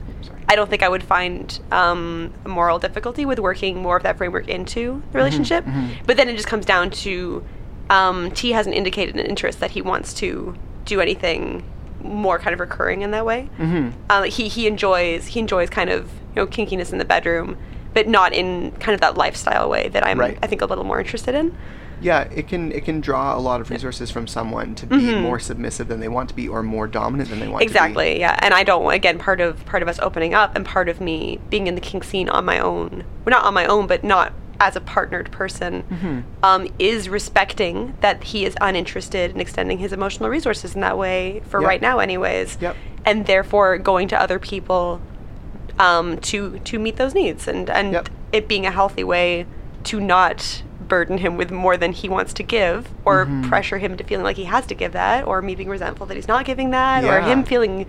I 0.52 0.56
don't 0.56 0.70
think 0.70 0.84
I 0.84 0.90
would 0.90 1.02
find 1.04 1.58
um, 1.72 2.34
a 2.44 2.50
moral 2.50 2.78
difficulty 2.78 3.26
with 3.26 3.40
working 3.40 3.82
more 3.82 3.96
of 3.96 4.04
that 4.04 4.18
framework 4.18 4.50
into 4.50 5.02
the 5.14 5.18
relationship. 5.18 5.64
mhm. 5.64 5.92
But 6.06 6.18
then 6.18 6.28
it 6.28 6.36
just 6.36 6.48
comes 6.48 6.66
down 6.66 6.90
to 7.06 7.42
um, 7.90 8.32
T 8.32 8.52
hasn't 8.52 8.76
indicated 8.76 9.16
an 9.16 9.26
interest 9.26 9.62
that 9.62 9.72
he 9.72 9.82
wants 9.82 10.14
to 10.16 10.54
do 10.84 11.00
anything 11.00 11.64
more 12.04 12.38
kind 12.38 12.54
of 12.54 12.60
recurring 12.60 13.02
in 13.02 13.12
that 13.12 13.26
way. 13.26 13.50
Mm-hmm. 13.58 13.90
Uh, 14.10 14.24
he 14.24 14.50
he 14.50 14.68
enjoys 14.68 15.28
he 15.28 15.40
enjoys 15.40 15.70
kind 15.70 15.90
of 15.90 16.12
you 16.36 16.38
know 16.42 16.48
kinkiness 16.48 16.92
in 16.92 16.98
the 16.98 17.06
bedroom, 17.06 17.56
but 17.94 18.10
not 18.10 18.34
in 18.34 18.72
kind 18.74 18.94
of 18.94 19.00
that 19.00 19.16
lifestyle 19.16 19.70
way 19.70 19.88
that 19.88 20.06
I'm 20.06 20.20
Right. 20.20 20.38
I 20.44 20.48
think 20.48 20.62
a 20.62 20.66
little 20.66 20.84
more 20.84 21.00
interested 21.00 21.34
in. 21.34 21.56
Yeah, 22.02 22.22
it 22.34 22.48
can 22.48 22.72
it 22.72 22.84
can 22.84 23.00
draw 23.00 23.36
a 23.38 23.40
lot 23.40 23.62
of 23.62 23.70
resources 23.70 24.10
from 24.10 24.26
someone 24.28 24.74
to 24.76 24.86
be 24.88 24.96
Mhm. 24.98 25.22
more 25.22 25.40
submissive 25.40 25.88
than 25.88 26.00
they 26.00 26.08
want 26.10 26.30
to 26.30 26.36
be 26.36 26.48
or 26.48 26.64
more 26.64 26.88
dominant 26.88 27.30
than 27.30 27.40
they 27.40 27.48
want 27.48 27.62
to 27.62 27.68
be. 27.68 27.72
exactly 27.72 28.20
yeah 28.20 28.38
and 28.42 28.54
i 28.54 28.64
don't 28.64 28.92
again 28.92 29.18
part 29.20 29.40
of 29.40 29.64
part 29.66 29.84
of 29.84 29.88
us 29.90 30.00
opening 30.00 30.34
up 30.34 30.56
and 30.56 30.66
part 30.66 30.90
of 30.90 31.00
me 31.00 31.40
being 31.50 31.68
in 31.68 31.76
the 31.76 31.82
kink 31.82 32.04
scene 32.04 32.28
on 32.28 32.44
my 32.44 32.58
own 32.60 33.04
well 33.26 33.32
not 33.32 33.46
on 33.46 33.54
my 33.54 33.66
own 33.66 33.86
but 33.88 34.04
not 34.04 34.34
as 34.60 34.76
a 34.76 34.82
partnered 34.82 35.32
person 35.32 35.84
Mhm. 35.92 36.24
um, 36.44 36.68
is 36.80 37.08
respecting 37.10 37.94
that 38.02 38.24
he 38.26 38.46
is 38.46 38.56
uninterested 38.62 39.32
in 39.32 39.40
extending 39.40 39.78
his 39.80 39.92
emotional 39.94 40.30
resources 40.30 40.76
in 40.76 40.82
that 40.82 40.98
way 40.98 41.42
for 41.48 41.60
Yep. 41.62 41.68
right 41.68 41.82
now 41.82 42.00
anyways 42.00 42.58
Yep. 42.62 42.76
and 43.06 43.26
therefore 43.28 43.78
going 43.78 44.08
to 44.10 44.20
other 44.22 44.40
people 44.40 45.00
um, 45.80 46.18
to 46.18 46.60
to 46.64 46.78
meet 46.80 46.98
those 46.98 47.14
needs 47.14 47.48
and 47.48 47.70
and 47.70 47.94
Yep. 47.94 48.10
it 48.32 48.48
being 48.48 48.66
a 48.66 48.72
healthy 48.72 49.04
way 49.04 49.46
to 49.86 50.00
not 50.00 50.64
burden 50.92 51.18
him 51.20 51.38
with 51.38 51.52
more 51.52 51.78
than 51.78 51.94
he 51.94 52.10
wants 52.10 52.34
to 52.34 52.44
give 52.44 52.90
or 53.06 53.26
Mhm. 53.26 53.48
pressure 53.48 53.78
him 53.78 53.96
to 53.96 54.04
feeling 54.04 54.26
like 54.26 54.36
he 54.36 54.44
has 54.44 54.66
to 54.66 54.76
give 54.76 54.92
that 54.92 55.26
or 55.26 55.42
me 55.42 55.56
being 55.56 55.70
resentful 55.70 56.06
that 56.08 56.16
he's 56.16 56.28
not 56.28 56.44
giving 56.44 56.72
that 56.72 57.06
or 57.06 57.22
him 57.22 57.46
feeling 57.46 57.86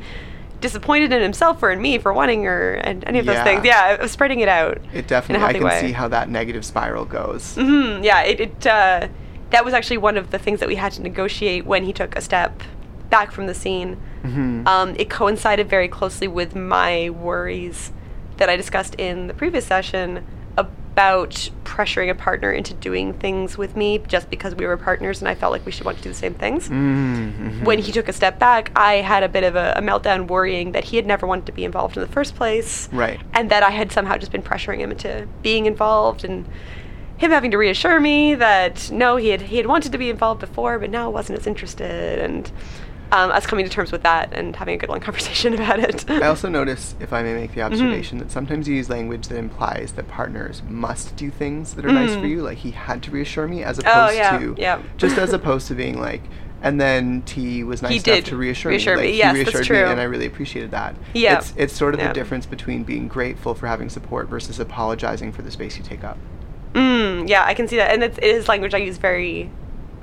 disappointed 0.61 1.13
in 1.13 1.21
himself 1.21 1.61
or 1.65 1.73
in 1.73 1.83
me 1.83 1.99
for 1.99 2.13
wanting 2.13 2.47
or 2.47 2.75
and 2.75 3.03
any 3.09 3.19
of 3.19 3.27
those 3.27 3.43
things 3.43 3.65
yeah 3.65 3.95
of 3.95 4.09
spreading 4.09 4.39
it 4.39 4.49
out 4.49 4.79
It 4.95 5.09
definitely. 5.09 5.45
I 5.45 5.53
can 5.53 5.65
way. 5.65 5.81
see 5.81 5.91
how 5.93 6.07
that 6.09 6.29
negative 6.31 6.65
spiral 6.65 7.05
goes. 7.05 7.57
hmm 7.57 8.05
Yeah, 8.05 8.21
it, 8.23 8.39
it 8.41 8.67
uh, 8.69 9.09
that 9.51 9.65
was 9.65 9.75
actually 9.75 9.99
one 9.99 10.17
of 10.17 10.31
the 10.31 10.39
things 10.39 10.61
that 10.61 10.69
we 10.69 10.77
had 10.77 10.93
to 10.93 11.03
negotiate 11.03 11.67
when 11.67 11.83
he 11.83 11.93
took 11.93 12.15
a 12.17 12.21
step 12.21 12.63
back 13.11 13.33
from 13.33 13.47
the 13.49 13.55
scene. 13.55 13.97
Mhm. 14.25 14.65
Um, 14.69 14.95
it 14.97 15.11
coincided 15.11 15.69
very 15.69 15.89
closely 15.89 16.29
with 16.29 16.55
my 16.55 17.11
worries 17.11 17.91
that 18.37 18.49
I 18.49 18.55
discussed 18.57 18.95
in 18.95 19.27
the 19.27 19.35
previous 19.35 19.67
session 19.67 20.25
about 20.93 21.49
pressuring 21.65 22.11
a 22.11 22.15
partner 22.15 22.53
into 22.53 22.75
doing 22.75 23.15
things 23.15 23.57
with 23.57 23.75
me 23.77 23.99
just 24.09 24.29
because 24.29 24.55
we 24.55 24.67
were 24.67 24.77
partners 24.77 25.21
and 25.21 25.29
I 25.29 25.35
felt 25.35 25.51
like 25.51 25.65
we 25.65 25.73
should 25.73 25.87
want 25.87 25.97
to 25.97 26.03
do 26.03 26.11
the 26.11 26.15
same 26.15 26.35
things. 26.35 26.69
Mhm. 26.69 27.65
When 27.65 27.79
he 27.79 27.93
took 27.93 28.09
a 28.09 28.13
step 28.13 28.39
back, 28.39 28.71
I 28.77 28.97
had 28.97 29.23
a 29.23 29.29
bit 29.29 29.43
of 29.43 29.57
a, 29.57 29.73
a 29.77 29.81
meltdown 29.81 30.27
worrying 30.29 30.73
that 30.73 30.85
he 30.85 30.97
had 30.97 31.07
never 31.07 31.27
wanted 31.27 31.47
to 31.47 31.53
be 31.53 31.65
involved 31.65 31.97
in 31.97 32.03
the 32.03 32.09
first 32.09 32.35
place 32.37 32.91
Right. 32.93 33.19
and 33.33 33.51
that 33.51 33.63
I 33.63 33.71
had 33.71 33.91
somehow 33.91 34.19
just 34.19 34.33
been 34.33 34.43
pressuring 34.43 34.79
him 34.81 34.91
into 34.91 35.27
being 35.43 35.65
involved 35.65 36.25
and 36.25 36.45
him 37.17 37.31
having 37.31 37.51
to 37.53 37.57
reassure 37.57 37.99
me 37.99 38.35
that 38.35 38.91
no, 38.93 39.17
he 39.17 39.29
had 39.29 39.41
he 39.43 39.57
had 39.57 39.67
wanted 39.67 39.93
to 39.93 39.99
be 39.99 40.11
involved 40.11 40.41
before, 40.41 40.79
but 40.79 40.91
now 40.91 41.09
wasn't 41.09 41.39
as 41.39 41.47
interested, 41.47 42.19
and 42.19 42.51
um, 43.13 43.31
us 43.31 43.47
coming 43.47 43.65
to 43.65 43.71
terms 43.71 43.93
with 43.93 44.03
that 44.03 44.33
and 44.33 44.57
having 44.57 44.75
a 44.75 44.79
good 44.79 44.89
long 44.89 45.01
conversation 45.09 45.55
about 45.55 45.79
it. 45.79 46.09
I 46.11 46.27
also 46.27 46.49
notice, 46.49 46.95
if 46.99 47.13
I 47.13 47.23
may 47.23 47.35
make 47.35 47.51
the 47.55 47.61
Mm-hmm. 47.61 47.73
observation, 47.73 48.19
that 48.19 48.31
sometimes 48.33 48.67
you 48.67 48.75
use 48.75 48.89
language 48.91 49.29
that 49.29 49.37
implies 49.37 49.93
that 49.93 50.09
partners 50.09 50.63
must 50.69 51.15
do 51.17 51.31
things 51.31 51.75
that 51.75 51.85
are 51.85 51.93
nice 51.93 52.15
for 52.15 52.23
Mm. 52.23 52.31
you. 52.31 52.43
Like 52.43 52.59
he 52.59 52.71
had 52.73 53.03
to 53.05 53.11
reassure 53.11 53.47
me, 53.47 53.63
as 53.63 53.79
Oh, 53.79 53.83
opposed 53.83 54.17
yeah, 54.17 54.39
to 54.39 54.55
yeah. 54.59 54.83
just 54.97 55.19
as 55.19 55.33
opposed 55.33 55.69
to 55.69 55.75
being 55.75 56.01
like, 56.01 56.23
And 56.65 56.81
then 56.81 57.23
T 57.23 57.65
was 57.65 57.83
nice 57.83 58.05
He 58.05 58.11
enough 58.13 58.25
to 58.27 58.37
reassure, 58.37 58.71
reassure 58.71 58.97
me. 58.97 59.03
me. 59.03 59.09
Like, 59.09 59.19
Yes, 59.19 59.37
he 59.37 59.43
that's 59.43 59.55
reassured 59.57 59.67
true. 59.67 59.85
me, 59.85 59.91
and 59.91 60.01
I 60.01 60.05
really 60.05 60.27
appreciated 60.27 60.71
that. 60.71 60.95
Yeah. 61.13 61.39
It's 61.39 61.53
it's 61.57 61.75
sort 61.77 61.93
of 61.95 62.01
Yeah. 62.01 62.09
the 62.09 62.15
difference 62.15 62.47
between 62.47 62.85
being 62.85 63.09
grateful 63.09 63.55
for 63.55 63.67
having 63.67 63.89
support 63.89 64.29
versus 64.29 64.61
apologizing 64.61 65.33
for 65.33 65.43
the 65.43 65.51
space 65.51 65.77
you 65.77 65.83
take 65.83 66.05
up. 66.05 66.17
Mm, 66.75 67.29
yeah, 67.29 67.45
I 67.45 67.55
can 67.55 67.67
see 67.69 67.77
that, 67.77 67.93
and 67.93 68.03
it's, 68.05 68.17
it 68.19 68.25
is 68.25 68.47
language 68.49 68.75
I 68.75 68.79
use 68.79 68.97
very, 68.97 69.51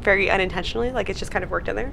very 0.09 0.27
unintentionally. 0.31 0.89
Like 0.91 1.07
it's 1.09 1.19
just 1.19 1.31
kind 1.31 1.43
of 1.43 1.51
worked 1.51 1.67
in 1.67 1.75
there. 1.75 1.91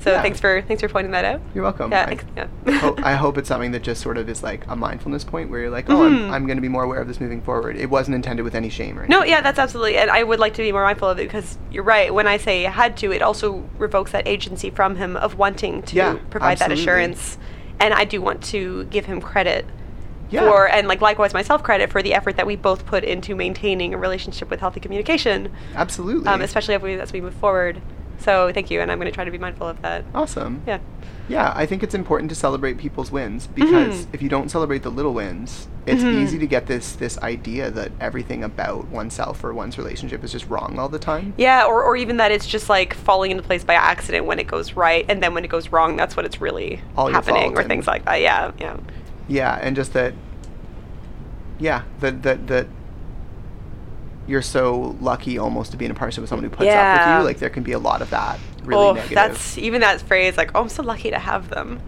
So 0.00 0.12
Yeah. 0.12 0.22
thanks 0.22 0.38
for 0.38 0.62
thanks 0.62 0.80
for 0.80 0.88
pointing 0.88 1.10
that 1.10 1.24
out. 1.24 1.40
You're 1.54 1.64
welcome. 1.64 1.90
Yeah, 1.90 2.06
I- 2.08 2.12
ex- 2.12 2.24
yeah. 2.36 2.78
hope, 2.78 3.04
I 3.12 3.14
hope 3.16 3.36
it's 3.36 3.48
something 3.48 3.72
that 3.72 3.82
just 3.82 4.00
sort 4.00 4.16
of 4.16 4.28
is 4.28 4.44
like 4.44 4.64
a 4.68 4.76
mindfulness 4.76 5.24
point 5.24 5.50
where 5.50 5.58
you're 5.60 5.70
like, 5.70 5.90
oh, 5.90 5.96
Mhm. 5.96 6.26
I'm, 6.28 6.34
I'm 6.34 6.46
going 6.46 6.56
to 6.56 6.62
be 6.62 6.68
more 6.68 6.84
aware 6.84 7.00
of 7.00 7.08
this 7.08 7.20
moving 7.20 7.42
forward. 7.42 7.76
It 7.76 7.90
wasn't 7.90 8.14
intended 8.14 8.44
with 8.44 8.54
any 8.54 8.68
shame 8.68 8.96
or 8.96 9.02
anything. 9.02 9.18
No, 9.18 9.24
yeah, 9.24 9.40
that's 9.40 9.58
absolutely, 9.58 9.98
and 9.98 10.08
I 10.08 10.22
would 10.22 10.38
like 10.38 10.54
to 10.54 10.62
be 10.62 10.70
more 10.70 10.84
mindful 10.84 11.08
of 11.08 11.18
it 11.18 11.24
because 11.24 11.58
you're 11.72 11.82
right. 11.82 12.14
When 12.14 12.28
I 12.28 12.36
say 12.36 12.62
had 12.62 12.96
to, 12.98 13.10
it 13.10 13.22
also 13.22 13.64
revokes 13.76 14.12
that 14.12 14.28
agency 14.28 14.70
from 14.70 14.94
him 14.94 15.16
of 15.16 15.36
wanting 15.36 15.82
to 15.82 15.96
Yeah, 15.96 16.18
provide 16.30 16.58
that 16.58 16.70
absolutely. 16.70 16.82
assurance, 16.84 17.38
and 17.80 17.92
I 17.92 18.04
do 18.04 18.22
want 18.22 18.40
to 18.54 18.84
give 18.84 19.06
him 19.06 19.20
credit 19.20 19.66
Yeah. 20.30 20.42
for, 20.42 20.68
and 20.68 20.88
like 20.88 21.00
likewise 21.00 21.32
myself 21.32 21.62
credit 21.62 21.90
for 21.90 22.02
the 22.02 22.14
effort 22.14 22.36
that 22.36 22.46
we 22.46 22.56
both 22.56 22.84
put 22.86 23.02
into 23.04 23.34
maintaining 23.34 23.94
a 23.94 23.98
relationship 23.98 24.50
with 24.50 24.60
healthy 24.60 24.80
communication, 24.80 25.50
Absolutely. 25.74 26.28
um, 26.28 26.42
especially 26.42 26.74
as 26.74 26.82
we, 26.82 26.94
as 26.94 27.12
we 27.12 27.20
move 27.20 27.34
forward. 27.34 27.80
So 28.20 28.50
thank 28.52 28.70
you, 28.70 28.80
and 28.80 28.90
I'm 28.90 28.98
going 28.98 29.06
to 29.10 29.14
try 29.14 29.24
to 29.24 29.30
be 29.30 29.38
mindful 29.38 29.68
of 29.68 29.80
that. 29.82 30.04
awesome. 30.14 30.62
Yeah. 30.66 30.78
Yeah, 31.28 31.52
I 31.54 31.66
think 31.66 31.82
it's 31.82 31.94
important 31.94 32.30
to 32.30 32.34
celebrate 32.34 32.78
people's 32.78 33.12
wins 33.12 33.46
because 33.46 34.06
Mhm. 34.06 34.14
if 34.14 34.22
you 34.22 34.30
don't 34.30 34.50
celebrate 34.50 34.82
the 34.82 34.88
little 34.90 35.12
wins, 35.12 35.68
it's 35.86 36.02
Mhm. 36.02 36.22
easy 36.22 36.38
to 36.38 36.46
get 36.46 36.66
this 36.66 36.92
this 36.94 37.18
idea 37.18 37.70
that 37.70 37.92
everything 38.00 38.42
about 38.42 38.88
oneself 38.88 39.44
or 39.44 39.52
one's 39.52 39.76
relationship 39.76 40.24
is 40.24 40.32
just 40.32 40.48
wrong 40.48 40.78
all 40.78 40.88
the 40.88 40.98
time. 40.98 41.34
Yeah, 41.36 41.64
or, 41.66 41.82
or 41.82 41.96
even 41.96 42.16
that 42.16 42.32
it's 42.32 42.46
just 42.46 42.68
like 42.70 42.94
falling 42.94 43.30
into 43.30 43.42
place 43.42 43.62
by 43.62 43.74
accident 43.74 44.24
when 44.24 44.38
it 44.38 44.46
goes 44.46 44.72
right, 44.72 45.04
and 45.08 45.22
then 45.22 45.34
when 45.34 45.44
it 45.44 45.48
goes 45.50 45.70
wrong, 45.70 45.96
that's 45.96 46.16
what 46.16 46.24
it's 46.24 46.40
really 46.40 46.80
All 46.96 47.08
happening, 47.12 47.56
or 47.56 47.62
things 47.62 47.86
like 47.86 48.04
that. 48.06 48.20
Yeah, 48.22 48.50
yeah. 48.58 48.76
Yeah, 49.28 49.58
and 49.60 49.76
just 49.76 49.92
that. 49.92 50.14
Yeah, 51.58 51.82
that 52.00 52.22
that 52.22 52.46
that. 52.48 52.66
You're 54.26 54.42
so 54.42 54.96
lucky 55.00 55.38
almost 55.38 55.70
to 55.70 55.78
be 55.78 55.86
in 55.86 55.90
a 55.90 55.94
partnership 55.94 56.20
with 56.20 56.28
someone 56.28 56.44
who 56.44 56.50
puts 56.50 56.68
up 56.70 56.98
with 56.98 57.18
you. 57.18 57.24
Like 57.24 57.38
there 57.38 57.48
can 57.48 57.62
be 57.62 57.72
a 57.72 57.78
lot 57.78 58.02
of 58.02 58.10
that 58.10 58.38
really 58.68 58.84
oh, 58.84 58.92
negative. 58.92 59.14
that's 59.14 59.58
even 59.58 59.80
that 59.80 60.00
phrase, 60.02 60.36
like, 60.36 60.50
oh, 60.54 60.62
I'm 60.62 60.68
so 60.68 60.82
lucky 60.82 61.10
to 61.10 61.18
have 61.18 61.48
them. 61.48 61.80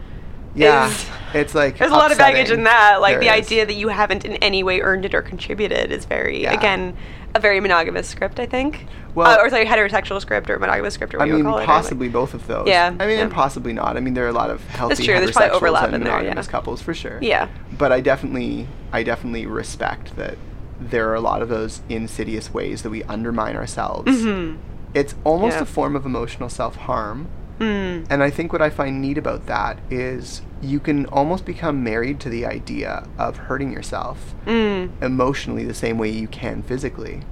yeah, 0.55 0.89
is- 0.89 1.07
it's 1.35 1.55
like 1.55 1.79
There's 1.79 1.91
a 1.91 1.95
lot 1.95 2.11
of 2.11 2.19
baggage 2.19 2.51
in 2.51 2.65
that. 2.65 3.01
Like 3.01 3.15
There 3.21 3.21
the 3.31 3.39
is. 3.39 3.47
idea 3.47 3.67
that 3.67 3.75
you 3.75 3.89
haven't 3.89 4.25
in 4.25 4.33
any 4.37 4.63
way 4.63 4.81
earned 4.81 5.05
it 5.05 5.15
or 5.15 5.23
contributed 5.23 5.93
is 5.93 6.07
very, 6.07 6.43
Yeah. 6.43 6.55
again, 6.55 6.97
a 7.35 7.41
very 7.41 7.61
monogamous 7.61 8.09
script, 8.09 8.41
I 8.41 8.47
think. 8.47 8.87
Well- 9.15 9.27
uh, 9.39 9.43
or 9.43 9.51
sorry, 9.51 9.65
heterosexual 9.67 10.21
script 10.21 10.49
or 10.51 10.59
monogamous 10.59 10.95
script 10.95 11.15
or 11.15 11.19
what 11.19 11.25
I 11.25 11.27
you 11.29 11.35
mean, 11.35 11.45
call 11.45 11.55
it. 11.55 11.57
or, 11.57 11.59
like- 11.61 11.67
possibly 11.67 12.09
both 12.09 12.35
of 12.35 12.47
those. 12.47 12.67
Yeah, 12.69 12.95
I 12.99 13.07
mean, 13.07 13.19
and 13.21 13.31
possibly 13.33 13.73
not. 13.73 13.97
I 13.97 14.01
mean, 14.01 14.15
there 14.15 14.25
are 14.25 14.29
a 14.29 14.33
lot 14.33 14.51
of 14.51 14.67
healthy 14.69 14.95
That's 14.95 15.05
true, 15.07 15.15
there's 15.19 15.33
probably 15.33 15.51
overlap 15.57 15.85
and 15.87 15.95
in 15.97 16.01
there, 16.05 16.13
yeah. 16.13 16.19
monogamous 16.19 16.47
couples 16.49 16.83
for 16.83 16.95
sure. 16.95 17.19
Yeah. 17.23 17.49
But 17.77 17.93
I 17.93 18.01
definitely, 18.01 18.67
I 18.93 19.03
definitely 19.03 19.47
respect 19.47 20.17
that 20.17 20.37
there 20.81 21.09
are 21.11 21.15
a 21.15 21.21
lot 21.21 21.43
of 21.43 21.49
those 21.49 21.83
insidious 21.89 22.53
ways 22.55 22.83
that 22.83 22.91
we 22.91 23.03
undermine 23.05 23.55
ourselves. 23.57 24.11
Mhm. 24.25 24.57
It's 24.95 25.15
almost 25.25 25.57
Yeah. 25.57 25.63
a 25.63 25.67
form 25.67 25.95
of 25.95 26.05
emotional 26.07 26.49
self 26.49 26.75
harm. 26.77 27.29
Mm. 27.61 28.07
And 28.09 28.23
I 28.23 28.31
think 28.31 28.53
what 28.53 28.63
I 28.63 28.71
find 28.71 29.01
neat 29.03 29.19
about 29.19 29.47
that 29.47 29.79
is 29.91 30.41
you 30.63 30.79
can 30.81 31.07
almost 31.07 31.45
become 31.45 31.83
married 31.83 32.21
to 32.21 32.29
the 32.29 32.45
idea 32.47 33.07
of 33.19 33.37
hurting 33.37 33.73
yourself 33.73 34.35
Mm. 34.47 34.91
emotionally 35.03 35.65
the 35.65 35.75
same 35.75 35.97
way 35.99 36.11
you 36.11 36.29
can 36.29 36.63
physically. 36.63 37.23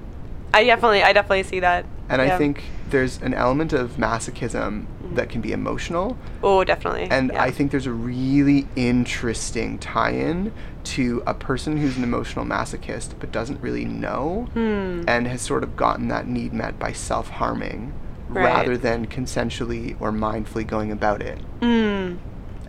I 0.53 0.63
definitely, 0.63 1.03
I 1.03 1.13
definitely 1.13 1.43
see 1.43 1.59
that. 1.59 1.85
And 2.09 2.21
I 2.23 2.35
think 2.39 2.63
there's 2.89 3.21
an 3.21 3.35
element 3.35 3.71
of 3.71 3.97
masochism 3.97 4.85
that 5.13 5.29
can 5.29 5.41
be 5.41 5.51
emotional. 5.51 6.17
Oh, 6.41 6.63
definitely. 6.63 7.03
And 7.11 7.29
yeah. 7.31 7.43
I 7.43 7.51
think 7.51 7.69
there's 7.69 7.85
a 7.85 7.91
really 7.91 8.67
interesting 8.75 9.77
tie 9.77 10.11
in 10.11 10.51
to 10.85 11.21
a 11.27 11.35
person 11.35 11.77
who's 11.77 11.97
an 11.97 12.03
emotional 12.03 12.45
masochist 12.45 13.11
but 13.19 13.31
doesn't 13.31 13.61
really 13.61 13.85
know 13.85 14.47
Hmm. 14.53 15.03
and 15.07 15.27
has 15.27 15.41
sort 15.43 15.61
of 15.63 15.75
gotten 15.75 16.07
that 16.07 16.27
need 16.27 16.51
met 16.51 16.79
by 16.79 16.93
self 16.93 17.29
harming 17.29 17.93
Right. 18.27 18.43
rather 18.43 18.75
than 18.77 19.05
consensually 19.07 19.95
or 19.99 20.11
mindfully 20.11 20.65
going 20.65 20.91
about 20.91 21.21
it. 21.21 21.37
Mm. 21.61 22.17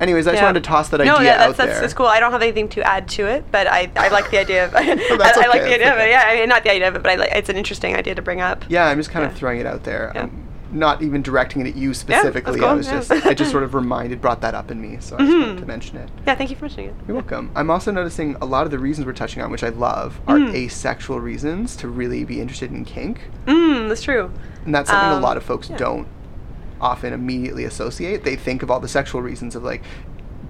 Anyways, 0.01 0.27
I 0.27 0.33
just 0.33 0.43
wanted 0.43 0.63
to 0.65 0.67
toss 0.69 0.89
that 0.89 0.99
no, 1.05 1.17
idea 1.17 1.27
yeah, 1.27 1.37
that's, 1.37 1.51
out 1.51 1.57
that's, 1.59 1.73
there. 1.73 1.81
that's 1.83 1.95
cool. 1.95 2.07
I 2.07 2.21
don't 2.21 2.33
have 2.33 2.41
anything 2.41 2.69
to 2.71 2.83
add 2.83 3.07
to 3.11 3.27
it, 3.27 3.45
but 3.53 3.67
I, 3.67 3.91
I 3.97 4.09
like 4.09 4.31
the 4.31 4.39
idea 4.39 4.65
of 4.65 4.75
I, 4.75 4.95
that's 4.95 5.37
I 5.39 5.47
like 5.47 5.61
the 5.63 5.75
idea 5.75 5.79
that's 5.87 5.97
of 6.01 6.07
it. 6.07 6.11
Yeah, 6.11 6.23
I 6.27 6.41
mean, 6.41 6.49
not 6.49 6.63
the 6.65 6.73
idea 6.73 6.89
of 6.89 6.97
it, 6.97 7.03
but 7.03 7.13
I 7.13 7.17
like 7.17 7.33
it's 7.33 7.51
an 7.51 7.57
interesting 7.57 7.95
idea 7.95 8.15
to 8.15 8.23
bring 8.23 8.41
up. 8.41 8.65
Yeah, 8.71 8.87
I'm 8.87 8.97
just 8.99 9.11
kind 9.11 9.27
of 9.27 9.35
throwing 9.35 9.61
it 9.61 9.67
out 9.67 9.85
there. 9.85 10.11
Yeah. 10.15 10.23
I'm 10.25 10.47
not 10.73 11.03
even 11.03 11.21
directing 11.21 11.61
it 11.67 11.69
at 11.71 11.77
you 11.77 11.93
specifically. 11.93 12.61
cool, 12.61 12.69
I 12.69 12.73
was 12.75 12.87
yeah. 12.87 13.01
just 13.01 13.11
I 13.11 13.35
just 13.35 13.51
sort 13.51 13.63
of 13.63 13.75
reminded 13.83 14.23
brought 14.23 14.41
that 14.41 14.55
up 14.55 14.71
in 14.71 14.81
me, 14.81 14.97
so 15.01 15.17
I 15.17 15.19
just 15.27 15.33
wanted 15.37 15.59
to 15.59 15.67
mention 15.67 15.99
it. 15.99 16.09
Yeah, 16.27 16.35
thank 16.35 16.49
you 16.49 16.57
for 16.57 16.65
mentioning 16.65 16.87
it. 16.91 16.95
You're 17.07 17.17
welcome. 17.17 17.51
I'm 17.55 17.71
also 17.71 17.91
noticing 17.91 18.37
a 18.37 18.47
lot 18.47 18.65
of 18.65 18.71
the 18.71 18.79
reasons 18.79 19.07
we're 19.07 19.13
touching 19.13 19.43
on, 19.43 19.51
which 19.51 19.65
I 19.65 19.69
love, 19.69 20.19
are 20.27 20.37
Mm. 20.39 20.55
asexual 20.55 21.21
reasons 21.21 21.77
to 21.77 21.89
really 21.89 22.25
be 22.25 22.41
interested 22.41 22.71
in 22.71 22.85
kink. 22.87 23.21
Mm, 23.47 23.89
that's 23.89 24.03
true. 24.03 24.31
And 24.65 24.75
that's 24.75 24.89
something 24.89 25.11
a 25.11 25.17
Um, 25.17 25.23
lot 25.23 25.37
of 25.37 25.43
folks 25.43 25.69
yeah. 25.69 25.77
don't 25.77 26.07
often 26.81 27.13
immediately 27.13 27.65
associate. 27.65 28.25
They 28.25 28.37
think 28.37 28.63
of 28.63 28.71
all 28.71 28.81
the 28.81 28.89
sexual 28.89 29.23
reasons 29.23 29.55
of 29.57 29.63
like 29.63 29.83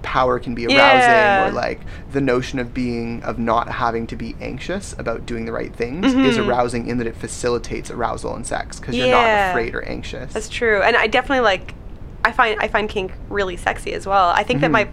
power 0.01 0.39
can 0.39 0.55
be 0.55 0.65
arousing 0.65 0.77
Yeah. 1.11 1.47
or 1.47 1.51
like 1.51 1.79
the 2.11 2.21
notion 2.21 2.57
of 2.57 2.73
being 2.73 3.21
of 3.23 3.37
not 3.37 3.67
having 3.69 4.07
to 4.07 4.15
be 4.15 4.35
anxious 4.41 4.95
about 4.97 5.27
doing 5.27 5.45
the 5.45 5.51
right 5.51 5.71
things 5.75 6.07
is 6.13 6.37
Mhm. 6.37 6.47
arousing 6.47 6.87
in 6.87 6.97
that 6.97 7.05
it 7.05 7.15
facilitates 7.15 7.91
arousal 7.91 8.35
and 8.35 8.45
sex 8.47 8.79
because 8.79 8.95
you're 8.95 9.09
not 9.11 9.49
afraid 9.51 9.75
or 9.75 9.83
anxious. 9.87 10.33
That's 10.33 10.49
true, 10.49 10.81
and 10.81 10.95
I 10.95 11.07
definitely 11.07 11.41
like. 11.43 11.75
I 12.23 12.31
find 12.31 12.57
I 12.59 12.67
find 12.67 12.87
kink 12.89 13.11
really 13.29 13.57
sexy 13.57 13.93
as 13.93 14.05
well. 14.07 14.29
I 14.29 14.43
think 14.43 14.61
that 14.61 14.69
Mhm. 14.69 14.73
my, 14.73 14.87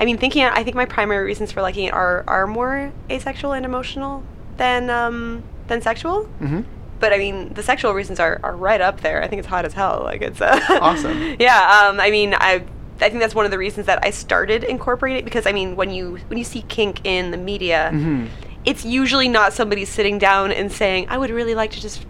I 0.00 0.04
mean, 0.04 0.18
thinking. 0.18 0.44
I 0.44 0.62
think 0.64 0.74
my 0.76 0.84
primary 0.84 1.24
reasons 1.24 1.52
for 1.52 1.62
liking 1.62 1.84
it 1.86 1.92
are 1.94 2.24
are 2.26 2.46
more 2.46 2.90
asexual 3.10 3.52
and 3.52 3.64
emotional 3.64 4.22
than 4.56 4.88
um 4.90 5.42
than 5.68 5.80
sexual. 5.80 6.24
hmm 6.40 6.60
But 7.00 7.12
I 7.12 7.18
mean, 7.18 7.52
the 7.54 7.62
sexual 7.62 7.92
reasons 7.94 8.20
are, 8.20 8.38
are 8.42 8.54
right 8.54 8.80
up 8.80 9.00
there. 9.00 9.22
I 9.22 9.26
think 9.28 9.40
it's 9.40 9.48
hot 9.48 9.64
as 9.64 9.72
hell. 9.72 10.02
Like 10.04 10.22
it's 10.22 10.40
uh, 10.40 10.60
Awesome. 10.80 11.36
Yeah. 11.40 11.86
Um. 11.88 11.98
I 11.98 12.10
mean, 12.10 12.34
I 12.34 12.62
I 13.00 13.08
think 13.08 13.20
that's 13.20 13.34
one 13.34 13.46
of 13.46 13.50
the 13.50 13.58
reasons 13.58 13.86
that 13.86 13.98
I 14.04 14.10
started 14.10 14.62
incorporating 14.62 15.20
it 15.20 15.24
because 15.24 15.46
I 15.46 15.52
mean, 15.52 15.74
when 15.76 15.90
you 15.90 16.18
when 16.28 16.38
you 16.38 16.44
see 16.44 16.62
kink 16.62 17.00
in 17.04 17.30
the 17.30 17.38
media, 17.38 17.90
hmm 17.90 18.26
it's 18.62 18.84
usually 18.84 19.26
not 19.26 19.54
somebody 19.54 19.86
sitting 19.86 20.18
down 20.18 20.52
and 20.52 20.70
saying, 20.70 21.06
"I 21.08 21.16
would 21.16 21.30
really 21.30 21.54
like 21.54 21.70
to 21.70 21.80
just 21.80 22.04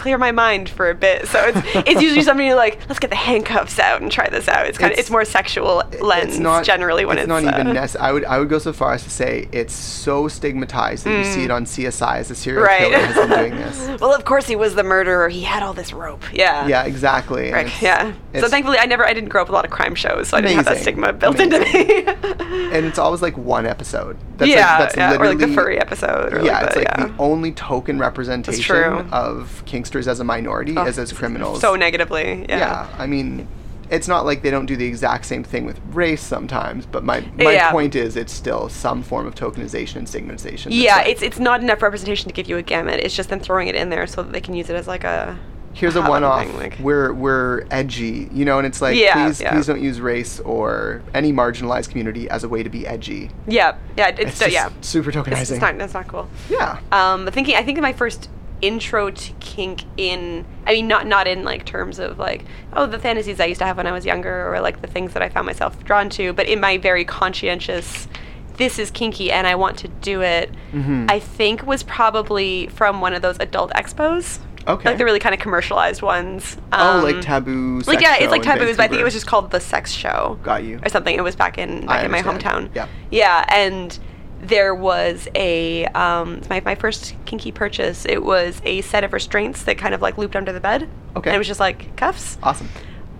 clear 0.00 0.18
my 0.18 0.32
mind 0.32 0.68
for 0.68 0.90
a 0.90 0.94
bit." 0.94 1.26
So 1.28 1.38
it's 1.44 1.60
it's 1.88 2.02
usually 2.02 2.22
somebody 2.22 2.54
like, 2.54 2.80
"Let's 2.88 2.98
get 2.98 3.10
the 3.10 3.16
handcuffs 3.16 3.78
out 3.78 4.00
and 4.02 4.10
try 4.10 4.28
this 4.28 4.48
out." 4.48 4.66
It's 4.66 4.78
kind 4.78 4.90
of 4.92 4.98
It's- 4.98 5.00
it's 5.06 5.10
more 5.10 5.24
sexual 5.24 5.82
lens 6.00 6.38
generally 6.66 7.04
when 7.04 7.16
it's, 7.18 7.24
it's 7.24 7.28
not 7.28 7.42
even 7.42 7.68
uh, 7.68 7.72
necessary. 7.72 8.04
I 8.08 8.12
would 8.12 8.24
I 8.24 8.38
would 8.38 8.48
go 8.48 8.58
so 8.58 8.72
far 8.72 8.92
as 8.94 9.02
to 9.04 9.10
say 9.10 9.48
it's 9.52 9.74
so 9.74 10.28
stigmatized 10.28 11.04
that 11.04 11.16
you 11.18 11.24
see 11.24 11.44
it 11.44 11.50
on 11.50 11.64
CSI 11.64 12.16
as 12.18 12.30
a 12.30 12.34
serial 12.34 12.62
Mm. 12.64 12.66
right. 12.66 12.80
killer 12.80 12.98
has 13.06 13.16
been 13.28 13.38
doing 13.38 13.56
this. 13.56 14.00
well, 14.00 14.12
of 14.14 14.24
course 14.24 14.46
he 14.46 14.56
was 14.56 14.74
the 14.74 14.82
murderer. 14.82 15.28
He 15.28 15.42
had 15.42 15.62
all 15.62 15.72
this 15.74 15.92
rope. 15.92 16.22
Yeah. 16.32 16.66
Yeah, 16.66 16.84
exactly. 16.84 17.50
Right. 17.52 17.66
it's- 17.66 17.82
Yeah. 17.82 18.12
So 18.12 18.38
it's- 18.38 18.50
thankfully, 18.50 18.78
I 18.78 18.86
never, 18.86 19.04
I 19.06 19.12
didn't 19.12 19.28
grow 19.30 19.42
up 19.42 19.48
with 19.48 19.52
a 19.52 19.56
lot 19.56 19.64
of 19.64 19.70
crime 19.70 19.94
shows, 19.94 20.28
so 20.28 20.36
I 20.36 20.40
didn't 20.40 20.56
have 20.56 20.64
that 20.66 20.78
stigma 20.78 21.12
built 21.12 21.38
Amazing. 21.40 21.62
into 21.62 21.78
me. 21.78 22.70
and 22.76 22.86
it's 22.86 22.98
always 22.98 23.22
like 23.22 23.36
one 23.36 23.66
episode. 23.66 24.16
That's 24.36 24.50
yeah, 24.50 24.70
like, 24.70 24.78
that's 24.94 24.96
yeah, 24.96 25.16
or 25.20 25.26
like 25.26 25.38
the 25.38 25.48
furry 25.48 25.78
episode. 25.78 26.32
Or 26.32 26.42
yeah, 26.44 26.52
like 26.58 26.64
it's 26.64 26.74
the, 26.74 26.80
like 26.80 26.88
yeah. 26.98 27.06
the 27.06 27.14
only 27.18 27.52
token 27.52 27.98
representation 27.98 29.10
of 29.12 29.62
As 29.94 30.20
a 30.20 30.24
minority 30.24 30.74
Oh, 30.76 30.84
as 30.84 30.98
as 30.98 31.12
criminals. 31.12 31.60
So 31.60 31.74
negatively. 31.74 32.46
Yeah. 32.48 32.58
yeah. 32.58 32.88
I 32.98 33.06
mean, 33.06 33.48
it's 33.90 34.06
not 34.06 34.24
like 34.24 34.42
they 34.42 34.50
don't 34.50 34.66
do 34.66 34.76
the 34.76 34.86
exact 34.86 35.24
same 35.26 35.42
thing 35.42 35.64
with 35.66 35.80
race 35.92 36.22
sometimes, 36.22 36.86
but 36.86 37.02
my 37.04 37.20
my 37.36 37.52
Yeah. 37.52 37.72
point 37.72 37.96
is 37.96 38.16
it's 38.16 38.32
still 38.32 38.68
some 38.68 39.02
form 39.02 39.26
of 39.26 39.34
tokenization 39.34 39.96
and 39.96 40.08
stigmatization. 40.08 40.70
Yeah, 40.72 40.96
like- 40.96 41.08
it's 41.08 41.22
it's 41.22 41.38
not 41.40 41.60
enough 41.60 41.82
representation 41.82 42.28
to 42.28 42.32
give 42.32 42.48
you 42.48 42.56
a 42.56 42.62
gamut. 42.62 43.00
It's 43.00 43.14
just 43.16 43.28
them 43.30 43.40
throwing 43.40 43.66
it 43.68 43.74
in 43.74 43.90
there 43.90 44.06
so 44.06 44.22
that 44.22 44.32
they 44.32 44.40
can 44.40 44.54
use 44.54 44.70
it 44.70 44.76
as 44.76 44.86
like 44.86 45.02
a. 45.04 45.36
here's 45.72 45.94
a 45.96 46.02
one-off. 46.02 46.44
thing, 46.46 46.56
like- 46.56 46.76
we're 46.80 47.12
we're 47.12 47.64
edgy, 47.70 48.28
you 48.32 48.44
know, 48.44 48.58
and 48.58 48.66
it's 48.66 48.80
like 48.80 48.96
Yeah, 48.96 49.26
please 49.26 49.40
yeah. 49.40 49.52
please 49.52 49.66
don't 49.66 49.82
use 49.82 50.00
race 50.00 50.38
or 50.40 51.02
any 51.14 51.32
marginalized 51.32 51.88
community 51.90 52.28
as 52.30 52.44
a 52.44 52.48
way 52.48 52.62
to 52.62 52.70
be 52.70 52.86
edgy. 52.86 53.30
Yeah, 53.48 53.74
yeah, 53.96 54.08
it's, 54.16 54.40
It's, 54.40 54.52
yeah. 54.52 54.70
super 54.82 55.10
tokenizing. 55.10 55.40
It's, 55.42 55.50
it's 55.50 55.60
not 55.60 55.76
that's 55.78 55.94
not 55.94 56.06
cool. 56.08 56.28
yeah. 56.48 56.78
Um, 56.92 57.26
thinking, 57.28 57.56
I 57.56 57.62
think 57.64 57.80
my 57.80 57.92
first 57.92 58.28
intro 58.62 59.10
to 59.10 59.32
kink 59.40 59.84
in, 59.96 60.44
I 60.66 60.72
mean, 60.72 60.88
not 60.88 61.06
not 61.06 61.26
in 61.26 61.44
like 61.44 61.64
terms 61.64 61.98
of 61.98 62.18
like, 62.18 62.44
oh, 62.74 62.86
the 62.86 62.98
fantasies 62.98 63.40
I 63.40 63.46
used 63.46 63.60
to 63.60 63.66
have 63.66 63.76
when 63.76 63.86
I 63.86 63.92
was 63.92 64.04
younger, 64.04 64.52
or 64.54 64.60
like 64.60 64.80
the 64.82 64.86
things 64.88 65.12
that 65.14 65.22
I 65.22 65.28
found 65.28 65.46
myself 65.46 65.82
drawn 65.84 66.08
to, 66.10 66.32
but 66.32 66.46
in 66.48 66.60
my 66.60 66.78
very 66.78 67.04
conscientious, 67.04 68.08
this 68.56 68.78
is 68.78 68.90
kinky 68.90 69.32
and 69.32 69.46
I 69.46 69.54
want 69.54 69.78
to 69.78 69.88
do 69.88 70.20
it. 70.22 70.50
Mhm. 70.72 71.10
I 71.10 71.18
think 71.18 71.66
was 71.66 71.82
probably 71.82 72.66
from 72.68 73.00
one 73.00 73.14
of 73.14 73.22
those 73.22 73.38
adult 73.40 73.72
expos. 73.72 74.38
Okay. 74.68 74.90
Like 74.90 74.98
the 74.98 75.06
really 75.06 75.18
kind 75.18 75.34
of 75.34 75.40
commercialized 75.40 76.02
ones. 76.02 76.58
oh, 76.72 76.98
Um, 76.98 77.02
like 77.02 77.22
taboo. 77.22 77.80
Like 77.86 78.02
yeah, 78.02 78.16
it's 78.20 78.30
like 78.30 78.42
taboos, 78.42 78.76
but 78.76 78.84
I 78.84 78.88
think 78.88 79.00
it 79.00 79.04
was 79.04 79.14
just 79.14 79.26
called 79.26 79.50
the 79.50 79.58
Sex 79.60 79.90
Show 79.90 80.38
Got 80.42 80.64
you. 80.64 80.78
or 80.84 80.90
something. 80.90 81.14
It 81.16 81.22
was 81.24 81.34
back 81.34 81.56
in 81.56 81.84
I 81.88 81.96
back 81.96 82.04
in 82.04 82.10
my 82.10 82.22
hometown. 82.22 82.68
Yeah. 82.74 82.86
Yeah, 83.10 83.46
and 83.48 83.98
there 84.42 84.74
was 84.74 85.28
a 85.34 85.84
um, 85.86 86.40
my 86.48 86.60
my 86.64 86.74
first 86.74 87.14
kinky 87.26 87.52
purchase. 87.52 88.06
It 88.06 88.22
was 88.22 88.60
a 88.64 88.80
set 88.82 89.04
of 89.04 89.12
restraints 89.12 89.62
that 89.64 89.76
kind 89.78 89.94
of 89.94 90.00
like 90.02 90.16
looped 90.18 90.36
under 90.36 90.52
the 90.52 90.60
bed. 90.60 90.88
Okay. 91.16 91.30
And 91.30 91.34
it 91.34 91.38
was 91.38 91.46
just 91.46 91.60
like 91.60 91.94
cuffs. 91.96 92.38
Awesome. 92.42 92.68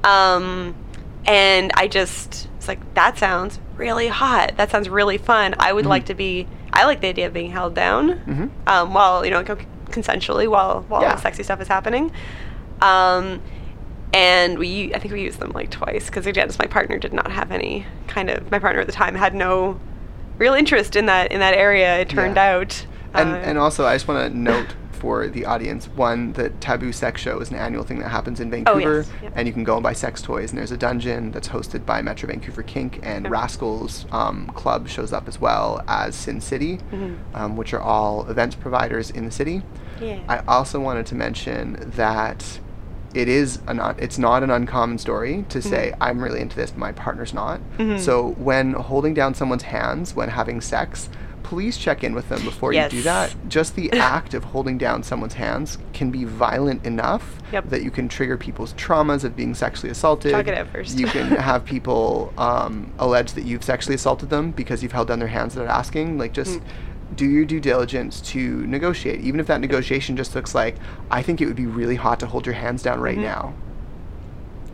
Um, 0.05 0.75
and 1.27 1.71
I 1.75 1.89
just 1.89 2.49
it's 2.57 2.69
like 2.69 2.95
that 2.95 3.19
sounds 3.19 3.61
really 3.77 4.09
hot. 4.09 4.57
That 4.57 4.71
sounds 4.71 4.89
really 4.89 5.19
fun. 5.19 5.55
I 5.59 5.73
would 5.73 5.87
like 5.87 6.07
to 6.07 6.15
be. 6.15 6.47
I 6.73 6.85
like 6.85 7.01
the 7.01 7.09
idea 7.09 7.27
of 7.27 7.33
being 7.33 7.51
held 7.51 7.75
down 7.75 8.21
Mhm. 8.21 8.51
um, 8.67 8.95
while 8.95 9.25
you 9.25 9.31
know 9.31 9.43
consensually 9.45 10.49
while 10.49 10.85
while 10.89 11.03
Yeah. 11.03 11.17
the 11.17 11.21
sexy 11.21 11.43
stuff 11.43 11.61
is 11.61 11.69
happening. 11.69 12.13
Um, 12.81 13.43
and 14.15 14.59
we 14.59 14.95
I 14.95 14.99
think 14.99 15.13
we 15.13 15.23
used 15.23 15.39
them 15.41 15.53
like 15.53 15.71
twice 15.71 16.07
because 16.07 16.27
again, 16.27 16.49
my 16.59 16.67
partner 16.67 16.97
did 16.99 17.13
not 17.13 17.31
have 17.31 17.51
any 17.53 17.87
kind 18.07 18.31
of 18.31 18.51
my 18.51 18.59
partner 18.59 18.81
at 18.81 18.87
the 18.87 18.93
time 18.93 19.15
had 19.15 19.35
no 19.35 19.79
real 20.41 20.55
interest 20.55 20.97
in 20.97 21.07
that 21.07 21.31
in 21.31 21.39
that 21.39 21.55
area. 21.55 22.01
It 22.01 22.09
turned 22.09 22.35
Yeah. 22.37 22.57
out. 22.57 22.87
And 23.15 23.31
Uh, 23.31 23.37
and 23.37 23.59
also, 23.59 23.87
I 23.87 23.95
just 23.95 24.09
want 24.09 24.33
to 24.33 24.37
note 24.37 24.75
for 24.93 25.29
the 25.29 25.47
audience 25.47 25.89
one 25.97 26.33
that 26.35 26.61
Taboo 26.61 26.93
Sex 26.93 27.21
Show 27.23 27.39
is 27.41 27.51
an 27.51 27.57
annual 27.57 27.85
thing 27.85 28.01
that 28.01 28.09
happens 28.11 28.39
in 28.39 28.51
Vancouver, 28.51 28.93
Oh, 28.93 28.97
yes. 28.99 29.11
Yep. 29.23 29.33
and 29.35 29.49
you 29.49 29.55
can 29.55 29.65
go 29.65 29.75
and 29.77 29.83
buy 29.83 29.95
sex 29.95 30.21
toys. 30.21 30.51
And 30.51 30.59
there's 30.59 30.73
a 30.73 30.77
dungeon 30.77 31.31
that's 31.33 31.49
hosted 31.49 31.87
by 31.87 32.03
Metro 32.03 32.27
Vancouver 32.29 32.63
Kink, 32.63 33.01
and. 33.03 33.31
Rascals 33.31 34.05
um, 34.13 34.51
Club 34.55 34.89
shows 34.89 35.13
up 35.13 35.27
as 35.27 35.41
well 35.41 35.83
as 35.89 36.15
Sin 36.15 36.41
City, 36.41 36.81
Mhm. 36.93 37.17
um, 37.35 37.57
which 37.57 37.73
are 37.73 37.81
all 37.81 38.27
events 38.29 38.55
providers 38.57 39.11
in 39.11 39.25
the 39.25 39.31
city. 39.31 39.63
yeah. 40.01 40.19
I 40.29 40.41
also 40.47 40.79
wanted 40.81 41.07
to 41.07 41.15
mention 41.15 41.93
that 41.97 42.59
it 43.15 43.29
is 43.29 43.59
a 43.67 43.75
not 43.75 43.99
it's 44.01 44.19
not 44.19 44.43
an 44.43 44.51
uncommon 44.51 44.99
story 44.99 45.45
to 45.49 45.61
say 45.61 45.93
I'm 46.01 46.23
really 46.23 46.41
into 46.41 46.57
this, 46.57 46.71
but 46.71 46.79
my 46.79 46.93
partner's 46.93 47.35
not. 47.35 47.61
Mhm. 47.79 47.99
So 47.99 48.31
when 48.39 48.73
holding 48.75 49.15
down 49.15 49.35
someone's 49.35 49.65
hands 49.65 50.15
when 50.15 50.29
having 50.29 50.61
sex, 50.61 51.09
please 51.43 51.77
check 51.77 52.05
in 52.05 52.15
with 52.15 52.29
them 52.29 52.41
before 52.45 52.73
you 52.73 52.89
do 52.89 53.03
that. 53.03 53.35
Just 53.49 53.75
the 53.75 53.91
act 53.99 54.35
of 54.35 54.45
holding 54.45 54.79
down 54.79 55.03
someone's 55.03 55.35
hands 55.35 55.79
can 55.93 56.11
be 56.13 56.23
violent 56.25 56.87
enough 56.87 57.37
Yep. 57.53 57.71
that 57.71 57.83
you 57.83 57.91
can 57.91 58.09
trigger 58.09 58.37
people's 58.37 58.73
traumas 58.75 59.25
of 59.25 59.35
being 59.35 59.55
sexually 59.57 59.91
assaulted. 59.91 60.31
Talk 60.31 60.47
it 60.47 60.57
out 60.57 60.69
first. 60.69 60.97
You 60.97 61.07
can 61.09 61.27
have 61.51 61.65
people 61.65 62.33
um, 62.39 62.93
allege 63.01 63.33
that 63.33 63.43
you've 63.43 63.65
sexually 63.65 63.97
assaulted 63.97 64.31
them 64.31 64.53
because 64.53 64.85
you've 64.85 64.93
held 64.93 65.09
down 65.09 65.19
their 65.19 65.27
hands 65.27 65.57
without 65.57 65.77
asking. 65.77 66.17
Like 66.19 66.33
just 66.33 66.61
Mm. 66.61 66.63
Do 67.17 67.27
your 67.29 67.45
due 67.45 67.61
diligence 67.61 68.21
to 68.21 68.65
negotiate, 68.67 69.21
even 69.21 69.41
if 69.41 69.47
that 69.49 69.61
negotiation 69.61 70.17
just 70.17 70.35
looks 70.35 70.55
like, 70.55 70.77
I 71.11 71.23
think 71.23 71.41
it 71.41 71.47
would 71.47 71.57
be 71.57 71.67
really 71.67 71.97
hot 71.97 72.21
to 72.21 72.27
hold 72.27 72.47
your 72.47 72.55
hands 72.55 72.83
down 72.83 73.01
right 73.01 73.19
Mhm. 73.19 73.23
now. 73.23 73.55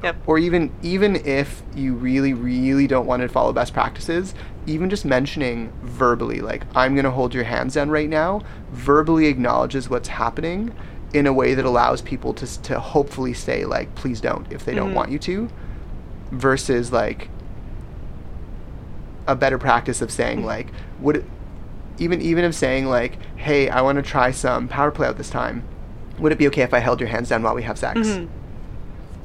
Yep. 0.03 0.16
Or 0.26 0.39
even 0.39 0.70
even 0.82 1.16
if 1.26 1.62
you 1.74 1.95
really 1.95 2.34
really 2.34 2.87
don't 2.87 3.07
want 3.07 3.22
to 3.22 3.28
follow 3.28 3.53
best 3.53 3.72
practices, 3.72 4.34
even 4.66 4.91
just 4.91 5.05
mentioning 5.07 5.72
verbally 5.82 6.41
like 6.41 6.64
I'm 6.74 6.95
going 6.95 7.05
to 7.07 7.11
hold 7.11 7.32
your 7.34 7.45
hands 7.45 7.74
down 7.74 7.89
right 7.89 8.09
now, 8.09 8.43
verbally 8.72 9.26
acknowledges 9.26 9.89
what's 9.89 10.09
happening 10.09 10.72
in 11.14 11.26
a 11.26 11.32
way 11.32 11.55
that 11.55 11.64
allows 11.64 12.03
people 12.03 12.34
to 12.34 12.62
to 12.62 12.78
hopefully 12.78 13.32
say 13.32 13.64
like 13.64 13.95
please 13.95 14.20
don't 14.20 14.47
if 14.51 14.64
they 14.66 14.74
don't 14.74 14.91
Mhm. 14.91 14.95
want 14.95 15.11
you 15.11 15.18
to 15.20 15.49
versus 16.30 16.93
like 16.93 17.30
a 19.26 19.34
better 19.34 19.59
practice 19.59 20.03
of 20.03 20.11
saying 20.11 20.45
like 20.45 20.68
would 21.01 21.16
it, 21.16 21.24
even 21.99 22.20
even 22.20 22.44
of 22.44 22.55
saying 22.55 22.86
like 22.86 23.18
hey 23.36 23.68
I 23.68 23.80
want 23.82 23.97
to 23.97 24.03
try 24.03 24.30
some 24.30 24.68
power 24.68 24.90
play 24.90 25.07
out 25.09 25.16
this 25.16 25.30
time 25.30 25.62
would 26.18 26.32
it 26.32 26.38
be 26.38 26.47
okay 26.49 26.62
if 26.62 26.72
I 26.74 26.78
held 26.78 27.01
your 27.01 27.09
hands 27.09 27.28
down 27.28 27.42
while 27.42 27.55
we 27.55 27.62
have 27.62 27.78
sex 27.78 28.01
Mhm. 28.01 28.28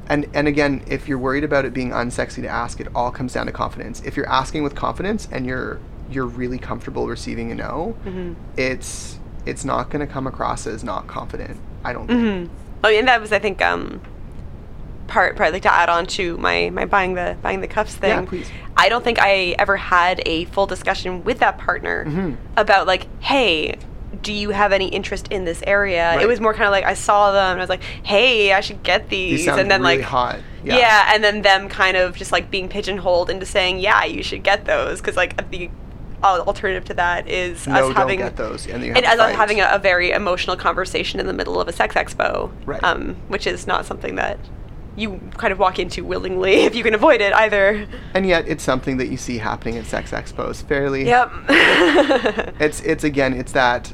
and 0.08 0.26
and 0.34 0.48
again 0.48 0.82
if 0.86 1.08
you're 1.08 1.18
worried 1.18 1.44
about 1.44 1.64
it 1.64 1.72
being 1.74 1.90
unsexy 1.90 2.42
to 2.42 2.48
ask 2.48 2.80
it 2.80 2.88
all 2.94 3.10
comes 3.10 3.32
down 3.32 3.46
to 3.46 3.52
confidence 3.52 4.00
if 4.04 4.16
you're 4.16 4.28
asking 4.28 4.62
with 4.62 4.74
confidence 4.74 5.28
and 5.30 5.46
you're 5.46 5.78
you're 6.10 6.26
really 6.26 6.58
comfortable 6.58 7.08
receiving 7.08 7.50
a 7.50 7.54
no 7.54 7.94
Mhm. 8.06 8.34
it's 8.56 9.18
it's 9.46 9.64
not 9.64 9.90
going 9.90 10.06
to 10.06 10.12
come 10.12 10.26
across 10.26 10.66
as 10.66 10.84
not 10.84 11.06
confident 11.08 11.58
I 11.84 11.92
don't 11.92 12.06
think 12.06 12.48
hmm 12.48 12.54
Oh, 12.84 12.88
and 12.88 13.06
that 13.06 13.20
was, 13.20 13.30
I 13.32 13.38
think, 13.38 13.62
um, 13.62 14.00
part 15.06 15.36
part 15.36 15.52
like 15.52 15.62
to 15.62 15.72
add 15.72 15.88
on 15.88 16.04
to 16.06 16.36
my 16.38 16.68
my 16.70 16.84
buying 16.84 17.14
the 17.14 17.36
buying 17.42 17.60
the 17.60 17.68
cuffs 17.68 17.94
thing. 17.94 18.10
Yeah, 18.10 18.22
please. 18.24 18.50
I 18.82 18.88
don't 18.88 19.04
think 19.04 19.18
I 19.20 19.54
ever 19.58 19.76
had 19.76 20.20
a 20.26 20.44
full 20.46 20.66
discussion 20.66 21.22
with 21.24 21.38
that 21.38 21.56
partner 21.58 22.04
Mhm. 22.06 22.36
about 22.56 22.86
like, 22.86 23.06
hey. 23.20 23.76
Do 24.20 24.30
you 24.32 24.50
have 24.50 24.72
any 24.72 24.88
interest 24.88 25.26
in 25.30 25.46
this 25.46 25.62
area? 25.66 26.10
Right. 26.14 26.22
It 26.22 26.28
was 26.28 26.38
more 26.38 26.52
kind 26.52 26.66
of 26.66 26.70
like 26.70 26.84
I 26.84 26.92
saw 26.92 27.32
them 27.32 27.52
and 27.52 27.58
I 27.60 27.62
was 27.62 27.70
like, 27.70 27.82
"Hey, 28.04 28.52
I 28.52 28.60
should 28.60 28.82
get 28.82 29.08
these." 29.08 29.46
these 29.46 29.48
and 29.48 29.70
then 29.70 29.80
really 29.80 29.96
like, 29.96 30.04
hot 30.04 30.38
yeah. 30.62 30.76
yeah, 30.76 31.14
and 31.14 31.24
then 31.24 31.40
them 31.42 31.68
kind 31.70 31.96
of 31.96 32.14
just 32.14 32.30
like 32.30 32.50
being 32.50 32.68
pigeonholed 32.68 33.30
into 33.30 33.46
saying, 33.46 33.78
"Yeah, 33.78 34.04
you 34.04 34.22
should 34.22 34.42
get 34.42 34.66
those," 34.66 35.00
because 35.00 35.16
like 35.16 35.50
the 35.50 35.70
alternative 36.22 36.84
to 36.84 36.94
that 36.94 37.26
is 37.26 37.66
no 37.66 37.88
us 37.90 37.96
having 37.96 38.18
get 38.18 38.36
those 38.36 38.66
and, 38.66 38.84
and 38.84 38.96
have 38.96 39.04
as 39.04 39.16
to 39.16 39.22
us 39.22 39.28
fight. 39.30 39.34
having 39.36 39.60
a, 39.60 39.70
a 39.72 39.78
very 39.78 40.10
emotional 40.12 40.56
conversation 40.56 41.18
in 41.18 41.26
the 41.26 41.32
middle 41.32 41.58
of 41.60 41.66
a 41.66 41.72
sex 41.72 41.94
expo, 41.94 42.50
Right. 42.66 42.84
um, 42.84 43.16
which 43.28 43.46
is 43.46 43.66
not 43.66 43.86
something 43.86 44.14
that 44.16 44.38
you 44.96 45.18
kind 45.38 45.52
of 45.52 45.58
walk 45.58 45.78
into 45.78 46.04
willingly 46.04 46.52
if 46.68 46.74
you 46.74 46.82
can 46.82 46.94
avoid 46.94 47.20
it 47.20 47.32
either. 47.34 47.86
and 48.14 48.26
yet 48.26 48.46
it's 48.46 48.62
something 48.62 48.96
that 48.98 49.08
you 49.08 49.16
see 49.16 49.38
happening 49.38 49.76
at 49.78 49.86
sex 49.86 50.10
expos 50.10 50.62
fairly 50.66 51.04
Yep. 51.06 51.30
it's 52.60 52.80
it's 52.92 53.04
again 53.04 53.32
it's 53.34 53.52
that 53.52 53.92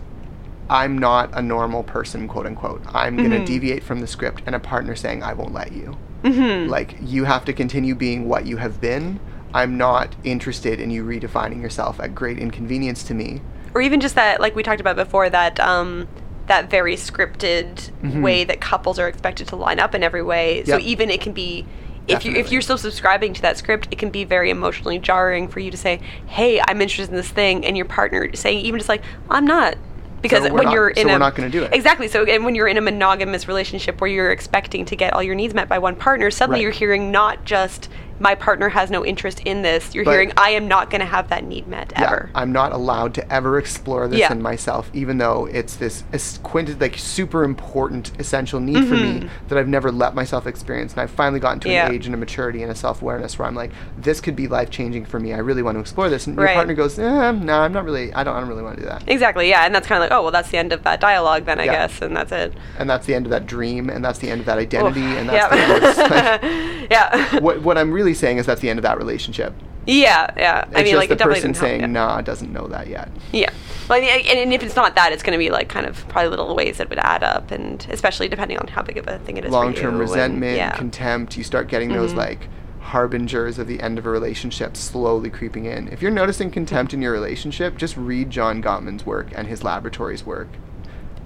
i'm 0.71 0.99
not 0.99 1.31
a 1.33 1.41
normal 1.43 1.83
person 1.83 2.29
quote 2.29 2.47
unquote 2.47 2.83
i'm 2.89 3.17
going 3.17 3.31
to 3.31 3.45
deviate 3.45 3.83
from 3.83 4.01
the 4.01 4.07
script 4.07 4.43
and 4.47 4.55
a 4.55 4.61
partner 4.61 4.95
saying 4.95 5.23
i 5.23 5.33
won't 5.33 5.53
let 5.55 5.73
you 5.73 5.97
Mhm. 6.25 6.69
like 6.69 6.97
you 7.01 7.25
have 7.25 7.45
to 7.45 7.53
continue 7.53 7.95
being 7.95 8.29
what 8.29 8.45
you 8.45 8.57
have 8.57 8.81
been 8.81 9.21
i'm 9.55 9.79
not 9.79 10.17
interested 10.25 10.81
in 10.81 10.91
you 10.91 11.05
redefining 11.05 11.63
yourself 11.63 12.01
at 12.01 12.13
great 12.15 12.39
inconvenience 12.39 13.05
to 13.05 13.15
me 13.15 13.41
or 13.75 13.83
even 13.83 14.01
just 14.01 14.15
that, 14.17 14.41
like 14.41 14.57
we 14.57 14.63
talked 14.63 14.81
about 14.81 14.97
before, 14.97 15.29
that 15.29 15.61
um, 15.61 16.09
that 16.49 16.71
very 16.71 16.97
scripted 16.97 17.91
Mhm. 18.03 18.23
way 18.23 18.45
that 18.45 18.61
couples 18.61 18.99
are 18.99 19.09
expected 19.09 19.49
to 19.49 19.57
line 19.57 19.79
up 19.79 19.95
in 19.95 20.03
every 20.03 20.23
way. 20.23 20.63
So 20.67 20.73
Yep. 20.77 20.81
even 20.83 21.11
it 21.11 21.21
can 21.21 21.33
be. 21.33 21.67
If 22.09 22.25
you 22.25 22.33
if 22.35 22.51
you're 22.51 22.63
still 22.63 22.79
subscribing 22.79 23.35
to 23.35 23.43
that 23.43 23.59
script, 23.59 23.89
it 23.91 23.99
can 23.99 24.09
be 24.09 24.25
very 24.25 24.49
emotionally 24.51 24.99
jarring 24.99 25.47
for 25.47 25.61
you 25.61 25.71
to 25.71 25.77
say, 25.77 26.01
"Hey, 26.27 26.59
I'm 26.67 26.81
interested 26.81 27.11
in 27.11 27.17
this 27.17 27.29
thing," 27.29 27.67
and 27.67 27.77
your 27.77 27.85
partner 27.87 28.31
saying 28.35 28.61
even 28.61 28.79
just 28.81 28.89
like, 28.89 29.03
"I'm 29.31 29.45
not," 29.45 29.75
because 30.23 30.45
we're 30.45 30.53
when 30.57 30.65
not- 30.65 30.73
you're 30.73 30.89
in 30.89 30.95
so 30.97 31.01
in 31.03 31.09
we're 31.09 31.17
a 31.17 31.19
not 31.19 31.35
gonna 31.35 31.51
do 31.51 31.65
it. 31.65 31.75
exactly. 31.75 32.09
So 32.09 32.25
and 32.25 32.47
when 32.47 32.55
you're 32.55 32.67
in 32.67 32.79
a 32.79 32.81
monogamous 32.81 33.47
relationship 33.47 34.01
where 34.01 34.09
you're 34.11 34.33
expecting 34.33 34.87
to 34.87 34.97
get 34.97 35.13
all 35.13 35.23
your 35.23 35.35
needs 35.35 35.53
met 35.53 35.69
by 35.69 35.79
one 35.79 35.97
partner, 35.97 36.31
suddenly 36.31 36.61
Right. 36.61 36.63
you're 36.63 36.73
hearing 36.73 37.11
not 37.13 37.45
just 37.45 37.91
my 38.21 38.35
partner 38.35 38.69
has 38.69 38.91
no 38.91 39.05
interest 39.05 39.41
in 39.41 39.63
this. 39.63 39.95
You're 39.95 40.05
But- 40.05 40.13
hearing 40.13 40.33
I 40.37 40.51
am 40.51 40.67
not 40.69 40.91
going 40.91 41.01
to 41.01 41.07
have 41.07 41.29
that 41.29 41.45
need 41.45 41.67
met 41.69 41.93
Yeah, 41.97 42.05
ever. 42.07 42.31
i'm 42.35 42.53
not 42.53 42.73
allowed 42.73 43.15
to 43.15 43.33
ever 43.33 43.59
explore 43.59 44.07
this 44.09 44.19
Yeah. 44.21 44.33
in 44.33 44.41
myself 44.43 44.91
even 44.93 45.19
though 45.19 45.47
it's 45.51 45.77
this 45.77 46.03
quinted 46.43 46.81
like 46.81 46.97
super 46.99 47.45
important 47.45 48.11
essential 48.19 48.61
need 48.61 48.87
for 48.87 48.95
me 48.95 49.21
Mhm. 49.21 49.29
that 49.49 49.59
i've 49.59 49.69
never 49.69 49.91
let 49.93 50.15
myself 50.15 50.47
experience 50.47 50.93
and 50.93 51.01
i've 51.03 51.11
finally 51.11 51.41
gotten 51.41 51.61
to 51.61 51.69
Yeah. 51.71 51.87
an 51.87 51.95
age 51.95 52.07
and 52.07 52.15
a 52.15 52.19
maturity 52.19 52.63
and 52.63 52.71
a 52.71 52.75
self-awareness 52.75 53.39
where 53.39 53.47
i'm 53.49 53.55
like 53.55 53.71
this 53.97 54.21
could 54.21 54.37
be 54.37 54.47
life 54.49 54.71
changing 54.71 55.05
for 55.05 55.19
me 55.21 55.33
i 55.35 55.39
really 55.39 55.63
want 55.63 55.77
to 55.77 55.81
explore 55.81 56.09
this 56.09 56.27
and 56.27 56.37
your 56.37 56.47
partner 56.49 56.75
goes 56.75 56.99
eh, 56.99 57.33
no 57.33 57.61
i'm 57.61 57.73
not 57.73 57.85
really 57.85 58.13
i 58.15 58.23
don't, 58.25 58.37
I 58.37 58.41
don't 58.41 58.49
really 58.49 58.63
want 58.63 58.77
to 58.77 58.83
do 58.83 58.89
that 58.89 59.03
Exactly, 59.07 59.49
yeah, 59.49 59.65
and 59.67 59.75
that's 59.75 59.87
kind 59.87 60.03
of 60.03 60.09
like, 60.11 60.17
oh, 60.17 60.23
well, 60.23 60.31
that's 60.33 60.51
the 60.51 60.59
end 60.59 60.73
of 60.73 60.83
that 60.85 61.01
dialogue, 61.01 61.45
then 61.47 61.59
I 61.59 61.65
guess, 61.67 62.03
and 62.03 62.15
that's 62.17 62.31
it. 62.33 62.53
and 62.79 62.89
that's 62.89 63.07
the 63.07 63.15
end 63.15 63.27
of 63.27 63.31
that 63.31 63.47
dream 63.47 63.89
and 63.91 64.05
that's 64.05 64.19
the 64.19 64.31
end 64.31 64.41
of 64.41 64.47
that 64.47 64.59
identity 64.59 65.01
Oof, 65.01 65.19
and 65.19 65.29
that's 65.29 65.55
yeah. 65.55 65.67
the 65.67 65.75
end 65.75 65.85
of 65.85 66.11
like, 66.11 66.91
yeah, 66.91 67.39
what, 67.41 67.63
what 67.63 67.79
i'm 67.79 67.91
really 67.93 68.08
saying 68.15 68.39
is 68.39 68.47
that's 68.47 68.61
the 68.61 68.71
end 68.71 68.79
of 68.79 68.83
that 68.83 68.99
relationship 68.99 69.55
yeah, 69.87 70.31
yeah. 70.37 70.67
it's 70.67 70.77
I 70.77 70.83
mean, 70.83 70.97
like, 70.97 71.09
the 71.09 71.17
person 71.17 71.53
didn't 71.53 71.57
help, 71.57 71.67
saying 71.67 71.81
yeah. 71.81 71.87
nah 71.87 72.21
doesn't 72.21 72.53
know 72.53 72.67
that 72.69 72.89
yet 72.89 73.11
Yeah, 73.33 73.51
well, 73.89 73.97
I 73.97 74.03
mean, 74.03 74.27
and, 74.29 74.39
and 74.39 74.53
if 74.53 74.63
it's 74.63 74.77
not 74.77 74.95
that, 74.97 75.13
it's 75.15 75.23
going 75.23 75.33
to 75.33 75.39
be 75.43 75.51
like 75.51 75.71
kind 75.71 75.87
of 75.87 76.07
probably 76.09 76.29
little 76.29 76.55
ways 76.55 76.77
that 76.77 76.91
would 76.91 76.99
add 76.99 77.23
up, 77.23 77.51
and 77.51 77.87
especially 77.91 78.29
depending 78.29 78.59
on 78.59 78.67
how 78.69 78.83
big 78.83 78.99
of 78.99 79.09
a 79.09 79.19
thing 79.21 79.39
it 79.39 79.47
is. 79.47 79.51
long-term 79.51 79.83
you, 79.83 79.89
and- 79.93 79.99
resentment 80.01 80.57
yeah. 80.59 80.77
contempt 80.77 81.39
you 81.39 81.43
start 81.45 81.69
getting 81.69 81.91
those 81.91 82.13
Mhm. 82.13 82.17
like 82.17 82.49
harbingers 82.81 83.59
of 83.59 83.67
the 83.67 83.81
end 83.81 83.99
of 83.99 84.05
a 84.07 84.11
relationship 84.11 84.77
slowly 84.77 85.29
creeping 85.31 85.65
in 85.67 85.89
if 85.89 86.01
you're 86.03 86.11
noticing 86.11 86.51
contempt 86.51 86.95
in 86.95 87.03
your 87.03 87.13
relationship 87.13 87.77
just 87.77 87.95
read 87.99 88.31
john 88.31 88.63
gottman's 88.63 89.05
work 89.05 89.29
and 89.35 89.47
his 89.49 89.63
laboratory's 89.63 90.25
work 90.25 90.49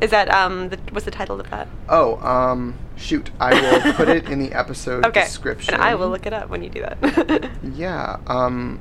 Is 0.01 0.11
that 0.11 0.28
um, 0.30 0.68
the, 0.70 0.78
what's 0.90 1.05
the 1.05 1.11
title 1.11 1.38
of 1.40 1.49
that? 1.51 1.68
oh 1.88 2.16
um 2.26 2.74
shoot 2.97 3.30
i 3.40 3.53
will 3.61 3.93
put 3.95 4.09
it 4.09 4.28
in 4.28 4.38
the 4.38 4.53
episode 4.62 5.05
Okay, 5.07 5.22
description 5.24 5.74
and 5.74 5.82
I 5.82 5.95
will 5.97 6.09
look 6.09 6.26
it 6.26 6.32
up 6.32 6.49
when 6.49 6.62
you 6.62 6.70
do 6.70 6.80
that. 6.82 7.51
yeah 7.74 8.18
um 8.28 8.80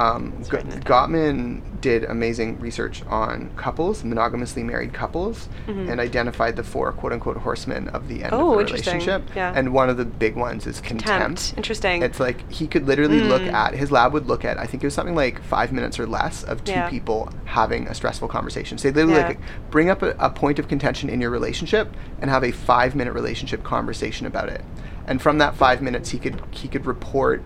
um, 0.00 0.32
G- 0.44 0.50
write 0.56 0.70
that 0.70 0.84
down. 0.84 1.10
Gottman 1.10 1.60
did 1.80 2.04
amazing 2.04 2.58
research 2.60 3.02
on 3.08 3.50
couples, 3.56 4.02
monogamously 4.02 4.62
married 4.64 4.92
couples, 4.92 5.48
Mhm. 5.66 5.90
and 5.90 6.00
identified 6.00 6.56
the 6.56 6.62
four 6.62 6.92
quote 6.92 7.12
unquote 7.12 7.36
horsemen 7.38 7.88
of 7.88 8.08
the 8.08 8.22
end 8.24 8.32
Oh, 8.32 8.58
of 8.58 8.66
the 8.66 8.72
relationship. 8.74 9.22
Yeah. 9.34 9.52
And 9.54 9.72
one 9.72 9.88
of 9.88 9.96
the 9.96 10.04
big 10.04 10.36
ones 10.36 10.66
is 10.66 10.80
contempt. 10.80 11.06
Contempt. 11.06 11.54
Interesting. 11.56 12.02
It's 12.02 12.20
like 12.20 12.50
he 12.50 12.66
could 12.66 12.86
literally 12.86 13.20
look 13.20 13.42
Mm. 13.42 13.52
at 13.52 13.74
his 13.74 13.90
lab 13.90 14.12
would 14.12 14.26
look 14.26 14.44
at 14.44 14.58
I 14.58 14.66
think 14.66 14.82
it 14.82 14.86
was 14.86 14.94
something 14.94 15.14
like 15.14 15.42
five 15.42 15.72
minutes 15.72 15.98
or 15.98 16.06
less 16.06 16.42
of 16.44 16.64
two 16.64 16.72
Yeah. 16.72 16.88
people 16.90 17.30
having 17.46 17.86
a 17.88 17.94
stressful 17.94 18.28
conversation. 18.28 18.76
So 18.78 18.90
they 18.90 19.02
literally 19.02 19.20
Yeah. 19.22 19.28
like 19.28 19.40
bring 19.70 19.88
up 19.90 20.02
a, 20.02 20.14
a 20.18 20.28
point 20.30 20.58
of 20.58 20.68
contention 20.68 21.08
in 21.08 21.20
your 21.20 21.30
relationship 21.30 21.94
and 22.20 22.30
have 22.30 22.44
a 22.44 22.50
five 22.52 22.94
minute 22.94 23.14
relationship 23.14 23.62
conversation 23.64 24.26
about 24.26 24.48
it. 24.48 24.62
And 25.06 25.20
from 25.22 25.38
that 25.38 25.54
five 25.56 25.80
minutes 25.82 26.10
he 26.10 26.18
could 26.18 26.40
he 26.50 26.68
could 26.68 26.84
report 26.86 27.42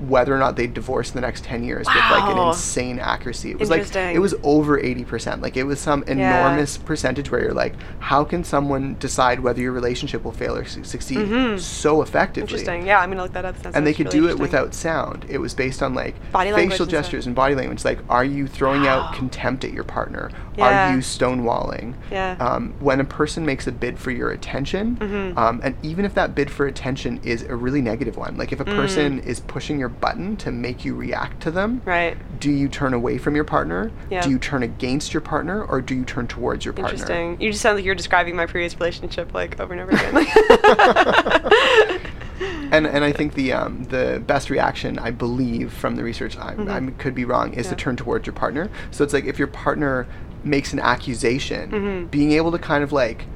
whether 0.00 0.34
or 0.34 0.38
not 0.38 0.56
they'd 0.56 0.72
divorce 0.74 1.08
in 1.10 1.14
the 1.16 1.20
next 1.20 1.44
10 1.44 1.64
years 1.64 1.86
with 1.86 1.96
like 2.10 2.30
an 2.34 2.38
insane 2.48 2.98
accuracy. 2.98 3.50
It 3.50 3.58
was 3.58 3.68
like, 3.70 3.94
it 3.96 4.18
was 4.20 4.34
over 4.42 4.80
80%. 4.80 5.42
Like, 5.42 5.56
it 5.56 5.64
was 5.64 5.80
some 5.80 6.02
enormous 6.04 6.78
percentage 6.78 7.30
where 7.30 7.40
you're 7.42 7.52
like, 7.54 7.74
how 7.98 8.22
can 8.24 8.44
someone 8.44 8.96
decide 8.98 9.40
whether 9.40 9.60
your 9.60 9.72
relationship 9.72 10.24
will 10.24 10.32
fail 10.32 10.54
or 10.56 10.64
su- 10.64 10.84
succeed 10.84 11.60
so 11.60 12.02
effectively? 12.02 12.42
Mm-hmm. 12.46 12.54
Interesting. 12.54 12.86
Yeah, 12.86 13.00
I'm 13.00 13.10
gonna 13.10 13.22
look 13.22 13.32
that 13.32 13.44
up. 13.44 13.58
That 13.62 13.74
and 13.74 13.86
they 13.86 13.92
could 13.94 14.06
really 14.12 14.20
do 14.20 14.28
it 14.28 14.38
without 14.38 14.74
sound. 14.74 15.26
It 15.28 15.38
was 15.38 15.54
based 15.54 15.82
on 15.82 15.94
like 15.94 16.14
Body 16.32 16.52
facial 16.52 16.82
and 16.84 16.90
gestures 16.90 17.26
and 17.26 17.34
body 17.34 17.54
language. 17.54 17.84
Like, 17.84 17.98
are 18.08 18.24
you 18.24 18.46
throwing 18.46 18.82
Wow. 18.82 19.00
out 19.08 19.14
contempt 19.14 19.64
at 19.64 19.72
your 19.72 19.84
partner? 19.84 20.30
Yeah. 20.56 20.90
Are 20.90 20.94
you 20.94 21.00
stonewalling? 21.02 21.94
Yeah. 22.10 22.36
Um, 22.40 22.74
when 22.80 23.00
a 23.00 23.04
person 23.04 23.44
makes 23.46 23.66
a 23.66 23.72
bid 23.72 23.98
for 23.98 24.10
your 24.10 24.30
attention, 24.30 24.96
Mm-hmm. 24.96 25.38
um, 25.38 25.60
and 25.62 25.74
even 25.82 26.04
if 26.04 26.14
that 26.14 26.34
bid 26.34 26.50
for 26.50 26.66
attention 26.66 27.20
is 27.22 27.42
a 27.42 27.54
really 27.56 27.80
negative 27.80 28.16
one, 28.16 28.36
like 28.36 28.52
if 28.52 28.60
a 28.60 28.64
Mm. 28.64 28.76
person 28.76 29.18
is 29.20 29.40
pushing 29.40 29.78
your 29.78 29.87
button 29.88 30.36
to 30.38 30.50
make 30.52 30.84
you 30.84 30.94
react 30.94 31.40
to 31.42 31.50
them, 31.50 31.80
Right. 31.84 32.16
do 32.40 32.50
you 32.50 32.68
turn 32.68 32.94
away 32.94 33.18
from 33.18 33.34
your 33.34 33.44
partner? 33.44 33.90
Yeah. 34.10 34.20
Do 34.22 34.30
you 34.30 34.38
turn 34.38 34.62
against 34.62 35.12
your 35.14 35.20
partner, 35.20 35.64
or 35.64 35.80
do 35.80 35.94
you 35.94 36.04
turn 36.04 36.26
towards 36.26 36.64
your 36.64 36.74
partner? 36.74 36.92
Interesting. 36.92 37.40
You 37.40 37.50
just 37.50 37.62
sound 37.62 37.76
like 37.76 37.84
you're 37.84 37.94
describing 37.94 38.36
my 38.36 38.46
previous 38.46 38.74
relationship 38.74 39.32
like 39.34 39.58
over 39.60 39.72
and 39.74 39.82
over 39.82 39.90
again. 39.92 40.26
and 42.72 42.86
and 42.86 43.04
I 43.04 43.12
think 43.12 43.34
the 43.34 43.52
um, 43.52 43.84
the 43.84 44.22
best 44.26 44.50
reaction 44.50 44.98
I 44.98 45.10
believe 45.10 45.72
from 45.72 45.96
the 45.96 46.02
research 46.04 46.36
I, 46.38 46.54
I 46.68 46.80
could 46.98 47.14
be 47.14 47.24
wrong 47.24 47.52
is 47.54 47.66
to 47.68 47.74
Mm-hmm. 47.74 47.78
Turn 47.78 47.96
towards 47.96 48.26
your 48.26 48.34
partner. 48.34 48.70
So 48.90 49.04
it's 49.04 49.12
like 49.12 49.24
if 49.24 49.38
your 49.38 49.48
partner 49.48 50.06
makes 50.44 50.72
an 50.72 50.80
accusation, 50.80 51.70
Mm-hmm. 51.70 52.06
being 52.08 52.32
able 52.32 52.50
to 52.52 52.58
kind 52.58 52.82
of 52.84 52.92
like 52.92 53.26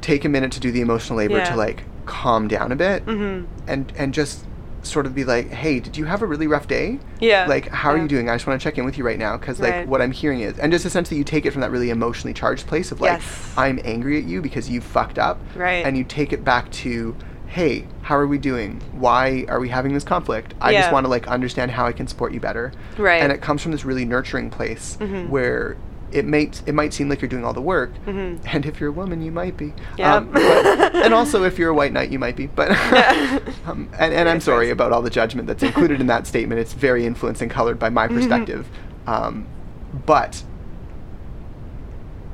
take 0.00 0.24
a 0.24 0.28
minute 0.28 0.52
to 0.52 0.60
do 0.60 0.70
the 0.70 0.80
emotional 0.80 1.18
labor 1.18 1.38
Yeah. 1.38 1.44
to 1.44 1.56
like 1.56 1.84
calm 2.06 2.48
down 2.48 2.72
a 2.72 2.76
bit 2.76 3.04
Mhm. 3.04 3.46
and 3.66 3.92
and 3.96 4.14
just 4.14 4.44
sort 4.82 5.06
of 5.06 5.14
be 5.14 5.24
like, 5.24 5.50
hey, 5.50 5.80
did 5.80 5.96
you 5.96 6.04
have 6.04 6.22
a 6.22 6.26
really 6.26 6.46
rough 6.46 6.66
day? 6.68 6.98
Yeah. 7.20 7.46
Like, 7.46 7.68
how 7.68 7.90
are 7.90 7.98
you 7.98 8.08
doing? 8.08 8.28
I 8.30 8.34
just 8.36 8.46
want 8.46 8.60
to 8.60 8.64
check 8.64 8.78
in 8.78 8.84
with 8.84 8.96
you 8.98 9.04
right 9.04 9.18
now 9.18 9.36
because 9.36 9.60
like 9.60 9.72
Right. 9.72 9.88
what 9.88 10.00
I'm 10.00 10.12
hearing 10.12 10.40
is, 10.40 10.58
and 10.58 10.72
just 10.72 10.86
essentially 10.86 11.18
you 11.18 11.24
take 11.24 11.44
it 11.46 11.50
from 11.52 11.60
that 11.62 11.70
really 11.70 11.90
emotionally 11.90 12.32
charged 12.34 12.66
place 12.66 12.92
of 12.92 13.00
like, 13.00 13.20
Yes. 13.20 13.54
I'm 13.56 13.78
angry 13.84 14.18
at 14.18 14.24
you 14.24 14.40
because 14.40 14.68
you 14.70 14.80
fucked 14.80 15.18
up, 15.18 15.38
Right. 15.54 15.84
And 15.84 15.96
you 15.96 16.04
take 16.04 16.32
it 16.32 16.44
back 16.44 16.70
to, 16.72 17.14
hey, 17.48 17.86
how 18.02 18.16
are 18.16 18.26
we 18.26 18.38
doing? 18.38 18.80
Why 18.92 19.44
are 19.48 19.58
we 19.60 19.68
having 19.68 19.94
this 19.94 20.04
conflict? 20.04 20.54
I 20.60 20.72
just 20.74 20.92
want 20.92 21.04
to 21.04 21.08
like 21.10 21.26
understand 21.28 21.70
how 21.70 21.86
I 21.86 21.92
can 21.92 22.06
support 22.06 22.32
you 22.32 22.40
better, 22.40 22.72
Right. 22.96 23.22
And 23.22 23.32
it 23.32 23.40
comes 23.40 23.62
from 23.62 23.72
this 23.72 23.84
really 23.84 24.04
nurturing 24.04 24.50
place 24.50 24.96
Mhm. 25.00 25.28
where. 25.28 25.76
It 26.10 26.24
might 26.26 26.62
it 26.66 26.74
might 26.74 26.94
seem 26.94 27.08
like 27.10 27.20
you're 27.20 27.28
doing 27.28 27.44
all 27.44 27.52
the 27.52 27.60
work, 27.60 27.90
Mhm. 28.06 28.40
and 28.52 28.64
if 28.64 28.80
you're 28.80 28.88
a 28.88 28.92
woman, 28.92 29.20
you 29.20 29.30
might 29.30 29.56
be. 29.58 29.74
Yeah. 29.98 30.14
Um, 30.16 30.30
but- 30.32 30.42
and 30.94 31.12
also, 31.12 31.44
if 31.44 31.58
you're 31.58 31.68
a 31.70 31.74
white 31.74 31.92
knight, 31.92 32.10
you 32.10 32.18
might 32.18 32.34
be. 32.36 32.46
But 32.46 32.70
Yeah. 32.70 33.38
um, 33.66 33.88
and, 33.98 34.14
and 34.14 34.28
I'm 34.28 34.40
sorry 34.40 34.70
about 34.70 34.90
all 34.92 35.02
the 35.02 35.10
judgment 35.10 35.46
that's 35.48 35.62
included 35.62 36.00
in 36.00 36.06
that 36.06 36.26
statement. 36.26 36.60
It's 36.60 36.72
very 36.72 37.04
influenced 37.04 37.42
and 37.42 37.50
colored 37.50 37.78
by 37.78 37.90
my 37.90 38.06
Mm-hmm. 38.06 38.16
perspective. 38.16 38.68
Um, 39.06 39.46
but 40.06 40.42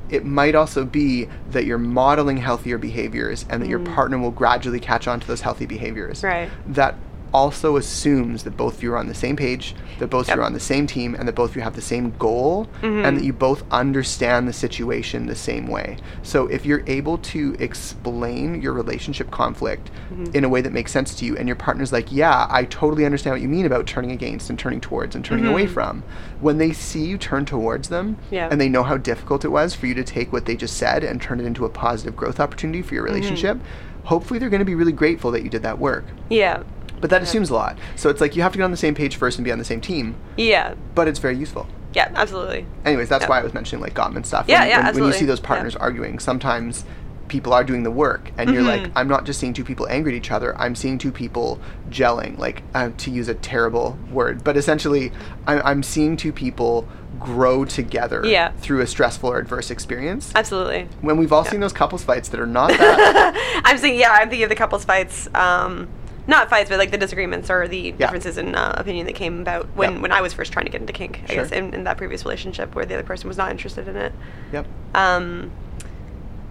it 0.09 0.23
might 0.23 0.55
also 0.55 0.85
be 0.85 1.27
that 1.49 1.65
you're 1.65 1.77
modeling 1.79 2.37
healthier 2.37 2.77
behaviors 2.77 3.45
and 3.49 3.61
that 3.61 3.67
your 3.67 3.79
partner 3.79 4.17
will 4.19 4.31
gradually 4.31 4.79
catch 4.79 5.07
on 5.07 5.19
to 5.19 5.27
those 5.27 5.41
healthy 5.41 5.65
behaviors. 5.65 6.21
Mm. 6.21 6.23
Right. 6.29 6.49
That 6.67 6.95
also 7.35 7.75
assumes 7.75 8.43
that 8.43 8.55
both 8.55 8.77
of 8.77 8.83
you 8.83 8.93
are 8.93 8.97
on 8.97 9.07
the 9.07 9.13
same 9.13 9.35
page, 9.35 9.75
that 9.99 10.09
both 10.09 10.21
of 10.23 10.27
Yep. 10.29 10.35
you 10.37 10.41
are 10.41 10.45
on 10.45 10.53
the 10.53 10.59
same 10.59 10.87
team, 10.87 11.15
and 11.19 11.27
that 11.27 11.35
both 11.35 11.49
of 11.49 11.55
you 11.57 11.61
have 11.63 11.75
the 11.75 11.81
same 11.81 12.13
goal, 12.17 12.65
Mhm. 12.81 13.05
and 13.05 13.17
that 13.17 13.25
you 13.25 13.33
both 13.33 13.63
understand 13.71 14.47
the 14.47 14.53
situation 14.53 15.25
the 15.25 15.35
same 15.35 15.67
way. 15.67 15.97
So 16.23 16.47
if 16.47 16.65
you're 16.65 16.83
able 16.87 17.17
to 17.33 17.53
explain 17.59 18.61
your 18.61 18.71
relationship 18.71 19.31
conflict 19.31 19.91
Mm-hmm. 20.13 20.33
in 20.33 20.43
a 20.45 20.49
way 20.49 20.61
that 20.61 20.71
makes 20.71 20.93
sense 20.93 21.13
to 21.15 21.25
you, 21.25 21.35
and 21.35 21.45
your 21.45 21.57
partner's 21.57 21.91
like, 21.91 22.09
yeah, 22.09 22.47
I 22.49 22.63
totally 22.63 23.03
understand 23.05 23.33
what 23.33 23.41
you 23.41 23.49
mean 23.49 23.65
about 23.65 23.85
turning 23.85 24.11
against 24.11 24.49
and 24.49 24.57
turning 24.57 24.79
towards 24.79 25.13
and 25.13 25.25
turning 25.25 25.45
away 25.45 25.65
Mhm. 25.65 25.69
from, 25.71 26.03
when 26.39 26.57
they 26.57 26.71
see 26.71 27.03
you 27.03 27.17
turn 27.17 27.43
towards 27.43 27.89
them, 27.89 28.15
Yeah. 28.31 28.47
and 28.49 28.61
they 28.61 28.69
know 28.69 28.83
how 28.83 28.95
difficult 28.95 29.43
it 29.43 29.49
was 29.49 29.75
for 29.75 29.87
you 29.87 29.93
to 29.95 30.03
take 30.03 30.31
what 30.31 30.45
they 30.45 30.55
just 30.55 30.77
said 30.77 31.03
and 31.03 31.21
turn 31.21 31.41
it 31.41 31.45
into 31.45 31.65
a 31.65 31.69
positive 31.69 32.15
growth 32.15 32.39
opportunity 32.39 32.81
for 32.81 32.93
your 32.95 33.03
Mm-hmm. 33.03 33.13
relationship, 33.13 33.57
hopefully 34.03 34.39
they're 34.39 34.49
going 34.49 34.59
to 34.59 34.65
be 34.65 34.75
really 34.75 34.93
grateful 34.93 35.31
that 35.31 35.43
you 35.43 35.49
did 35.49 35.63
that 35.63 35.79
work. 35.79 36.05
yeah. 36.29 36.59
But 37.01 37.09
that 37.09 37.21
assumes 37.21 37.49
a 37.49 37.53
lot. 37.53 37.77
So 37.95 38.09
it's 38.09 38.21
like 38.21 38.35
you 38.35 38.41
have 38.41 38.51
to 38.53 38.57
get 38.57 38.63
on 38.63 38.71
the 38.71 38.77
same 38.77 38.95
page 38.95 39.15
first 39.15 39.37
and 39.37 39.45
be 39.45 39.51
on 39.51 39.59
the 39.59 39.65
same 39.65 39.81
team, 39.81 40.15
Yeah. 40.37 40.73
but 40.95 41.07
it's 41.07 41.19
very 41.19 41.35
useful. 41.37 41.67
Yeah. 41.93 42.09
Absolutely. 42.15 42.65
Anyways, 42.83 43.09
that's 43.09 43.23
Yeah. 43.23 43.29
why 43.29 43.39
I 43.39 43.43
was 43.43 43.53
mentioning 43.53 43.81
like 43.81 43.93
Gottman 43.93 44.25
stuff. 44.25 44.45
Yeah, 44.47 44.61
when, 44.61 44.69
yeah, 44.69 44.85
when, 44.91 44.95
when 44.95 45.03
you 45.05 45.13
see 45.13 45.25
those 45.25 45.39
Yeah. 45.39 45.47
partners 45.47 45.75
arguing, 45.75 46.19
sometimes 46.19 46.83
people 47.27 47.53
are 47.53 47.63
doing 47.63 47.81
the 47.81 47.89
work, 47.91 48.29
and 48.37 48.53
you're 48.53 48.61
like, 48.61 48.81
Mhm. 48.83 48.91
I'm 48.95 49.07
not 49.07 49.25
just 49.25 49.39
seeing 49.39 49.51
two 49.51 49.63
people 49.63 49.87
angry 49.89 50.13
at 50.13 50.17
each 50.17 50.29
other. 50.31 50.55
I'm 50.59 50.75
seeing 50.75 50.99
two 50.99 51.11
people 51.11 51.59
gelling. 51.89 52.37
Like 52.37 52.61
uh, 52.75 52.89
to 52.97 53.09
use 53.11 53.27
a 53.29 53.33
terrible 53.33 53.97
word, 54.11 54.43
but 54.43 54.55
essentially, 54.57 55.11
I'm, 55.47 55.61
I'm 55.65 55.83
seeing 55.83 56.17
two 56.17 56.31
people 56.31 56.87
grow 57.19 57.65
together 57.65 58.21
Yeah. 58.25 58.51
through 58.59 58.81
a 58.81 58.87
stressful 58.87 59.31
or 59.31 59.39
adverse 59.39 59.71
experience. 59.71 60.31
Absolutely. 60.35 60.87
when 61.01 61.17
we've 61.17 61.31
all 61.33 61.45
seen 61.45 61.61
those 61.61 61.73
couples 61.73 62.03
fights 62.03 62.29
that 62.29 62.39
are 62.39 62.45
not 62.45 62.69
that 62.71 63.61
I'm 63.65 63.77
thinking, 63.77 63.99
yeah, 64.01 64.11
I'm 64.11 64.27
thinking 64.29 64.43
of 64.43 64.49
the 64.49 64.55
couples 64.55 64.83
fights, 64.85 65.27
um, 65.33 65.87
not 66.27 66.49
fights, 66.49 66.69
but 66.69 66.79
like 66.79 66.91
the 66.91 66.97
disagreements 66.97 67.49
or 67.49 67.67
the 67.67 67.91
differences 67.91 68.37
in 68.37 68.55
uh, 68.55 68.73
opinion 68.77 69.05
that 69.05 69.13
came 69.15 69.41
about 69.41 69.67
when, 69.75 69.93
Yep. 69.93 70.01
when 70.01 70.11
I 70.11 70.21
was 70.21 70.33
first 70.33 70.51
trying 70.51 70.65
to 70.65 70.71
get 70.71 70.81
into 70.81 70.93
kink, 70.93 71.21
I 71.29 71.33
Sure. 71.33 71.43
guess, 71.43 71.51
in, 71.51 71.73
in 71.73 71.83
that 71.83 71.97
previous 71.97 72.23
relationship 72.25 72.73
where 72.75 72.85
the 72.85 72.95
other 72.95 73.03
person 73.03 73.27
was 73.27 73.37
not 73.37 73.51
interested 73.51 73.87
in 73.87 73.95
it. 73.95 74.11
yep 74.51 74.65
Um, 74.95 75.51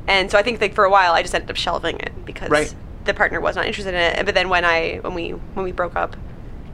and 0.07 0.31
so 0.31 0.39
I 0.39 0.43
think 0.43 0.61
like 0.61 0.75
for 0.75 0.85
a 0.85 0.91
while 0.91 1.13
I 1.13 1.23
just 1.23 1.35
ended 1.35 1.51
up 1.51 1.57
shelving 1.57 1.99
it 1.99 2.13
because 2.25 2.51
Right. 2.51 2.75
the 3.05 3.15
partner 3.15 3.41
was 3.41 3.57
not 3.57 3.67
interested 3.67 3.95
in 3.95 4.01
it. 4.01 4.25
But 4.27 4.35
then 4.35 4.49
when 4.49 4.65
I 4.65 4.97
when 5.03 5.15
we 5.15 5.31
when 5.31 5.65
we 5.65 5.73
broke 5.73 5.97
up, 5.97 6.17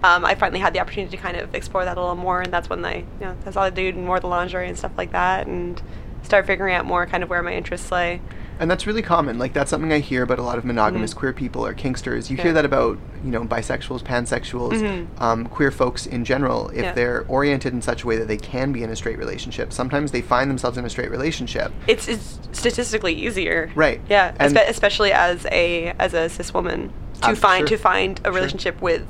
um, 0.02 0.24
I 0.24 0.34
finally 0.34 0.60
had 0.60 0.72
the 0.74 0.80
opportunity 0.80 1.16
to 1.16 1.22
kind 1.22 1.36
of 1.36 1.54
explore 1.54 1.84
that 1.84 1.96
a 1.96 2.00
little 2.00 2.16
more, 2.16 2.40
and 2.40 2.52
that's 2.52 2.68
when 2.68 2.84
I 2.84 2.96
you 2.96 3.04
know 3.20 3.36
that's 3.44 3.56
all 3.56 3.64
I 3.64 3.70
did 3.70 3.94
and 3.94 4.04
more 4.04 4.18
the 4.20 4.26
lingerie 4.26 4.68
and 4.68 4.76
stuff 4.78 4.92
like 4.98 5.12
that, 5.12 5.46
and 5.46 5.80
start 6.22 6.46
figuring 6.46 6.74
out 6.74 6.84
more 6.84 7.06
kind 7.06 7.22
of 7.22 7.30
where 7.30 7.42
my 7.42 7.52
interests 7.52 7.90
lay. 7.92 8.20
And 8.60 8.70
that's 8.70 8.86
really 8.86 9.02
common 9.02 9.38
like 9.38 9.52
that's 9.54 9.70
something 9.70 9.92
i 9.92 9.98
hear 9.98 10.22
about 10.22 10.38
a 10.38 10.42
lot 10.42 10.58
of 10.58 10.64
monogamous 10.64 11.12
Mhm. 11.12 11.16
queer 11.16 11.32
people 11.32 11.66
or 11.66 11.74
kinksters 11.74 12.30
you 12.30 12.36
Yeah. 12.36 12.42
hear 12.44 12.52
that 12.52 12.64
about 12.66 12.98
you 13.24 13.30
know 13.30 13.42
bisexuals 13.44 14.02
pansexuals 14.04 14.74
Mhm. 14.74 15.06
um, 15.20 15.46
queer 15.46 15.70
folks 15.70 16.06
in 16.06 16.24
general 16.24 16.68
if 16.68 16.82
Yeah. 16.84 16.92
they're 16.92 17.24
oriented 17.26 17.72
in 17.72 17.82
such 17.82 18.04
a 18.04 18.06
way 18.06 18.16
that 18.18 18.28
they 18.28 18.36
can 18.36 18.70
be 18.70 18.82
in 18.84 18.90
a 18.90 18.96
straight 18.96 19.18
relationship 19.18 19.72
sometimes 19.72 20.12
they 20.12 20.20
find 20.20 20.48
themselves 20.50 20.76
in 20.78 20.84
a 20.84 20.90
straight 20.90 21.10
relationship 21.10 21.72
It's, 21.88 22.06
it's 22.06 22.38
statistically 22.52 23.14
easier, 23.14 23.70
Right. 23.74 24.00
Yeah, 24.08 24.32
espe- 24.38 24.68
especially 24.68 25.12
as 25.12 25.46
a 25.50 25.94
as 25.98 26.12
a 26.14 26.28
cis 26.28 26.52
woman 26.52 26.92
to 27.22 27.30
Um, 27.30 27.34
find 27.34 27.68
sure. 27.68 27.76
to 27.78 27.82
find 27.82 28.20
a 28.20 28.28
Sure. 28.28 28.34
relationship 28.34 28.80
with 28.82 29.02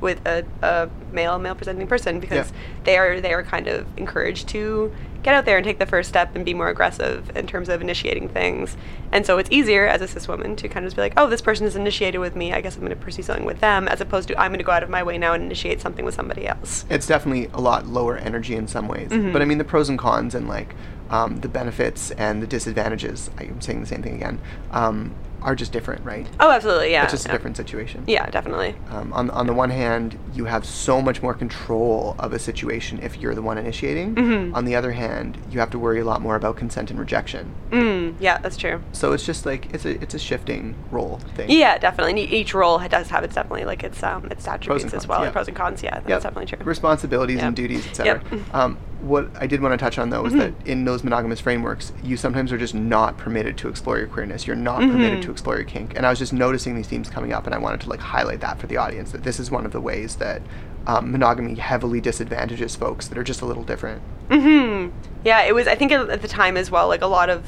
with 0.00 0.20
a, 0.26 0.44
a 0.62 0.88
male 1.12 1.38
male 1.38 1.54
presenting 1.54 1.86
person 1.86 2.20
because 2.20 2.50
Yeah. 2.50 2.56
they 2.84 2.96
are 2.98 3.20
they 3.20 3.32
are 3.32 3.42
kind 3.42 3.66
of 3.66 3.86
encouraged 3.96 4.46
to 4.48 4.92
get 5.26 5.34
out 5.34 5.44
there 5.44 5.56
and 5.56 5.64
take 5.64 5.80
the 5.80 5.86
first 5.86 6.08
step 6.08 6.34
and 6.36 6.44
be 6.44 6.54
more 6.54 6.68
aggressive 6.68 7.36
in 7.36 7.46
terms 7.48 7.68
of 7.68 7.80
initiating 7.82 8.28
things. 8.28 8.76
And 9.10 9.26
so 9.26 9.38
it's 9.38 9.50
easier 9.50 9.84
as 9.86 10.00
a 10.00 10.06
cis 10.06 10.28
woman 10.28 10.54
to 10.56 10.68
kind 10.68 10.86
of 10.86 10.90
just 10.90 10.96
be 10.96 11.02
like, 11.02 11.14
oh, 11.16 11.28
this 11.28 11.40
person 11.42 11.66
is 11.66 11.74
initiated 11.74 12.20
with 12.20 12.36
me. 12.36 12.52
I 12.52 12.60
guess 12.60 12.76
I'm 12.76 12.82
going 12.82 12.90
to 12.90 12.96
pursue 12.96 13.22
something 13.22 13.44
with 13.44 13.58
them, 13.60 13.88
as 13.88 14.00
opposed 14.00 14.28
to 14.28 14.40
I'm 14.40 14.50
going 14.52 14.58
to 14.60 14.64
go 14.64 14.70
out 14.70 14.84
of 14.84 14.88
my 14.88 15.02
way 15.02 15.18
now 15.18 15.32
and 15.34 15.42
initiate 15.42 15.80
something 15.80 16.04
with 16.04 16.14
somebody 16.14 16.46
else. 16.46 16.84
it's 16.88 17.06
definitely 17.08 17.46
a 17.52 17.60
lot 17.60 17.86
lower 17.86 18.16
energy 18.16 18.54
in 18.54 18.68
some 18.68 18.86
ways 18.86 19.10
Mhm. 19.10 19.32
but 19.32 19.42
i 19.42 19.44
mean 19.44 19.58
the 19.58 19.64
pros 19.64 19.88
and 19.88 19.98
cons 19.98 20.34
and 20.34 20.46
like 20.48 20.74
um, 21.10 21.40
the 21.40 21.48
benefits 21.48 22.10
and 22.12 22.40
the 22.42 22.46
disadvantages 22.46 23.30
i'm 23.38 23.60
saying 23.60 23.80
the 23.80 23.86
same 23.86 24.02
thing 24.02 24.14
again 24.14 24.38
um, 24.70 25.12
are 25.46 25.54
just 25.54 25.70
different 25.72 26.04
right 26.04 26.26
Oh, 26.40 26.50
absolutely, 26.50 26.90
yeah. 26.90 27.04
it's 27.04 27.12
just 27.12 27.24
yeah. 27.26 27.32
a 27.32 27.34
different 27.36 27.56
situation 27.56 28.02
Yeah, 28.06 28.28
definitely. 28.30 28.74
Um, 28.90 29.12
on, 29.12 29.30
on 29.30 29.46
the 29.46 29.52
one 29.52 29.70
hand, 29.70 30.18
you 30.34 30.44
have 30.46 30.66
so 30.66 31.00
much 31.00 31.22
more 31.22 31.32
control 31.34 32.16
of 32.18 32.32
a 32.32 32.38
situation 32.38 32.98
if 33.00 33.16
you're 33.18 33.34
the 33.34 33.42
one 33.42 33.56
initiating. 33.56 34.16
Mhm. 34.16 34.54
On 34.54 34.64
the 34.64 34.74
other 34.74 34.92
hand, 34.92 35.38
you 35.50 35.60
have 35.60 35.70
to 35.70 35.78
worry 35.78 36.00
a 36.00 36.04
lot 36.04 36.20
more 36.20 36.34
about 36.34 36.56
consent 36.56 36.90
and 36.90 36.98
rejection. 36.98 37.52
Mm, 37.70 38.14
yeah, 38.18 38.38
that's 38.38 38.56
true. 38.56 38.82
So 38.92 39.12
it's 39.12 39.24
just 39.24 39.46
like 39.46 39.72
it's 39.72 39.84
a 39.84 40.00
it's 40.02 40.14
a 40.14 40.18
shifting 40.18 40.74
role 40.90 41.20
thing. 41.36 41.48
Yeah, 41.50 41.78
definitely. 41.78 42.20
And 42.22 42.32
each 42.32 42.52
role 42.52 42.78
does 42.88 43.08
have 43.10 43.22
its 43.22 43.34
definitely 43.36 43.64
like 43.66 43.84
its 43.84 44.02
um 44.02 44.26
its 44.32 44.46
attributes 44.48 44.84
and 44.84 44.94
as 44.94 45.06
well, 45.06 45.20
yeah. 45.20 45.26
and 45.26 45.32
pros 45.32 45.46
and 45.46 45.56
cons. 45.56 45.82
Yeah, 45.82 45.94
that's 45.94 46.08
Yep. 46.08 46.22
definitely 46.22 46.46
true. 46.46 46.58
Responsibilities 46.66 47.40
and 47.40 47.54
duties, 47.54 47.86
etc. 47.86 48.20
Yep. 48.32 48.54
Um, 48.54 48.78
what 49.00 49.28
I 49.38 49.46
did 49.46 49.60
want 49.60 49.72
to 49.72 49.76
touch 49.76 49.98
on 49.98 50.10
though 50.10 50.24
is 50.26 50.32
Mhm. 50.32 50.38
that 50.38 50.52
in 50.64 50.84
those 50.84 51.04
monogamous 51.04 51.38
frameworks, 51.40 51.92
you 52.02 52.16
sometimes 52.16 52.50
are 52.52 52.58
just 52.58 52.74
not 52.74 53.16
permitted 53.18 53.56
to 53.58 53.68
explore 53.68 53.98
your 53.98 54.06
queerness. 54.06 54.46
You're 54.46 54.56
not 54.56 54.80
permitted 54.80 55.18
Mhm. 55.18 55.22
to 55.22 55.30
explore 55.30 55.56
your 55.56 55.64
kink. 55.64 55.92
And 55.96 56.06
I 56.06 56.10
was 56.10 56.18
just 56.18 56.32
noticing 56.32 56.74
these 56.76 56.86
themes 56.88 57.08
coming 57.10 57.32
up, 57.32 57.44
and 57.46 57.54
I 57.54 57.58
wanted 57.58 57.80
to 57.82 57.90
like 57.90 58.00
highlight 58.00 58.40
that 58.40 58.58
for 58.58 58.66
the 58.66 58.78
audience 58.78 59.12
that 59.12 59.22
this 59.22 59.38
is 59.38 59.50
one 59.50 59.66
of 59.66 59.72
the 59.72 59.80
ways 59.80 60.16
that 60.16 60.42
um, 60.88 61.10
monogamy 61.10 61.56
heavily 61.56 62.00
disadvantages 62.00 62.76
folks 62.76 63.08
that 63.08 63.18
are 63.18 63.24
just 63.24 63.40
a 63.42 63.44
little 63.44 63.64
different. 63.64 64.00
hmm 64.30 64.86
Yeah, 65.24 65.42
it 65.42 65.52
was. 65.52 65.66
I 65.66 65.74
think 65.74 65.90
at 65.90 66.22
the 66.22 66.28
time 66.28 66.56
as 66.56 66.70
well, 66.70 66.86
like 66.86 67.02
a 67.02 67.08
lot 67.08 67.28
of, 67.28 67.42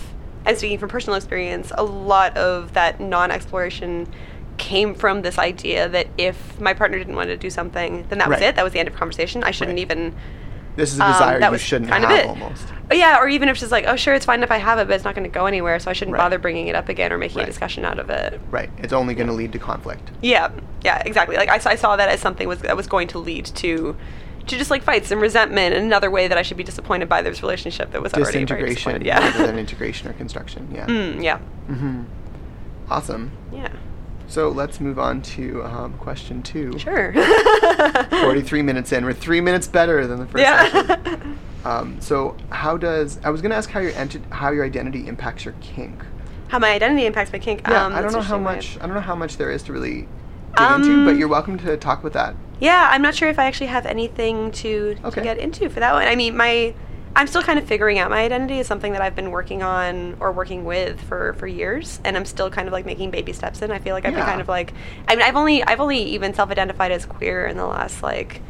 and 0.45 0.59
speaking 0.59 0.77
from 0.79 0.89
personal 0.89 1.17
experience, 1.17 1.71
a 1.79 1.85
lot 1.85 2.37
of 2.37 2.73
that 2.75 2.99
non-exploration 3.01 4.09
came 4.57 4.93
from 4.93 5.23
this 5.23 5.39
idea 5.39 5.89
that 5.89 6.09
if 6.19 6.61
my 6.61 6.75
partner 6.75 6.99
didn't 6.99 7.15
want 7.15 7.29
to 7.29 7.37
do 7.37 7.49
something, 7.49 8.05
then 8.09 8.19
that 8.19 8.29
was 8.29 8.41
it. 8.41 8.57
That 8.57 8.65
was 8.65 8.73
the 8.73 8.81
end 8.81 8.89
of 8.89 8.97
conversation. 8.97 9.45
I 9.45 9.53
shouldn't 9.53 9.77
Right. 9.77 9.83
even 9.83 10.15
This 10.79 10.93
is 10.95 11.01
a 11.01 11.05
Um, 11.05 11.13
desire 11.13 11.41
that 11.41 11.53
you 11.53 11.59
shouldn't 11.59 11.91
kind 11.91 12.05
of 12.05 12.11
have 12.11 12.19
it. 12.21 12.27
almost. 12.27 12.69
Yeah, 12.93 13.19
or 13.21 13.29
even 13.29 13.49
if 13.49 13.57
she's 13.59 13.73
like, 13.73 13.85
oh, 13.87 13.97
sure, 13.97 14.15
it's 14.15 14.25
fine 14.25 14.43
if 14.43 14.51
I 14.51 14.57
have 14.59 14.79
it, 14.79 14.87
but 14.89 14.95
it's 14.95 15.05
not 15.05 15.15
going 15.15 15.25
to 15.31 15.35
go 15.35 15.45
anywhere, 15.47 15.79
so 15.81 15.91
I 15.91 15.93
shouldn't 15.93 16.15
Right. 16.15 16.23
bother 16.23 16.39
bringing 16.39 16.69
it 16.69 16.75
up 16.77 16.89
again 16.89 17.13
or 17.13 17.19
making 17.19 17.39
Right. 17.39 17.43
a 17.49 17.51
discussion 17.51 17.85
out 17.85 17.99
of 17.99 18.09
it. 18.11 18.41
Right. 18.51 18.71
It's 18.79 18.93
only 18.93 19.15
going 19.15 19.27
to 19.27 19.33
lead 19.35 19.53
to 19.53 19.59
conflict. 19.59 20.11
Yeah, 20.23 20.49
yeah, 20.85 21.03
exactly. 21.05 21.37
Like 21.37 21.49
I, 21.51 21.59
saw- 21.59 21.71
I 21.71 21.75
saw 21.75 21.97
that 21.97 22.09
as 22.09 22.21
something 22.21 22.47
was 22.49 22.61
that 22.61 22.77
was 22.77 22.87
going 22.87 23.09
to 23.09 23.19
lead 23.19 23.45
to, 23.47 23.97
to 24.47 24.57
just 24.57 24.71
like 24.71 24.83
fights 24.85 25.11
and 25.11 25.21
resentment, 25.21 25.75
and 25.75 25.85
another 25.85 26.11
way 26.11 26.29
that 26.29 26.39
I 26.39 26.43
should 26.43 26.57
be 26.57 26.65
disappointed 26.65 27.09
by 27.09 27.21
this 27.21 27.43
relationship 27.43 27.91
that 27.91 28.01
was 28.01 28.15
already 28.15 28.45
very 28.45 28.45
Disintegration 28.45 28.75
disappointed. 28.77 29.07
Yeah. 29.07 29.19
rather 29.19 29.47
than 29.49 29.59
integration 29.67 30.09
or 30.09 30.13
construction. 30.15 30.69
Yeah. 30.73 30.87
mm, 30.87 31.23
yeah. 31.23 31.39
hmm 31.67 32.03
Awesome. 32.91 33.33
Yeah. 33.53 33.69
So 34.29 34.51
let's 34.51 34.79
move 34.81 34.99
on 34.99 35.23
to 35.23 35.65
um, 35.65 35.95
question 35.99 36.43
two. 36.43 36.79
Sure. 36.79 37.13
43 38.11 38.63
minutes 38.63 38.93
in. 38.93 39.05
We're 39.05 39.15
three 39.15 39.41
minutes 39.41 39.67
better 39.67 40.07
than 40.07 40.21
the 40.21 40.27
first 40.27 40.45
session. 40.45 40.87
yeah. 40.89 41.35
Um, 41.65 42.01
so 42.01 42.37
how 42.51 42.77
does 42.77 43.19
I 43.25 43.31
was 43.31 43.43
going 43.43 43.51
to 43.51 43.57
ask 43.57 43.69
how 43.69 43.81
your 43.81 43.91
enti- 43.93 44.31
how 44.31 44.53
your 44.53 44.65
identity 44.65 45.07
impacts 45.09 45.45
your 45.45 45.55
kink. 45.61 46.01
how 46.47 46.59
my 46.61 46.71
identity 46.71 47.05
impacts 47.05 47.33
my 47.33 47.41
kink. 47.41 47.63
Yeah, 47.69 47.85
um, 47.85 47.93
I 47.95 48.01
don't 48.01 48.13
know 48.13 48.21
how 48.23 48.39
much 48.39 48.77
I 48.81 48.87
don't 48.87 48.95
know 48.95 49.01
how 49.01 49.17
much 49.17 49.37
there 49.39 49.51
is 49.51 49.65
to 49.65 49.73
really 49.73 50.07
dig 50.57 50.71
into, 50.77 51.05
but 51.05 51.11
Um, 51.11 51.19
you're 51.19 51.29
welcome 51.29 51.59
to 51.59 51.77
talk 51.77 52.05
with 52.05 52.13
that. 52.13 52.37
Yeah, 52.61 52.89
I'm 52.93 53.03
not 53.03 53.15
sure 53.17 53.29
if 53.29 53.41
I 53.41 53.47
actually 53.47 53.67
have 53.67 53.87
anything 53.87 54.53
to, 54.53 54.97
Okay. 55.05 55.17
to 55.17 55.21
get 55.21 55.39
into 55.39 55.69
for 55.69 55.81
that 55.81 55.93
one. 55.93 56.07
I 56.07 56.15
mean, 56.15 56.37
my 56.37 56.75
I'm 57.19 57.27
still 57.27 57.43
kind 57.43 57.59
of 57.59 57.67
figuring 57.67 57.99
out 57.99 58.11
my 58.11 58.23
identity 58.23 58.61
is 58.61 58.67
something 58.69 58.93
that 58.93 59.03
I've 59.03 59.17
been 59.17 59.33
working 59.33 59.63
on 59.63 60.17
or 60.21 60.31
working 60.33 60.65
with 60.65 61.01
for 61.03 61.33
for 61.35 61.47
years, 61.49 62.01
and 62.05 62.17
I'm 62.17 62.25
still 62.25 62.49
kind 62.49 62.69
of 62.69 62.73
like 62.73 62.87
making 62.87 63.11
baby 63.11 63.33
steps 63.33 63.61
in. 63.61 63.71
I 63.73 63.81
feel 63.81 63.93
like 63.95 64.07
I've 64.07 64.13
Yeah. 64.13 64.21
been 64.21 64.27
kind 64.29 64.41
of 64.41 64.49
like 64.49 64.73
I 65.09 65.17
mean, 65.17 65.25
I've 65.25 65.35
only 65.37 65.63
I've 65.65 65.81
only 65.81 65.99
even 66.01 66.33
self-identified 66.33 66.93
as 66.93 67.05
queer 67.05 67.45
in 67.47 67.57
the 67.57 67.67
last 67.67 68.03
like 68.05 68.41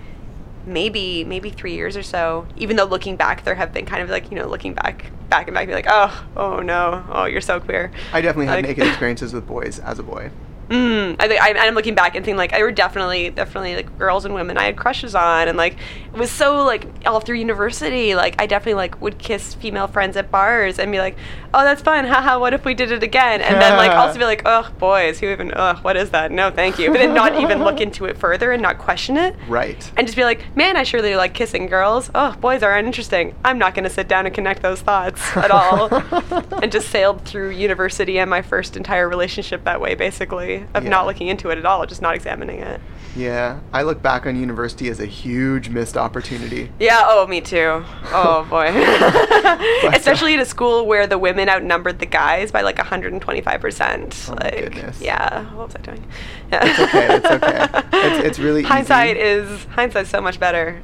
maybe 0.66 1.24
maybe 1.24 1.48
three 1.48 1.72
years 1.74 1.96
or 1.96 2.02
so. 2.02 2.46
Even 2.56 2.76
though 2.76 2.84
looking 2.84 3.16
back, 3.16 3.42
there 3.44 3.54
have 3.54 3.72
been 3.72 3.86
kind 3.86 4.02
of 4.02 4.10
like 4.10 4.30
you 4.30 4.36
know 4.36 4.46
looking 4.46 4.74
back 4.74 5.06
back 5.30 5.48
and 5.48 5.54
back, 5.54 5.66
be 5.66 5.72
like, 5.72 5.86
oh 5.88 6.26
oh 6.36 6.60
no, 6.60 7.04
oh 7.10 7.24
you're 7.24 7.40
so 7.40 7.58
queer. 7.60 7.90
I 8.12 8.20
definitely 8.20 8.46
had 8.46 8.56
Like- 8.56 8.66
naked 8.66 8.86
experiences 8.88 9.32
with 9.32 9.46
boys 9.46 9.78
as 9.78 9.98
a 9.98 10.02
boy. 10.02 10.30
Mm, 10.68 11.16
I, 11.18 11.36
I, 11.36 11.66
I'm 11.66 11.74
looking 11.74 11.94
back 11.94 12.14
and 12.14 12.22
thinking 12.22 12.36
like 12.36 12.52
I 12.52 12.62
were 12.62 12.70
definitely 12.70 13.30
definitely 13.30 13.74
like 13.74 13.98
girls 13.98 14.26
and 14.26 14.34
women 14.34 14.58
I 14.58 14.64
had 14.64 14.76
crushes 14.76 15.14
on 15.14 15.48
and 15.48 15.56
like 15.56 15.76
it 16.12 16.18
was 16.18 16.30
so 16.30 16.62
like 16.64 16.86
all 17.06 17.20
through 17.20 17.36
university 17.36 18.14
like 18.14 18.34
I 18.38 18.46
definitely 18.46 18.74
like 18.74 19.00
would 19.00 19.18
kiss 19.18 19.54
female 19.54 19.86
friends 19.86 20.14
at 20.18 20.30
bars 20.30 20.78
and 20.78 20.92
be 20.92 20.98
like 20.98 21.16
oh 21.54 21.64
that's 21.64 21.80
fun 21.80 22.04
haha 22.04 22.38
what 22.38 22.52
if 22.52 22.66
we 22.66 22.74
did 22.74 22.92
it 22.92 23.02
again? 23.02 23.40
And 23.40 23.58
then 23.60 23.78
like 23.78 23.92
also 23.92 24.18
be 24.18 24.26
like 24.26 24.42
oh 24.44 24.70
boys 24.78 25.18
who 25.20 25.30
even 25.30 25.52
oh 25.56 25.76
what 25.80 25.96
is 25.96 26.10
that? 26.10 26.30
No 26.32 26.50
thank 26.50 26.78
you. 26.78 26.90
But 26.90 26.98
then 26.98 27.14
not 27.14 27.40
even 27.40 27.64
look 27.64 27.80
into 27.86 28.04
it 28.04 28.18
further 28.18 28.52
and 28.52 28.60
not 28.60 28.76
question 28.76 29.16
it. 29.16 29.34
Right. 29.48 29.90
and 29.96 30.06
just 30.06 30.16
be 30.16 30.24
like 30.24 30.54
man 30.54 30.76
I 30.76 30.82
surely 30.82 31.16
like 31.16 31.32
kissing 31.32 31.66
girls. 31.66 32.10
Oh 32.14 32.36
boys 32.40 32.62
are 32.62 32.76
uninteresting 32.76 33.34
I'm 33.42 33.56
not 33.58 33.74
gonna 33.74 33.88
sit 33.88 34.06
down 34.06 34.26
and 34.26 34.34
connect 34.34 34.60
those 34.60 34.82
thoughts 34.82 35.34
at 35.34 35.50
all. 35.50 35.88
And 36.60 36.72
just 36.72 36.88
sailed 36.90 37.24
through 37.24 37.50
university 37.50 38.18
and 38.18 38.28
my 38.28 38.42
first 38.42 38.76
entire 38.76 39.08
relationship 39.08 39.64
that 39.64 39.80
way 39.80 39.94
basically 39.94 40.57
of 40.74 40.84
Yeah. 40.84 40.90
not 40.90 41.06
looking 41.06 41.28
into 41.28 41.50
it 41.50 41.58
at 41.58 41.64
all 41.66 41.84
just 41.86 42.02
not 42.02 42.14
examining 42.14 42.60
it 42.60 42.80
Yeah, 43.16 43.58
I 43.72 43.82
look 43.82 44.00
back 44.02 44.26
on 44.26 44.38
university 44.38 44.88
as 44.90 45.00
a 45.00 45.06
huge 45.06 45.68
missed 45.70 45.96
opportunity. 45.96 46.70
yeah 46.78 47.02
oh 47.04 47.26
me 47.26 47.40
too 47.40 47.84
oh 48.12 48.46
boy 48.50 48.68
especially 49.96 50.34
at 50.34 50.40
a 50.40 50.44
school 50.44 50.86
where 50.86 51.06
the 51.06 51.18
women 51.18 51.48
outnumbered 51.48 51.98
the 51.98 52.06
guys 52.06 52.50
by 52.52 52.62
like 52.62 52.76
125% 52.76 54.28
Oh 54.30 54.34
my 54.34 54.40
like 54.44 54.54
goodness. 54.64 55.00
yeah 55.00 55.44
what 55.54 55.66
was 55.68 55.76
i 55.76 55.80
doing 55.80 56.04
yeah. 56.52 56.60
It's 56.64 56.78
okay, 56.80 57.14
it's 57.16 57.26
okay. 57.26 57.78
It's- 58.06 58.24
it's 58.24 58.38
really 58.38 58.62
hindsight 58.62 59.16
easy. 59.16 59.26
is 59.26 59.64
hindsight's 59.66 60.10
so 60.10 60.20
much 60.20 60.38
better 60.40 60.80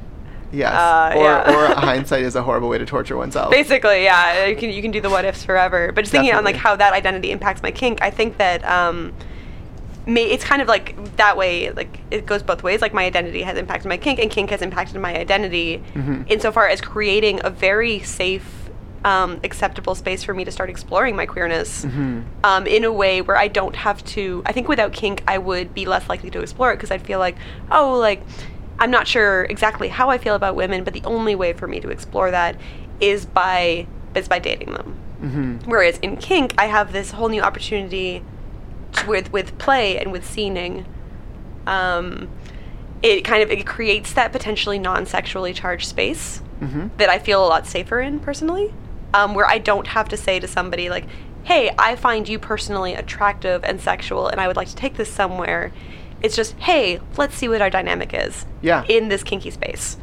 Yes. 0.51 0.71
Uh, 0.73 1.11
or, 1.17 1.23
yeah. 1.23 1.53
or 1.71 1.75
hindsight 1.75 2.21
is 2.21 2.35
a 2.35 2.41
horrible 2.43 2.69
way 2.69 2.77
to 2.77 2.85
torture 2.85 3.17
oneself. 3.17 3.51
Basically, 3.51 4.03
yeah, 4.05 4.45
you 4.45 4.55
can 4.55 4.69
you 4.69 4.81
can 4.81 4.91
do 4.91 5.01
the 5.01 5.09
what 5.09 5.25
ifs 5.25 5.43
forever. 5.43 5.91
But 5.91 6.03
just 6.03 6.13
thinking 6.13 6.33
on 6.33 6.45
like 6.45 6.55
how 6.55 6.77
that 6.77 6.93
identity 6.93 7.31
impacts 7.31 7.61
my 7.61 7.71
kink, 7.71 8.01
I 8.01 8.09
think 8.09 8.37
that 8.37 8.63
um, 8.63 9.11
may, 10.05 10.25
it's 10.25 10.43
kind 10.43 10.61
of 10.61 10.67
like 10.67 11.15
that 11.17 11.37
way. 11.37 11.71
Like 11.71 11.99
it 12.11 12.25
goes 12.25 12.43
both 12.43 12.63
ways. 12.63 12.81
Like 12.81 12.93
my 12.93 13.05
identity 13.05 13.41
has 13.43 13.57
impacted 13.57 13.89
my 13.89 13.97
kink, 13.97 14.19
and 14.19 14.29
kink 14.29 14.49
has 14.51 14.61
impacted 14.61 14.99
my 15.01 15.15
identity 15.15 15.81
Mhm. 15.95 16.29
insofar 16.29 16.67
as 16.67 16.81
creating 16.81 17.39
a 17.43 17.49
very 17.49 17.99
safe, 17.99 18.69
um, 19.03 19.39
acceptable 19.43 19.93
space 19.95 20.23
for 20.23 20.33
me 20.33 20.43
to 20.45 20.51
start 20.51 20.69
exploring 20.69 21.15
my 21.15 21.25
queerness 21.25 21.85
Mhm. 21.85 22.23
um, 22.43 22.65
in 22.67 22.83
a 22.83 22.91
way 22.91 23.21
where 23.21 23.37
I 23.37 23.47
don't 23.47 23.75
have 23.75 24.03
to. 24.05 24.41
I 24.45 24.51
think 24.51 24.67
without 24.67 24.93
kink, 24.93 25.23
I 25.27 25.37
would 25.37 25.73
be 25.73 25.85
less 25.85 26.09
likely 26.09 26.29
to 26.31 26.41
explore 26.41 26.71
it 26.71 26.75
because 26.77 26.91
I'd 26.91 27.03
feel 27.03 27.19
like, 27.19 27.35
oh, 27.71 27.97
like 27.99 28.21
I'm 28.79 28.91
not 28.91 29.07
sure 29.07 29.45
exactly 29.45 29.87
how 29.87 30.09
I 30.09 30.17
feel 30.17 30.35
about 30.35 30.55
women, 30.55 30.83
but 30.83 30.93
the 30.93 31.03
only 31.05 31.33
way 31.35 31.53
for 31.53 31.65
me 31.67 31.79
to 31.79 31.89
explore 31.89 32.29
that 32.31 32.55
is 32.99 33.25
by 33.25 33.87
is 34.15 34.27
by 34.27 34.39
dating 34.39 34.71
them. 34.73 34.95
Mm-hmm. 35.23 35.69
Whereas 35.69 35.97
in 35.99 36.17
kink, 36.17 36.53
I 36.57 36.65
have 36.65 36.91
this 36.91 37.11
whole 37.11 37.29
new 37.29 37.41
opportunity 37.41 38.21
with 39.05 39.31
with 39.31 39.57
play 39.57 39.97
and 39.99 40.11
with 40.11 40.25
scening. 40.25 40.85
Um, 41.67 42.29
it 43.01 43.21
kind 43.23 43.43
of 43.43 43.51
it 43.51 43.65
creates 43.65 44.13
that 44.13 44.31
potentially 44.31 44.79
non-sexually 44.79 45.53
charged 45.53 45.87
space 45.87 46.41
Mhm. 46.61 46.89
that 46.97 47.09
I 47.09 47.19
feel 47.19 47.45
a 47.45 47.47
lot 47.47 47.67
safer 47.67 47.99
in 47.99 48.19
personally, 48.19 48.73
um, 49.13 49.33
where 49.35 49.47
I 49.47 49.57
don't 49.57 49.87
have 49.87 50.07
to 50.09 50.17
say 50.17 50.39
to 50.39 50.47
somebody 50.47 50.89
like, 50.89 51.05
"Hey, 51.43 51.71
I 51.77 51.95
find 51.95 52.27
you 52.29 52.39
personally 52.39 52.93
attractive 52.93 53.63
and 53.63 53.81
sexual, 53.81 54.27
and 54.27 54.39
I 54.39 54.47
would 54.47 54.55
like 54.55 54.69
to 54.69 54.75
take 54.75 54.95
this 54.95 55.11
somewhere." 55.11 55.71
It's 56.21 56.35
just, 56.35 56.55
"Hey, 56.59 56.99
let's 57.17 57.35
see 57.35 57.47
what 57.49 57.61
our 57.61 57.69
dynamic 57.69 58.11
is 58.13 58.45
Yeah. 58.61 58.83
in 58.87 59.09
this 59.09 59.21
kinky 59.23 59.51
space," 59.51 59.97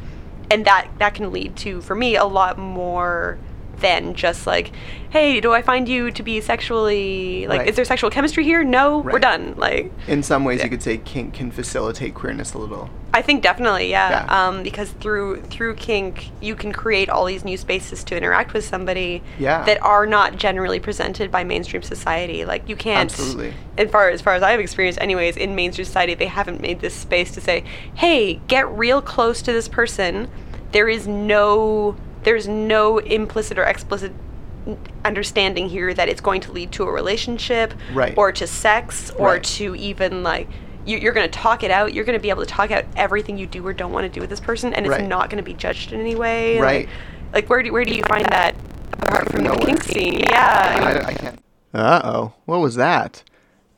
and 0.51 0.63
that 0.65 0.87
that 0.99 1.15
can 1.15 1.31
lead 1.31 1.55
to, 1.57 1.81
for 1.81 1.95
me, 1.95 2.15
a 2.15 2.25
lot 2.25 2.57
more 2.59 3.37
than 3.83 4.15
just 4.15 4.47
like, 4.47 4.71
"Hey, 5.11 5.39
do 5.39 5.53
I 5.53 5.61
find 5.61 5.87
you 5.87 6.09
to 6.09 6.23
be 6.23 6.41
sexually 6.41 7.45
like? 7.47 7.59
Right. 7.59 7.69
Is 7.69 7.75
there 7.75 7.85
sexual 7.85 8.09
chemistry 8.09 8.43
here? 8.43 8.63
No, 8.63 8.97
we're 8.97 9.19
done." 9.19 9.53
Like, 9.57 9.91
In 10.07 10.23
some 10.23 10.43
ways, 10.45 10.57
Yeah. 10.59 10.63
you 10.65 10.69
could 10.71 10.81
say 10.81 10.97
kink 10.97 11.35
can 11.35 11.51
facilitate 11.51 12.15
queerness 12.15 12.53
a 12.55 12.57
little. 12.57 12.89
I 13.15 13.21
think 13.21 13.43
definitely, 13.43 13.91
yeah. 13.91 14.25
Yeah. 14.25 14.47
Um, 14.47 14.63
because 14.63 14.89
through 14.99 15.41
through 15.43 15.75
kink, 15.75 16.31
you 16.41 16.55
can 16.55 16.71
create 16.73 17.09
all 17.09 17.25
these 17.25 17.45
new 17.45 17.57
spaces 17.57 18.03
to 18.05 18.17
interact 18.17 18.53
with 18.53 18.65
somebody 18.65 19.21
Yeah. 19.37 19.63
that 19.65 19.79
are 19.83 20.07
not 20.07 20.35
generally 20.37 20.79
presented 20.79 21.29
by 21.29 21.43
mainstream 21.43 21.83
society. 21.83 22.43
Like 22.43 22.67
you 22.67 22.75
can't. 22.75 23.11
Absolutely. 23.11 23.53
As 23.77 23.91
far 23.91 24.09
as 24.09 24.21
far 24.21 24.33
as 24.33 24.41
I've 24.41 24.59
experienced, 24.59 24.99
anyways, 24.99 25.37
in 25.37 25.53
mainstream 25.53 25.85
society, 25.85 26.15
they 26.15 26.25
haven't 26.25 26.59
made 26.61 26.79
this 26.81 26.95
space 26.95 27.29
to 27.31 27.41
say, 27.41 27.63
"Hey, 27.93 28.39
get 28.47 28.67
real 28.75 29.01
close 29.01 29.41
to 29.43 29.51
this 29.51 29.67
person." 29.67 30.27
There 30.71 30.89
is 30.89 31.07
no 31.07 31.95
there's 32.23 32.47
no 32.47 32.97
implicit 32.99 33.57
or 33.59 33.63
explicit 33.63 34.11
understanding 35.03 35.67
here 35.69 35.93
that 35.93 36.07
it's 36.07 36.21
going 36.21 36.41
to 36.41 36.51
lead 36.51 36.71
to 36.71 36.83
a 36.83 36.91
relationship 36.91 37.73
Right. 37.93 38.13
or 38.17 38.31
to 38.31 38.47
sex 38.47 39.11
or 39.11 39.27
Right. 39.33 39.43
to 39.43 39.75
even 39.75 40.23
like 40.23 40.47
you, 40.85 40.97
you're 40.97 41.13
going 41.13 41.29
to 41.29 41.39
talk 41.39 41.63
it 41.63 41.71
out 41.71 41.93
you're 41.93 42.05
going 42.05 42.17
to 42.17 42.21
be 42.21 42.29
able 42.29 42.41
to 42.43 42.47
talk 42.49 42.71
out 42.71 42.85
everything 42.95 43.37
you 43.37 43.45
do 43.47 43.65
or 43.65 43.73
don't 43.73 43.91
want 43.91 44.05
to 44.05 44.09
do 44.09 44.21
with 44.21 44.29
this 44.29 44.39
person 44.39 44.73
and 44.73 44.85
it's 44.85 44.91
Right. 44.97 45.07
not 45.07 45.29
going 45.29 45.43
to 45.43 45.49
be 45.49 45.53
judged 45.53 45.91
in 45.91 45.99
any 45.99 46.15
way 46.15 46.59
Right. 46.59 46.87
like, 46.87 47.43
like 47.43 47.49
where 47.49 47.61
do, 47.63 47.71
where 47.73 47.83
do 47.85 47.93
you 47.93 48.03
find 48.03 48.25
that 48.27 48.55
apart 48.93 49.29
from 49.29 49.43
the 49.43 49.49
Nowhere. 49.49 49.65
kink 49.65 49.83
scene 49.83 50.19
yeah 50.19 51.01
I, 51.03 51.07
I 51.09 51.13
can't. 51.13 51.39
Uh 51.73 52.01
oh. 52.03 52.33
What 52.45 52.59
was 52.59 52.75
that? 52.75 53.23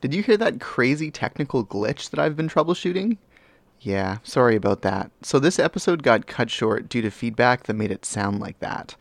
Did 0.02 0.14
you 0.14 0.22
hear 0.22 0.36
that 0.38 0.60
crazy 0.60 1.10
technical 1.10 1.66
glitch 1.66 2.10
that 2.10 2.20
I've 2.20 2.36
been 2.36 2.50
troubleshooting? 2.50 3.18
Yeah, 3.86 4.18
sorry 4.24 4.56
about 4.56 4.82
that. 4.82 5.12
So, 5.22 5.38
this 5.38 5.60
episode 5.60 6.02
got 6.02 6.26
cut 6.26 6.50
short 6.50 6.90
due 6.90 7.04
to 7.04 7.12
feedback 7.12 7.66
that 7.66 7.76
made 7.76 7.92
it 7.92 8.04
sound 8.04 8.40
like 8.40 8.60
that. 8.60 8.96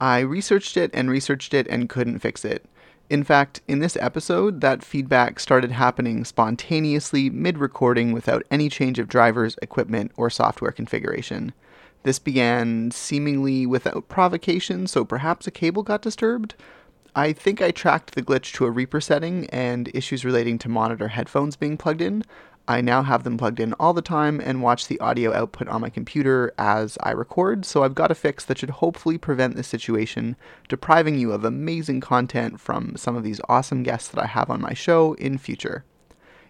I 0.00 0.20
researched 0.20 0.78
it 0.78 0.90
and 0.94 1.10
researched 1.10 1.52
it 1.52 1.66
and 1.68 1.90
couldn't 1.90 2.20
fix 2.20 2.42
it. 2.42 2.64
In 3.10 3.22
fact, 3.22 3.60
in 3.68 3.80
this 3.80 3.98
episode, 4.00 4.62
that 4.62 4.82
feedback 4.82 5.40
started 5.40 5.72
happening 5.72 6.24
spontaneously 6.24 7.28
mid 7.28 7.58
recording 7.58 8.12
without 8.12 8.42
any 8.50 8.70
change 8.70 8.98
of 8.98 9.08
drivers, 9.08 9.56
equipment, 9.60 10.10
or 10.16 10.30
software 10.30 10.72
configuration. 10.72 11.52
This 12.04 12.18
began 12.18 12.92
seemingly 12.92 13.66
without 13.66 14.08
provocation, 14.08 14.86
so 14.86 15.04
perhaps 15.04 15.46
a 15.46 15.50
cable 15.50 15.82
got 15.82 16.00
disturbed? 16.00 16.54
I 17.14 17.32
think 17.32 17.60
I 17.60 17.72
tracked 17.72 18.14
the 18.14 18.22
glitch 18.22 18.52
to 18.54 18.64
a 18.64 18.70
Reaper 18.70 19.00
setting 19.00 19.50
and 19.50 19.90
issues 19.92 20.24
relating 20.24 20.58
to 20.60 20.68
monitor 20.68 21.08
headphones 21.08 21.56
being 21.56 21.76
plugged 21.76 22.00
in. 22.00 22.24
I 22.68 22.80
now 22.80 23.02
have 23.02 23.24
them 23.24 23.36
plugged 23.36 23.58
in 23.58 23.72
all 23.74 23.92
the 23.92 24.02
time 24.02 24.40
and 24.40 24.62
watch 24.62 24.86
the 24.86 25.00
audio 25.00 25.34
output 25.34 25.68
on 25.68 25.80
my 25.80 25.90
computer 25.90 26.52
as 26.56 26.96
I 27.02 27.10
record, 27.10 27.64
so 27.64 27.82
I've 27.82 27.94
got 27.94 28.10
a 28.10 28.14
fix 28.14 28.44
that 28.44 28.58
should 28.58 28.70
hopefully 28.70 29.18
prevent 29.18 29.56
this 29.56 29.66
situation, 29.66 30.36
depriving 30.68 31.18
you 31.18 31.32
of 31.32 31.44
amazing 31.44 32.00
content 32.00 32.60
from 32.60 32.96
some 32.96 33.16
of 33.16 33.24
these 33.24 33.40
awesome 33.48 33.82
guests 33.82 34.08
that 34.08 34.22
I 34.22 34.26
have 34.26 34.50
on 34.50 34.60
my 34.60 34.74
show 34.74 35.14
in 35.14 35.38
future. 35.38 35.84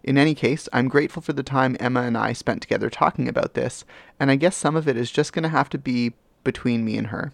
In 0.03 0.19
any 0.19 0.35
case, 0.35 0.69
I'm 0.73 0.89
grateful 0.89 1.23
for 1.23 1.33
the 1.33 1.43
time 1.43 1.77
Emma 1.79 2.03
and 2.03 2.17
I 2.17 2.33
spent 2.33 2.63
together 2.63 2.91
talking 2.91 3.29
about 3.29 3.55
this, 3.55 3.85
and 4.19 4.31
I 4.31 4.37
guess 4.37 4.57
some 4.57 4.77
of 4.77 4.89
it 4.89 4.97
is 4.97 5.11
just 5.11 5.33
going 5.33 5.43
to 5.45 5.49
have 5.49 5.69
to 5.71 5.79
be 5.79 6.13
between 6.45 6.85
me 6.85 6.97
and 6.97 7.09
her. 7.09 7.33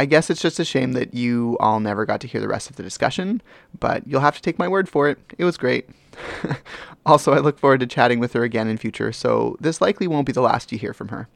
I 0.00 0.06
guess 0.06 0.30
it's 0.30 0.40
just 0.40 0.58
a 0.58 0.64
shame 0.64 0.94
that 0.94 1.12
you 1.12 1.58
all 1.60 1.78
never 1.78 2.06
got 2.06 2.22
to 2.22 2.26
hear 2.26 2.40
the 2.40 2.48
rest 2.48 2.70
of 2.70 2.76
the 2.76 2.82
discussion, 2.82 3.42
but 3.80 4.06
you'll 4.06 4.22
have 4.22 4.34
to 4.36 4.40
take 4.40 4.58
my 4.58 4.66
word 4.66 4.88
for 4.88 5.10
it. 5.10 5.18
It 5.36 5.44
was 5.44 5.58
great. 5.58 5.90
also, 7.04 7.34
I 7.34 7.38
look 7.40 7.58
forward 7.58 7.80
to 7.80 7.86
chatting 7.86 8.18
with 8.18 8.32
her 8.32 8.42
again 8.42 8.66
in 8.66 8.78
future, 8.78 9.12
so 9.12 9.58
this 9.60 9.82
likely 9.82 10.08
won't 10.08 10.24
be 10.24 10.32
the 10.32 10.40
last 10.40 10.72
you 10.72 10.78
hear 10.78 10.94
from 10.94 11.08
her. 11.08 11.28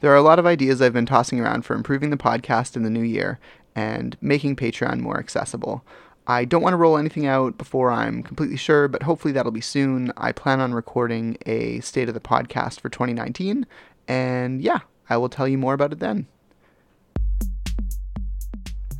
There 0.00 0.10
are 0.10 0.16
a 0.16 0.22
lot 0.22 0.40
of 0.40 0.46
ideas 0.46 0.82
I've 0.82 0.94
been 0.94 1.06
tossing 1.06 1.38
around 1.38 1.62
for 1.62 1.76
improving 1.76 2.10
the 2.10 2.16
podcast 2.16 2.74
in 2.74 2.82
the 2.82 2.90
new 2.90 3.04
year 3.04 3.38
and 3.76 4.16
making 4.20 4.56
Patreon 4.56 4.98
more 4.98 5.20
accessible. 5.20 5.84
I 6.26 6.44
don't 6.44 6.62
want 6.62 6.72
to 6.72 6.78
roll 6.78 6.98
anything 6.98 7.26
out 7.28 7.56
before 7.56 7.92
I'm 7.92 8.24
completely 8.24 8.56
sure, 8.56 8.88
but 8.88 9.04
hopefully 9.04 9.30
that'll 9.30 9.52
be 9.52 9.60
soon. 9.60 10.10
I 10.16 10.32
plan 10.32 10.58
on 10.58 10.74
recording 10.74 11.38
a 11.46 11.78
state 11.82 12.08
of 12.08 12.14
the 12.14 12.20
podcast 12.20 12.80
for 12.80 12.88
2019, 12.88 13.64
and 14.08 14.60
yeah, 14.60 14.80
I 15.08 15.18
will 15.18 15.28
tell 15.28 15.46
you 15.46 15.56
more 15.56 15.74
about 15.74 15.92
it 15.92 16.00
then. 16.00 16.26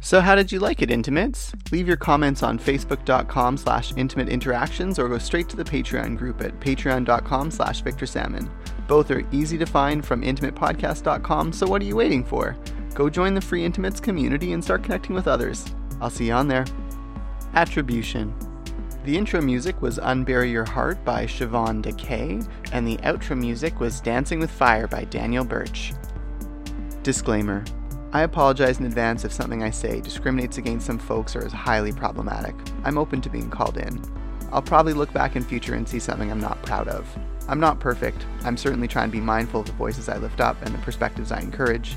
So 0.07 0.21
how 0.21 0.37
did 0.37 0.53
you 0.53 0.61
like 0.61 0.83
it, 0.83 0.91
Intimates? 0.93 1.53
Leave 1.73 1.89
your 1.89 1.97
comments 1.97 2.45
on 2.45 2.61
facebook.com 2.61 3.57
slash 3.57 3.93
intimate 3.97 4.29
interactions 4.29 5.01
or 5.01 5.09
go 5.09 5.19
straight 5.19 5.49
to 5.49 5.57
the 5.57 5.65
Patreon 5.65 6.17
group 6.17 6.41
at 6.43 6.61
patreon.com 6.61 7.51
slash 7.51 7.81
Victor 7.81 8.07
Salmon. 8.07 8.49
Both 8.87 9.11
are 9.11 9.27
easy 9.33 9.59
to 9.59 9.67
find 9.67 10.07
from 10.07 10.23
intimatepodcast.com, 10.23 11.53
so 11.53 11.67
what 11.67 11.83
are 11.83 11.87
you 11.87 11.97
waiting 11.97 12.23
for? 12.23 12.57
Go 12.95 13.11
join 13.11 13.35
the 13.35 13.41
Free 13.41 13.65
Intimates 13.65 13.99
community 13.99 14.53
and 14.53 14.63
start 14.63 14.85
connecting 14.85 15.17
with 15.17 15.27
others. 15.27 15.75
I'll 16.01 16.09
see 16.09 16.29
you 16.29 16.35
on 16.35 16.47
there. 16.47 16.67
Attribution. 17.55 18.33
The 19.03 19.19
intro 19.19 19.41
music 19.41 19.83
was 19.83 19.99
Unbury 19.99 20.53
Your 20.53 20.67
Heart 20.67 21.05
by 21.05 21.27
Siobhan 21.27 21.83
Decay, 21.83 22.43
and 22.71 22.87
the 22.87 22.99
outro 22.99 23.37
music 23.37 23.81
was 23.81 24.01
Dancing 24.01 24.39
with 24.39 24.53
Fire 24.53 24.87
by 24.87 25.03
Daniel 25.03 25.45
Birch. 25.45 25.95
Disclaimer 27.03 27.65
I 28.13 28.23
apologize 28.23 28.79
in 28.79 28.87
advance 28.87 29.25
if 29.25 29.33
something 29.33 29.63
I 29.63 29.71
say 29.71 30.01
discriminates 30.01 30.59
against 30.59 30.87
some 30.87 30.99
folks 30.99 31.35
or 31.35 31.45
is 31.45 31.53
highly 31.53 31.93
problematic. 31.93 32.55
I'm 32.85 32.99
open 32.99 33.21
to 33.23 33.29
being 33.29 33.51
called 33.51 33.77
in. 33.77 34.01
I'll 34.53 34.63
probably 34.63 34.93
look 34.93 35.13
back 35.13 35.35
in 35.35 35.43
future 35.43 35.75
and 35.75 35.89
see 35.89 35.99
something 35.99 36.31
I'm 36.31 36.41
not 36.41 36.63
proud 36.63 36.87
of. 36.89 37.07
I'm 37.49 37.61
not 37.61 37.81
perfect. 37.81 38.25
I'm 38.45 38.57
certainly 38.57 38.89
trying 38.89 39.09
to 39.09 39.17
be 39.17 39.21
mindful 39.21 39.61
of 39.61 39.67
the 39.67 39.73
voices 39.73 40.09
I 40.09 40.19
lift 40.19 40.41
up 40.41 40.57
and 40.63 40.73
the 40.73 40.79
perspectives 40.79 41.33
I 41.33 41.41
encourage. 41.41 41.97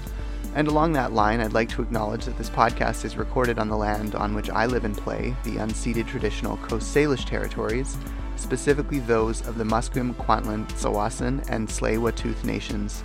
And 0.56 0.68
along 0.68 0.94
that 0.94 1.14
line, 1.14 1.42
I'd 1.42 1.54
like 1.54 1.70
to 1.70 1.84
acknowledge 1.84 2.26
that 2.26 2.38
this 2.38 2.50
podcast 2.50 3.06
is 3.06 3.16
recorded 3.16 3.60
on 3.60 3.70
the 3.70 3.78
land 3.78 4.16
on 4.16 4.34
which 4.34 4.50
I 4.50 4.66
live 4.66 4.86
and 4.86 4.98
play, 4.98 5.36
the 5.44 5.58
unceded 5.58 6.08
traditional 6.08 6.58
Coast 6.58 6.94
Salish 6.94 7.26
territories, 7.26 7.98
specifically 8.36 9.00
those 9.00 9.48
of 9.48 9.60
the 9.60 9.64
Musqueam, 9.64 10.16
Kwantlen, 10.16 10.68
Tsawwassen, 10.70 11.48
and 11.50 11.68
Tsleil-Waututh 11.68 12.44
nations. 12.44 13.04